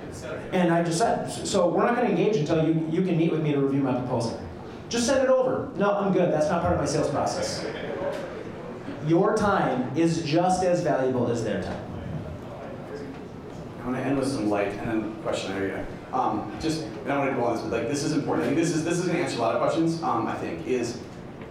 and 0.52 0.74
I 0.74 0.84
just 0.84 0.98
said 0.98 1.30
so. 1.30 1.70
We're 1.70 1.86
not 1.86 1.96
going 1.96 2.08
to 2.08 2.12
engage 2.12 2.38
until 2.38 2.66
you 2.66 2.88
you 2.92 3.04
can 3.04 3.18
meet 3.18 3.32
with 3.32 3.42
me 3.42 3.52
to 3.52 3.60
review 3.60 3.82
my 3.82 3.94
proposal. 3.94 4.42
Just 4.90 5.06
send 5.06 5.24
it 5.24 5.30
over. 5.30 5.70
No, 5.76 5.94
I'm 5.98 6.12
good. 6.14 6.32
That's 6.32 6.50
not 6.50 6.62
part 6.62 6.74
of 6.74 6.80
my 6.80 6.86
sales 6.86 7.10
process. 7.10 7.66
Your 9.08 9.36
time 9.36 9.92
is 9.98 10.24
just 10.24 10.64
as 10.64 10.82
valuable 10.82 11.30
as 11.30 11.44
their 11.44 11.62
time. 11.62 11.86
I 13.82 13.86
want 13.86 13.98
to 13.98 14.04
end 14.04 14.18
with 14.18 14.30
some 14.30 14.50
light 14.50 14.70
and 14.70 14.88
then 14.88 15.16
question 15.24 15.52
area. 15.52 15.86
Um, 16.14 16.56
just, 16.62 16.86
I 17.06 17.18
want 17.18 17.32
to 17.32 17.36
go 17.36 17.44
on 17.44 17.56
this, 17.56 17.64
but 17.64 17.72
like 17.82 17.90
this 17.90 18.04
is 18.04 18.14
important. 18.14 18.46
I 18.46 18.48
think 18.48 18.58
this 18.58 18.74
is 18.74 18.86
this 18.86 18.98
is 18.98 19.06
going 19.06 19.18
to 19.18 19.24
answer 19.24 19.40
a 19.40 19.42
lot 19.42 19.56
of 19.56 19.62
questions. 19.62 20.02
Um, 20.02 20.28
I 20.28 20.36
think 20.36 20.66
is 20.66 21.00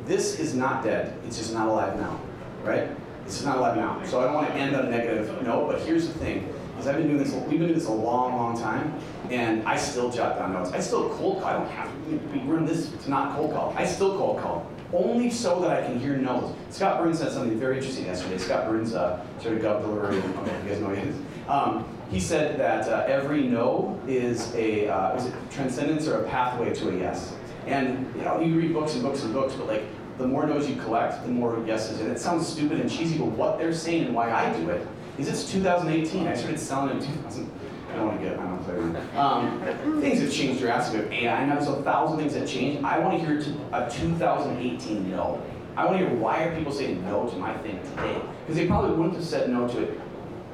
this 0.07 0.39
is 0.41 0.55
not 0.55 0.83
dead. 0.83 1.15
It's 1.27 1.37
just 1.37 1.53
not 1.53 1.69
alive 1.69 1.99
now, 1.99 2.19
right? 2.65 2.89
This 3.27 3.39
is 3.39 3.45
not 3.45 3.59
alive 3.59 3.77
now. 3.77 4.03
So 4.05 4.21
I 4.21 4.25
don't 4.25 4.35
want 4.35 4.49
to 4.49 4.55
end 4.55 4.75
on 4.75 4.87
a 4.87 4.91
negative 4.91 5.43
note. 5.43 5.67
But 5.67 5.83
here's 5.83 6.09
the 6.09 6.15
thing: 6.15 6.49
is 6.79 6.87
I've 6.87 6.97
been 6.97 7.09
doing 7.09 7.19
this. 7.19 7.33
We've 7.33 7.51
been 7.51 7.59
doing 7.59 7.75
this 7.75 7.87
a 7.87 7.93
long, 7.93 8.35
long 8.35 8.59
time, 8.59 8.95
and 9.31 9.63
I 9.69 9.77
still 9.77 10.11
jot 10.11 10.39
down 10.39 10.55
notes. 10.55 10.73
I 10.73 10.81
still 10.81 11.11
cold 11.17 11.43
call. 11.43 11.51
I 11.51 11.53
don't 11.59 11.71
have 11.71 11.89
to. 11.89 12.17
We 12.33 12.39
run 12.51 12.65
this 12.65 12.95
It's 12.95 13.09
not 13.09 13.37
cold 13.37 13.53
call. 13.53 13.75
I 13.77 13.85
still 13.85 14.17
cold 14.17 14.41
call 14.41 14.67
only 14.93 15.31
so 15.31 15.61
that 15.61 15.71
I 15.71 15.87
can 15.87 15.99
hear 15.99 16.17
no's. 16.17 16.55
Scott 16.71 17.03
Burns 17.03 17.19
said 17.19 17.33
something 17.33 17.59
very 17.59 17.77
interesting 17.77 18.07
yesterday. 18.07 18.39
Scott 18.39 18.69
Burns, 18.69 18.95
uh, 18.95 19.25
sort 19.41 19.57
of 19.57 19.63
GovDelivery. 19.63 20.15
You 20.15 20.69
guys 20.69 20.81
know 20.81 20.89
who 20.89 20.95
he 20.95 21.09
is. 21.09 21.17
Um, 21.49 21.85
he 22.11 22.21
said 22.21 22.59
that 22.59 22.89
uh, 22.89 23.05
every 23.07 23.43
no 23.45 23.99
is 24.07 24.55
a 24.55 24.89
uh, 24.89 25.17
is 25.17 25.27
it 25.27 25.35
transcendence 25.51 26.07
or 26.07 26.25
a 26.25 26.29
pathway 26.29 26.75
to 26.75 26.91
a 26.91 26.99
yes. 26.99 27.35
And 27.67 28.13
you 28.17 28.23
know, 28.23 28.41
you 28.41 28.55
read 28.55 28.73
books 28.73 28.95
and 28.95 29.03
books 29.03 29.23
and 29.23 29.33
books, 29.33 29.55
but 29.55 29.67
like 29.67 29.85
the 30.19 30.27
more 30.27 30.47
no's 30.47 30.69
you 30.69 30.77
collect, 30.77 31.23
the 31.25 31.31
more 31.31 31.65
yeses. 31.67 32.01
And 32.01 32.11
it 32.11 32.19
sounds 32.19 32.47
stupid 32.47 32.81
and 32.81 32.91
cheesy, 32.91 33.19
but 33.19 33.29
what 33.29 33.59
they're 33.59 33.73
saying 33.73 34.05
and 34.05 34.15
why 34.15 34.31
I 34.31 34.53
do 34.59 34.69
it 34.71 34.87
is 35.19 35.29
it's 35.29 35.51
2018. 35.51 36.27
I 36.27 36.35
started 36.35 36.59
selling 36.59 36.99
in 36.99 37.07
2000. 37.07 37.51
I 37.93 37.97
don't 37.97 38.07
want 38.07 38.21
to 38.21 38.27
get, 38.27 38.39
I 38.39 38.43
don't 38.43 38.93
know 38.93 39.21
um, 39.21 40.01
Things 40.01 40.21
have 40.21 40.33
changed 40.33 40.61
drastically 40.61 41.01
with 41.05 41.13
AI. 41.13 41.45
Now 41.45 41.57
there's 41.57 41.69
a 41.69 41.83
thousand 41.83 42.19
things 42.19 42.33
that 42.35 42.49
change. 42.49 42.83
I 42.83 42.99
want 42.99 43.21
to 43.21 43.25
hear 43.25 43.39
a 43.73 43.91
2018 43.91 45.11
no. 45.11 45.43
I 45.77 45.85
want 45.85 45.99
to 45.99 46.07
hear 46.07 46.17
why 46.17 46.45
are 46.45 46.57
people 46.57 46.73
saying 46.73 47.05
no 47.05 47.29
to 47.29 47.37
my 47.37 47.57
thing 47.59 47.81
today? 47.83 48.21
Because 48.41 48.57
they 48.57 48.67
probably 48.67 48.93
wouldn't 48.93 49.17
have 49.17 49.25
said 49.25 49.51
no 49.51 49.69
to 49.69 49.83
it 49.83 50.01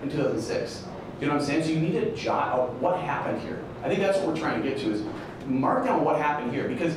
in 0.03 0.11
2006. 0.11 0.85
You 1.21 1.27
know 1.27 1.35
what 1.35 1.41
I'm 1.41 1.47
saying? 1.47 1.65
So 1.65 1.71
you 1.71 1.81
need 1.81 1.93
to 1.93 2.15
jot 2.15 2.49
out 2.49 2.75
what 2.75 3.01
happened 3.01 3.41
here. 3.43 3.63
I 3.83 3.89
think 3.89 4.01
that's 4.01 4.19
what 4.19 4.29
we're 4.29 4.37
trying 4.37 4.63
to 4.63 4.69
get 4.69 4.79
to 4.79 4.93
is 4.93 5.03
mark 5.47 5.85
down 5.85 6.05
what 6.05 6.21
happened 6.21 6.53
here 6.53 6.69
because 6.69 6.97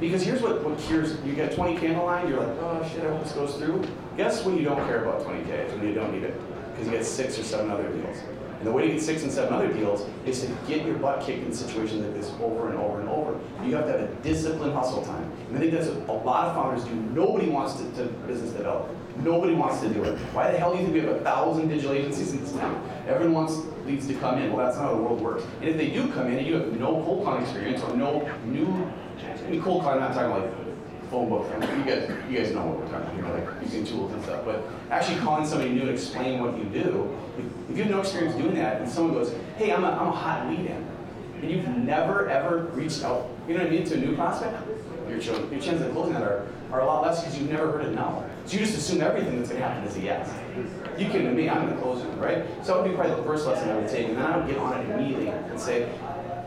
because 0.00 0.22
here's 0.22 0.42
what, 0.42 0.62
what 0.62 0.78
cures 0.78 1.16
you 1.24 1.32
get 1.32 1.52
20k 1.52 1.88
on 1.88 1.96
the 1.96 2.02
line, 2.02 2.28
you're 2.28 2.38
like, 2.38 2.54
oh 2.60 2.86
shit, 2.92 3.02
I 3.02 3.08
hope 3.08 3.22
this 3.22 3.32
goes 3.32 3.54
through. 3.54 3.82
Guess 4.18 4.44
when 4.44 4.58
you 4.58 4.64
don't 4.64 4.84
care 4.86 5.02
about 5.02 5.22
20k 5.22 5.48
is 5.48 5.72
when 5.72 5.88
you 5.88 5.94
don't 5.94 6.12
need 6.12 6.24
it. 6.24 6.38
Because 6.72 6.86
you 6.86 6.92
get 6.92 7.06
six 7.06 7.38
or 7.38 7.42
seven 7.42 7.70
other 7.70 7.88
deals. 7.88 8.18
And 8.58 8.66
the 8.66 8.72
way 8.72 8.88
to 8.88 8.94
get 8.94 9.02
six 9.02 9.22
and 9.22 9.30
seven 9.30 9.54
other 9.54 9.72
deals 9.72 10.06
is 10.24 10.40
to 10.42 10.48
get 10.66 10.84
your 10.86 10.96
butt 10.96 11.20
kicked 11.20 11.44
in 11.44 11.52
situations 11.52 12.02
like 12.02 12.14
this 12.14 12.30
over 12.40 12.70
and 12.70 12.78
over 12.78 13.00
and 13.00 13.08
over. 13.08 13.38
You 13.64 13.76
have 13.76 13.86
to 13.86 13.92
have 13.92 14.00
a 14.00 14.14
disciplined 14.22 14.72
hustle 14.72 15.02
time. 15.04 15.30
And 15.48 15.56
I 15.56 15.60
think 15.60 15.72
that's 15.72 15.88
what 15.88 16.08
a 16.08 16.24
lot 16.24 16.46
of 16.46 16.54
founders 16.54 16.84
do. 16.84 16.94
Nobody 16.94 17.48
wants 17.48 17.74
to, 17.74 17.84
to 17.96 18.04
business 18.26 18.52
develop. 18.52 18.88
Nobody 19.18 19.54
wants 19.54 19.80
to 19.80 19.88
do 19.88 20.04
it. 20.04 20.18
Why 20.32 20.50
the 20.50 20.58
hell 20.58 20.72
do 20.72 20.78
you 20.78 20.84
think 20.84 20.94
we 20.94 21.00
have 21.00 21.16
a 21.16 21.20
thousand 21.20 21.68
digital 21.68 21.92
agencies 21.92 22.32
in 22.32 22.40
this 22.40 22.52
town? 22.52 22.88
Everyone 23.06 23.46
wants 23.46 23.66
leads 23.86 24.06
to 24.08 24.14
come 24.14 24.38
in. 24.38 24.52
Well, 24.52 24.64
that's 24.66 24.76
not 24.76 24.86
how 24.86 24.96
the 24.96 25.02
world 25.02 25.20
works. 25.20 25.44
And 25.60 25.70
if 25.70 25.76
they 25.76 25.90
do 25.90 26.10
come 26.12 26.26
in 26.26 26.38
and 26.38 26.46
you 26.46 26.54
have 26.54 26.78
no 26.78 27.02
cold 27.04 27.24
calling 27.24 27.42
experience 27.42 27.82
or 27.82 27.96
no 27.96 28.28
new, 28.44 28.66
cold 29.60 29.82
calling, 29.82 30.02
I'm 30.02 30.12
not 30.12 30.14
talking 30.14 30.42
like 30.42 30.65
phone 31.10 31.28
book. 31.28 31.46
I 31.50 31.76
you 31.76 31.84
guys, 31.84 32.10
you 32.28 32.38
guys 32.38 32.52
know 32.52 32.66
what 32.66 32.78
we're 32.78 32.88
talking 32.90 33.20
about, 33.20 33.34
like 33.34 33.62
using 33.62 33.84
tools 33.84 34.12
and 34.12 34.22
stuff. 34.24 34.44
But 34.44 34.64
actually 34.90 35.18
calling 35.20 35.46
somebody 35.46 35.70
new 35.70 35.82
and 35.82 35.90
explaining 35.90 36.40
what 36.40 36.56
you 36.58 36.64
do, 36.64 37.16
if, 37.38 37.70
if 37.70 37.76
you 37.76 37.82
have 37.84 37.92
no 37.92 38.00
experience 38.00 38.36
doing 38.36 38.54
that, 38.56 38.80
and 38.80 38.90
someone 38.90 39.14
goes, 39.14 39.34
hey, 39.56 39.72
I'm 39.72 39.84
a, 39.84 39.90
I'm 39.90 40.08
a 40.08 40.12
hot 40.12 40.48
lead 40.48 40.60
in, 40.60 40.86
and 41.42 41.50
you've 41.50 41.68
never 41.68 42.28
ever 42.28 42.64
reached 42.74 43.02
out, 43.04 43.28
you 43.46 43.54
know 43.54 43.62
what 43.62 43.72
I 43.72 43.76
mean, 43.76 43.84
to 43.86 43.94
a 43.94 43.98
new 43.98 44.14
prospect, 44.14 44.56
your, 45.08 45.18
ch- 45.18 45.26
your 45.26 45.60
chances 45.60 45.82
of 45.82 45.92
closing 45.92 46.14
that 46.14 46.22
are, 46.22 46.46
are 46.72 46.80
a 46.80 46.86
lot 46.86 47.02
less 47.02 47.20
because 47.20 47.38
you've 47.38 47.50
never 47.50 47.70
heard 47.70 47.84
a 47.84 47.90
no. 47.92 48.28
So 48.46 48.54
you 48.54 48.58
just 48.60 48.76
assume 48.76 49.00
everything 49.00 49.38
that's 49.38 49.50
going 49.50 49.60
to 49.60 49.68
happen 49.68 49.84
is 49.84 49.96
a 49.96 50.00
yes. 50.00 50.32
You 50.98 51.06
came 51.08 51.24
to 51.24 51.30
me, 51.32 51.48
I'm 51.48 51.62
going 51.62 51.74
to 51.74 51.82
close 51.82 52.02
it, 52.02 52.08
right? 52.18 52.44
So 52.64 52.74
that 52.74 52.82
would 52.82 52.90
be 52.90 52.96
probably 52.96 53.16
the 53.16 53.22
first 53.22 53.46
lesson 53.46 53.68
I 53.70 53.76
would 53.76 53.88
take, 53.88 54.08
and 54.08 54.16
then 54.16 54.24
I 54.24 54.36
would 54.36 54.46
get 54.46 54.58
on 54.58 54.80
it 54.80 54.90
immediately 54.90 55.28
and 55.28 55.60
say, 55.60 55.88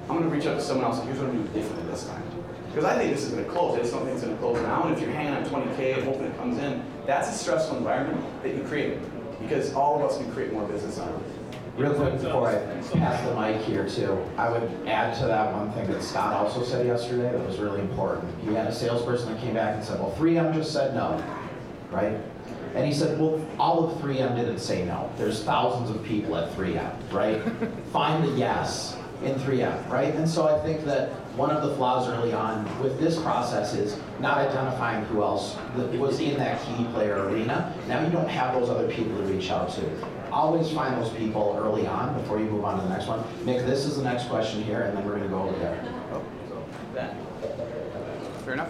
I'm 0.09 0.17
going 0.17 0.23
to 0.23 0.35
reach 0.35 0.45
out 0.47 0.55
to 0.55 0.61
someone 0.61 0.85
else, 0.85 0.97
and 0.99 1.07
here's 1.07 1.19
what 1.19 1.29
I'm 1.29 1.35
going 1.35 1.47
to 1.47 1.53
do 1.53 1.59
differently 1.59 1.91
this 1.91 2.05
time. 2.07 2.23
Because 2.69 2.85
I 2.85 2.97
think 2.97 3.13
this 3.13 3.23
is 3.23 3.31
going 3.31 3.43
to 3.43 3.49
close. 3.49 3.75
I 3.75 3.79
just 3.79 3.91
don't 3.91 4.03
think 4.03 4.15
it's 4.15 4.23
going 4.23 4.35
to 4.35 4.41
close 4.41 4.61
now. 4.61 4.83
And 4.83 4.95
if 4.95 5.01
you're 5.01 5.11
hanging 5.11 5.33
on 5.33 5.43
20K 5.45 5.95
and 5.97 6.03
hoping 6.03 6.25
it 6.25 6.37
comes 6.37 6.57
in, 6.59 6.83
that's 7.05 7.29
a 7.29 7.33
stressful 7.33 7.77
environment 7.77 8.23
that 8.43 8.55
you 8.55 8.63
create. 8.63 8.99
Because 9.41 9.73
all 9.73 9.95
of 9.95 10.09
us 10.09 10.17
can 10.17 10.31
create 10.31 10.53
more 10.53 10.67
business 10.67 10.99
on 10.99 11.09
it. 11.09 11.21
Real 11.75 11.93
quick 11.93 12.13
before 12.21 12.49
I 12.49 12.55
pass 12.97 13.25
the 13.25 13.33
mic 13.39 13.61
here 13.61 13.87
too, 13.87 14.21
I 14.37 14.49
would 14.49 14.63
add 14.85 15.17
to 15.19 15.27
that 15.27 15.53
one 15.53 15.71
thing 15.71 15.87
that 15.87 16.03
Scott 16.03 16.33
also 16.33 16.61
said 16.63 16.85
yesterday 16.85 17.31
that 17.31 17.47
was 17.47 17.57
really 17.57 17.79
important. 17.79 18.33
He 18.43 18.53
had 18.53 18.67
a 18.67 18.73
salesperson 18.73 19.31
that 19.33 19.41
came 19.41 19.53
back 19.53 19.75
and 19.75 19.83
said, 19.85 19.97
well, 19.97 20.13
3M 20.19 20.53
just 20.53 20.73
said 20.73 20.93
no, 20.93 21.23
right? 21.89 22.17
And 22.75 22.85
he 22.85 22.93
said, 22.93 23.17
well, 23.17 23.43
all 23.57 23.89
of 23.89 23.97
3M 24.01 24.35
didn't 24.35 24.59
say 24.59 24.83
no. 24.83 25.09
There's 25.17 25.41
thousands 25.41 25.89
of 25.89 26.03
people 26.03 26.35
at 26.35 26.51
3M, 26.51 27.13
right? 27.13 27.41
Find 27.93 28.25
the 28.25 28.31
yes 28.37 28.97
in 29.23 29.35
3M, 29.35 29.89
right? 29.89 30.13
And 30.13 30.29
so 30.29 30.53
I 30.53 30.61
think 30.61 30.83
that 30.83 31.11
one 31.35 31.51
of 31.51 31.67
the 31.67 31.75
flaws 31.75 32.07
early 32.07 32.33
on 32.33 32.65
with 32.81 32.99
this 32.99 33.19
process 33.21 33.73
is 33.73 33.97
not 34.19 34.37
identifying 34.37 35.05
who 35.05 35.21
else 35.23 35.55
was 35.75 36.19
in 36.19 36.37
that 36.37 36.61
key 36.65 36.85
player 36.93 37.27
arena. 37.27 37.73
Now 37.87 38.03
you 38.03 38.11
don't 38.11 38.27
have 38.27 38.53
those 38.53 38.69
other 38.69 38.89
people 38.89 39.17
to 39.17 39.23
reach 39.23 39.49
out 39.49 39.69
to. 39.75 40.31
Always 40.31 40.69
find 40.71 41.01
those 41.01 41.11
people 41.13 41.55
early 41.59 41.87
on 41.87 42.19
before 42.19 42.39
you 42.39 42.45
move 42.45 42.65
on 42.65 42.77
to 42.77 42.83
the 42.83 42.89
next 42.89 43.07
one. 43.07 43.23
Nick, 43.45 43.65
this 43.65 43.85
is 43.85 43.97
the 43.97 44.03
next 44.03 44.27
question 44.27 44.63
here, 44.63 44.81
and 44.81 44.97
then 44.97 45.05
we're 45.05 45.17
gonna 45.17 45.29
go 45.29 45.43
over 45.43 45.57
there. 45.59 45.83
Ben. 46.93 47.15
Fair 48.43 48.53
enough. 48.53 48.69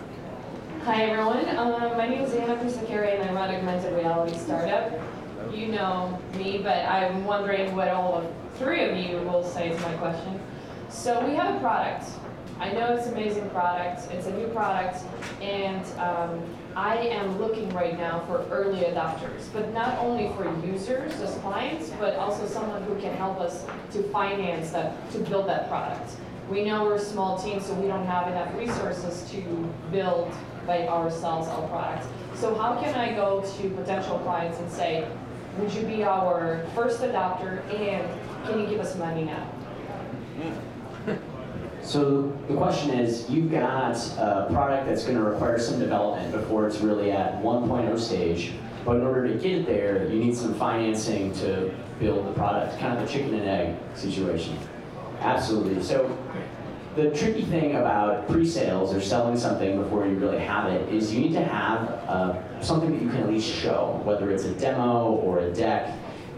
Hi 0.84 1.04
everyone, 1.04 1.50
um, 1.58 1.98
my 1.98 2.08
name 2.08 2.22
is 2.22 2.34
Anna 2.34 2.56
Kusakari 2.56 3.20
and 3.20 3.30
I 3.30 3.34
run 3.34 3.54
a 3.54 3.58
Augmented 3.58 3.94
Reality 3.94 4.38
Startup. 4.38 4.92
You 5.54 5.68
know 5.68 6.20
me, 6.38 6.60
but 6.60 6.86
I'm 6.86 7.26
wondering 7.26 7.76
what 7.76 7.90
all 7.90 8.16
of 8.16 8.34
three 8.56 8.84
of 8.90 8.98
you 8.98 9.18
will 9.20 9.44
say 9.44 9.70
to 9.70 9.80
my 9.82 9.94
question. 9.96 10.40
So 10.90 11.26
we 11.26 11.36
have 11.36 11.56
a 11.56 11.60
product. 11.60 12.06
I 12.60 12.74
know 12.74 12.94
it's 12.94 13.08
an 13.08 13.14
amazing 13.14 13.50
product. 13.52 14.12
It's 14.12 14.28
a 14.28 14.34
new 14.34 14.48
product, 14.48 15.06
and 15.42 15.86
um, 15.98 16.44
I 16.76 16.98
am 16.98 17.40
looking 17.40 17.70
right 17.70 17.98
now 17.98 18.20
for 18.28 18.46
early 18.52 18.82
adopters, 18.82 19.48
but 19.54 19.74
not 19.74 19.98
only 20.00 20.28
for 20.36 20.44
users 20.66 21.14
as 21.22 21.36
clients, 21.36 21.90
but 21.92 22.16
also 22.18 22.46
someone 22.46 22.84
who 22.84 23.00
can 23.00 23.16
help 23.16 23.40
us 23.40 23.66
to 23.94 24.04
finance 24.10 24.72
that, 24.72 25.10
to 25.12 25.20
build 25.20 25.48
that 25.48 25.70
product. 25.70 26.18
We 26.50 26.66
know 26.66 26.84
we're 26.84 26.96
a 26.96 27.00
small 27.00 27.42
team, 27.42 27.62
so 27.62 27.74
we 27.76 27.88
don't 27.88 28.06
have 28.06 28.28
enough 28.28 28.54
resources 28.58 29.30
to 29.32 29.42
build 29.90 30.30
by 30.68 30.86
ourselves 30.86 31.48
our 31.48 31.66
product. 31.70 32.08
So 32.36 32.54
how 32.56 32.82
can 32.82 32.94
I 32.94 33.14
go 33.14 33.42
to 33.42 33.70
potential 33.70 34.20
clients 34.20 34.60
and 34.60 34.70
say, 34.70 35.10
would 35.58 35.74
you 35.74 35.84
be 35.84 36.04
our 36.04 36.66
first 36.76 37.00
adopter 37.02 37.64
and 37.74 38.06
can 38.46 38.60
you 38.60 38.68
give 38.68 38.82
us 38.82 38.98
money 38.98 39.24
now? 39.24 39.50
So 41.90 42.32
the 42.48 42.54
question 42.54 42.92
is, 42.92 43.28
you've 43.32 43.50
got 43.50 43.96
a 44.20 44.48
product 44.52 44.86
that's 44.86 45.06
going 45.06 45.18
to 45.18 45.24
require 45.24 45.58
some 45.58 45.80
development 45.80 46.32
before 46.32 46.68
it's 46.68 46.82
really 46.82 47.12
at 47.12 47.42
1.0 47.42 48.00
stage. 48.00 48.52
But 48.86 48.98
in 48.98 49.02
order 49.02 49.28
to 49.28 49.34
get 49.34 49.66
there, 49.66 50.08
you 50.08 50.20
need 50.20 50.38
some 50.38 50.54
financing 50.54 51.34
to 51.38 51.74
build 52.00 52.28
the 52.28 52.34
product, 52.34 52.78
kind 52.78 52.96
of 52.96 53.10
a 53.10 53.12
chicken 53.12 53.34
and 53.34 53.50
egg 53.50 53.76
situation. 53.96 54.56
Absolutely. 55.22 55.82
So 55.82 56.16
the 56.96 57.10
tricky 57.10 57.42
thing 57.46 57.76
about 57.76 58.28
pre-sales 58.28 58.94
or 58.94 59.02
selling 59.02 59.36
something 59.36 59.82
before 59.82 60.06
you 60.06 60.14
really 60.14 60.38
have 60.38 60.72
it 60.72 60.94
is 60.94 61.12
you 61.12 61.22
need 61.22 61.34
to 61.34 61.44
have 61.44 61.90
uh, 62.08 62.62
something 62.62 62.92
that 62.92 63.02
you 63.02 63.10
can 63.10 63.22
at 63.22 63.30
least 63.30 63.52
show, 63.52 64.00
whether 64.04 64.30
it's 64.30 64.44
a 64.44 64.54
demo 64.54 65.14
or 65.24 65.40
a 65.40 65.52
deck, 65.52 65.92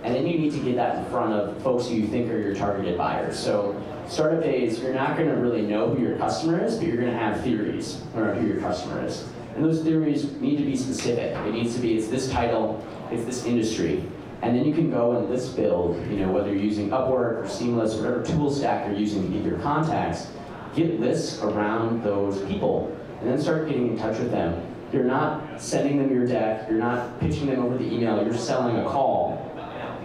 and 0.04 0.16
then 0.16 0.26
you 0.26 0.40
need 0.40 0.54
to 0.54 0.60
get 0.60 0.78
that 0.78 0.98
in 0.98 1.12
front 1.12 1.34
of 1.34 1.62
folks 1.62 1.90
who 1.90 1.96
you 1.96 2.08
think 2.08 2.32
are 2.32 2.40
your 2.40 2.56
targeted 2.56 2.98
buyers. 2.98 3.38
So 3.38 3.76
startup 4.12 4.44
days, 4.44 4.80
you're 4.80 4.94
not 4.94 5.16
going 5.16 5.30
to 5.30 5.36
really 5.36 5.62
know 5.62 5.94
who 5.94 6.04
your 6.04 6.18
customer 6.18 6.64
is, 6.64 6.78
but 6.78 6.88
you're 6.88 6.98
going 6.98 7.12
to 7.12 7.18
have 7.18 7.42
theories 7.42 8.02
around 8.16 8.42
who 8.42 8.48
your 8.48 8.60
customer 8.60 9.06
is. 9.06 9.26
And 9.56 9.64
those 9.64 9.82
theories 9.84 10.32
need 10.42 10.58
to 10.58 10.64
be 10.64 10.76
specific. 10.76 11.36
It 11.48 11.54
needs 11.54 11.76
to 11.76 11.82
be, 11.82 11.98
it's 11.98 12.08
this 12.08 12.30
title, 12.30 12.86
it's 13.10 13.24
this 13.26 13.46
industry. 13.46 14.04
And 14.42 14.56
then 14.56 14.66
you 14.66 14.74
can 14.74 14.90
go 14.90 15.18
and 15.18 15.30
list 15.30 15.56
build, 15.56 15.98
you 16.08 16.18
know, 16.18 16.32
whether 16.32 16.50
you're 16.50 16.64
using 16.64 16.90
Upwork 16.90 17.44
or 17.44 17.48
Seamless, 17.48 17.96
whatever 17.96 18.24
tool 18.24 18.52
stack 18.52 18.88
you're 18.88 18.98
using 18.98 19.24
to 19.24 19.38
get 19.38 19.46
your 19.46 19.60
contacts, 19.60 20.28
get 20.76 21.00
lists 21.00 21.42
around 21.42 22.04
those 22.04 22.42
people 22.44 22.96
and 23.20 23.30
then 23.30 23.40
start 23.40 23.68
getting 23.68 23.90
in 23.90 23.98
touch 23.98 24.18
with 24.18 24.32
them. 24.32 24.68
You're 24.92 25.04
not 25.04 25.62
sending 25.62 26.00
them 26.00 26.14
your 26.14 26.28
deck, 26.28 26.68
you're 26.70 26.80
not 26.80 27.20
pitching 27.20 27.46
them 27.46 27.64
over 27.64 27.78
the 27.78 27.86
email, 27.86 28.22
you're 28.24 28.34
selling 28.34 28.78
a 28.78 28.84
call. 28.84 29.48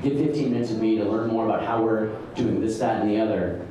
Get 0.02 0.18
15 0.18 0.52
minutes 0.52 0.70
with 0.70 0.80
me 0.80 0.98
to 0.98 1.04
learn 1.04 1.28
more 1.28 1.46
about 1.46 1.64
how 1.64 1.82
we're 1.82 2.14
doing 2.34 2.60
this, 2.60 2.78
that, 2.78 3.00
and 3.00 3.10
the 3.10 3.18
other. 3.18 3.65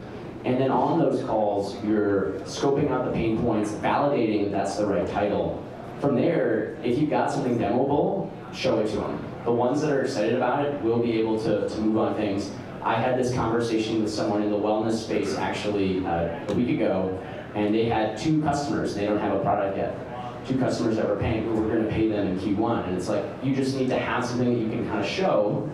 And 0.46 0.62
then 0.62 0.70
on 0.70 1.00
those 1.00 1.24
calls, 1.24 1.76
you're 1.84 2.34
scoping 2.42 2.92
out 2.92 3.06
the 3.06 3.12
pain 3.12 3.42
points, 3.42 3.72
validating 3.72 4.44
that 4.44 4.52
that's 4.52 4.76
the 4.78 4.86
right 4.86 5.08
title. 5.08 5.64
From 6.00 6.16
there, 6.16 6.78
if 6.84 7.00
you've 7.00 7.10
got 7.10 7.32
something 7.32 7.58
demoable, 7.58 8.30
show 8.54 8.80
it 8.80 8.88
to 8.92 8.98
them. 8.98 9.26
The 9.44 9.52
ones 9.52 9.82
that 9.82 9.92
are 9.92 10.04
excited 10.04 10.36
about 10.36 10.64
it 10.64 10.80
will 10.84 11.00
be 11.00 11.20
able 11.20 11.42
to, 11.42 11.68
to 11.68 11.82
move 11.82 11.98
on 11.98 12.14
things. 12.16 12.52
I 12.84 12.94
had 12.94 13.18
this 13.18 13.34
conversation 13.34 14.04
with 14.04 14.14
someone 14.14 14.44
in 14.44 14.52
the 14.52 14.58
wellness 14.58 15.04
space 15.04 15.36
actually 15.36 16.06
uh, 16.06 16.46
a 16.48 16.54
week 16.54 16.70
ago, 16.70 17.20
and 17.56 17.74
they 17.74 17.86
had 17.86 18.16
two 18.16 18.40
customers, 18.44 18.94
they 18.94 19.08
don't 19.08 19.20
have 19.20 19.36
a 19.36 19.40
product 19.40 19.78
yet. 19.78 19.98
Two 20.46 20.60
customers 20.60 20.96
that 20.98 21.10
were 21.10 21.16
paying, 21.16 21.46
who 21.46 21.60
were 21.60 21.68
going 21.68 21.84
to 21.84 21.90
pay 21.90 22.08
them 22.08 22.28
in 22.28 22.40
Q1. 22.40 22.88
And 22.88 22.96
it's 22.96 23.10
like, 23.10 23.26
you 23.42 23.56
just 23.56 23.76
need 23.76 23.90
to 23.90 23.98
have 23.98 24.24
something 24.24 24.54
that 24.54 24.60
you 24.60 24.70
can 24.70 24.88
kind 24.88 25.00
of 25.00 25.10
show, 25.10 25.68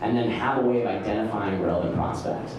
and 0.00 0.16
then 0.16 0.28
have 0.28 0.58
a 0.58 0.66
way 0.66 0.82
of 0.82 0.88
identifying 0.88 1.62
relevant 1.62 1.94
prospects. 1.94 2.54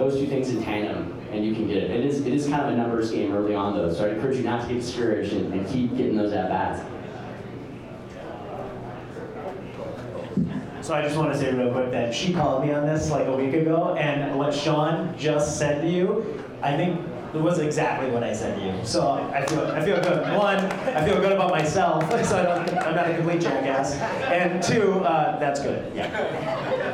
Those 0.00 0.18
two 0.18 0.26
things 0.28 0.48
in 0.48 0.62
tandem, 0.62 1.14
and 1.30 1.44
you 1.44 1.54
can 1.54 1.66
get 1.68 1.76
it. 1.76 1.90
It 1.90 2.06
is, 2.06 2.24
it 2.24 2.32
is 2.32 2.48
kind 2.48 2.62
of 2.62 2.72
a 2.72 2.76
numbers 2.76 3.10
game 3.10 3.34
early 3.34 3.54
on, 3.54 3.76
though, 3.76 3.92
so 3.92 4.06
I 4.06 4.14
encourage 4.14 4.38
you 4.38 4.44
not 4.44 4.62
to 4.62 4.68
get 4.72 4.80
discouraged 4.80 5.34
and, 5.34 5.52
and 5.52 5.68
keep 5.68 5.94
getting 5.94 6.16
those 6.16 6.32
at 6.32 6.48
bats. 6.48 6.80
So 10.80 10.94
I 10.94 11.02
just 11.02 11.18
want 11.18 11.34
to 11.34 11.38
say 11.38 11.52
real 11.52 11.70
quick 11.70 11.90
that 11.90 12.14
she 12.14 12.32
called 12.32 12.64
me 12.64 12.72
on 12.72 12.86
this 12.86 13.10
like 13.10 13.26
a 13.26 13.36
week 13.36 13.52
ago, 13.52 13.94
and 13.96 14.38
what 14.38 14.54
Sean 14.54 15.14
just 15.18 15.58
said 15.58 15.82
to 15.82 15.88
you, 15.90 16.42
I 16.62 16.74
think 16.78 16.98
it 17.34 17.40
was 17.42 17.58
exactly 17.58 18.10
what 18.10 18.24
I 18.24 18.32
said 18.32 18.58
to 18.58 18.64
you. 18.64 18.84
So 18.86 19.12
I 19.34 19.44
feel 19.44 19.66
I 19.66 19.84
feel 19.84 20.00
good. 20.00 20.22
One, 20.34 20.56
I 20.56 21.04
feel 21.04 21.20
good 21.20 21.32
about 21.32 21.50
myself, 21.50 22.10
so 22.24 22.38
I 22.38 22.42
don't, 22.42 22.78
I'm 22.78 22.96
not 22.96 23.10
a 23.10 23.14
complete 23.16 23.42
jackass. 23.42 23.96
And 24.30 24.62
two, 24.62 24.94
uh, 25.00 25.38
that's 25.38 25.60
good. 25.60 25.94
Yeah. 25.94 26.89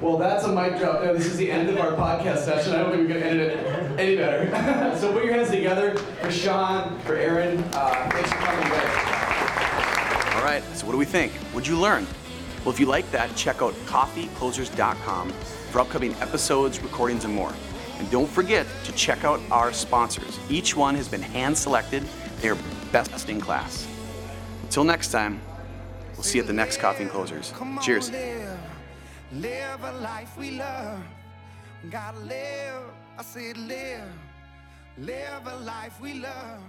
Well, 0.00 0.16
that's 0.16 0.44
a 0.44 0.48
mic 0.52 0.78
drop. 0.78 0.96
Uh, 1.00 1.12
This 1.12 1.26
is 1.26 1.36
the 1.36 1.50
end 1.50 1.68
of 1.70 1.78
our 1.78 1.92
podcast 1.92 2.38
session. 2.44 2.72
I 2.74 2.78
don't 2.78 2.92
think 2.92 3.08
we 3.08 3.14
can 3.14 3.22
edit 3.22 3.52
it 3.58 3.98
any 3.98 4.16
better. 4.16 4.96
so 5.00 5.12
put 5.12 5.24
your 5.24 5.34
hands 5.34 5.50
together 5.50 5.96
for 5.96 6.30
Sean, 6.30 6.98
for 7.00 7.16
Aaron. 7.16 7.58
Uh, 7.72 8.08
thanks 8.10 8.30
for 8.30 8.38
coming, 8.38 8.68
guys. 8.68 10.34
All 10.36 10.44
right. 10.44 10.62
So 10.74 10.86
what 10.86 10.92
do 10.92 10.98
we 10.98 11.04
think? 11.04 11.32
What'd 11.52 11.66
you 11.68 11.76
learn? 11.78 12.06
Well, 12.64 12.72
if 12.72 12.78
you 12.80 12.86
like 12.86 13.10
that, 13.10 13.34
check 13.34 13.60
out 13.62 13.72
coffeeclosers.com 13.86 15.30
for 15.70 15.80
upcoming 15.80 16.14
episodes, 16.16 16.80
recordings, 16.80 17.24
and 17.24 17.34
more. 17.34 17.52
And 17.98 18.08
don't 18.10 18.28
forget 18.28 18.66
to 18.84 18.92
check 18.92 19.24
out 19.24 19.40
our 19.50 19.72
sponsors. 19.72 20.38
Each 20.48 20.76
one 20.76 20.94
has 20.94 21.08
been 21.08 21.22
hand 21.22 21.58
selected. 21.58 22.04
They're 22.40 22.56
best 22.92 23.28
in 23.28 23.40
class. 23.40 23.88
Until 24.62 24.84
next 24.84 25.10
time, 25.10 25.40
we'll 26.14 26.22
see 26.22 26.38
you 26.38 26.42
at 26.42 26.46
the 26.46 26.52
next 26.52 26.76
Coffee 26.76 27.02
and 27.02 27.10
Closers. 27.10 27.52
Come 27.56 27.78
on, 27.78 27.84
Cheers. 27.84 28.10
Live, 29.32 29.84
a 29.84 29.92
life 29.92 30.38
we 30.38 30.52
love. 30.52 31.00
Gotta 31.90 32.18
live, 32.20 32.82
I 33.18 33.22
said 33.22 33.58
live, 33.58 34.08
live 34.96 35.46
a 35.46 35.56
life 35.56 36.00
we 36.00 36.14
love. 36.14 36.62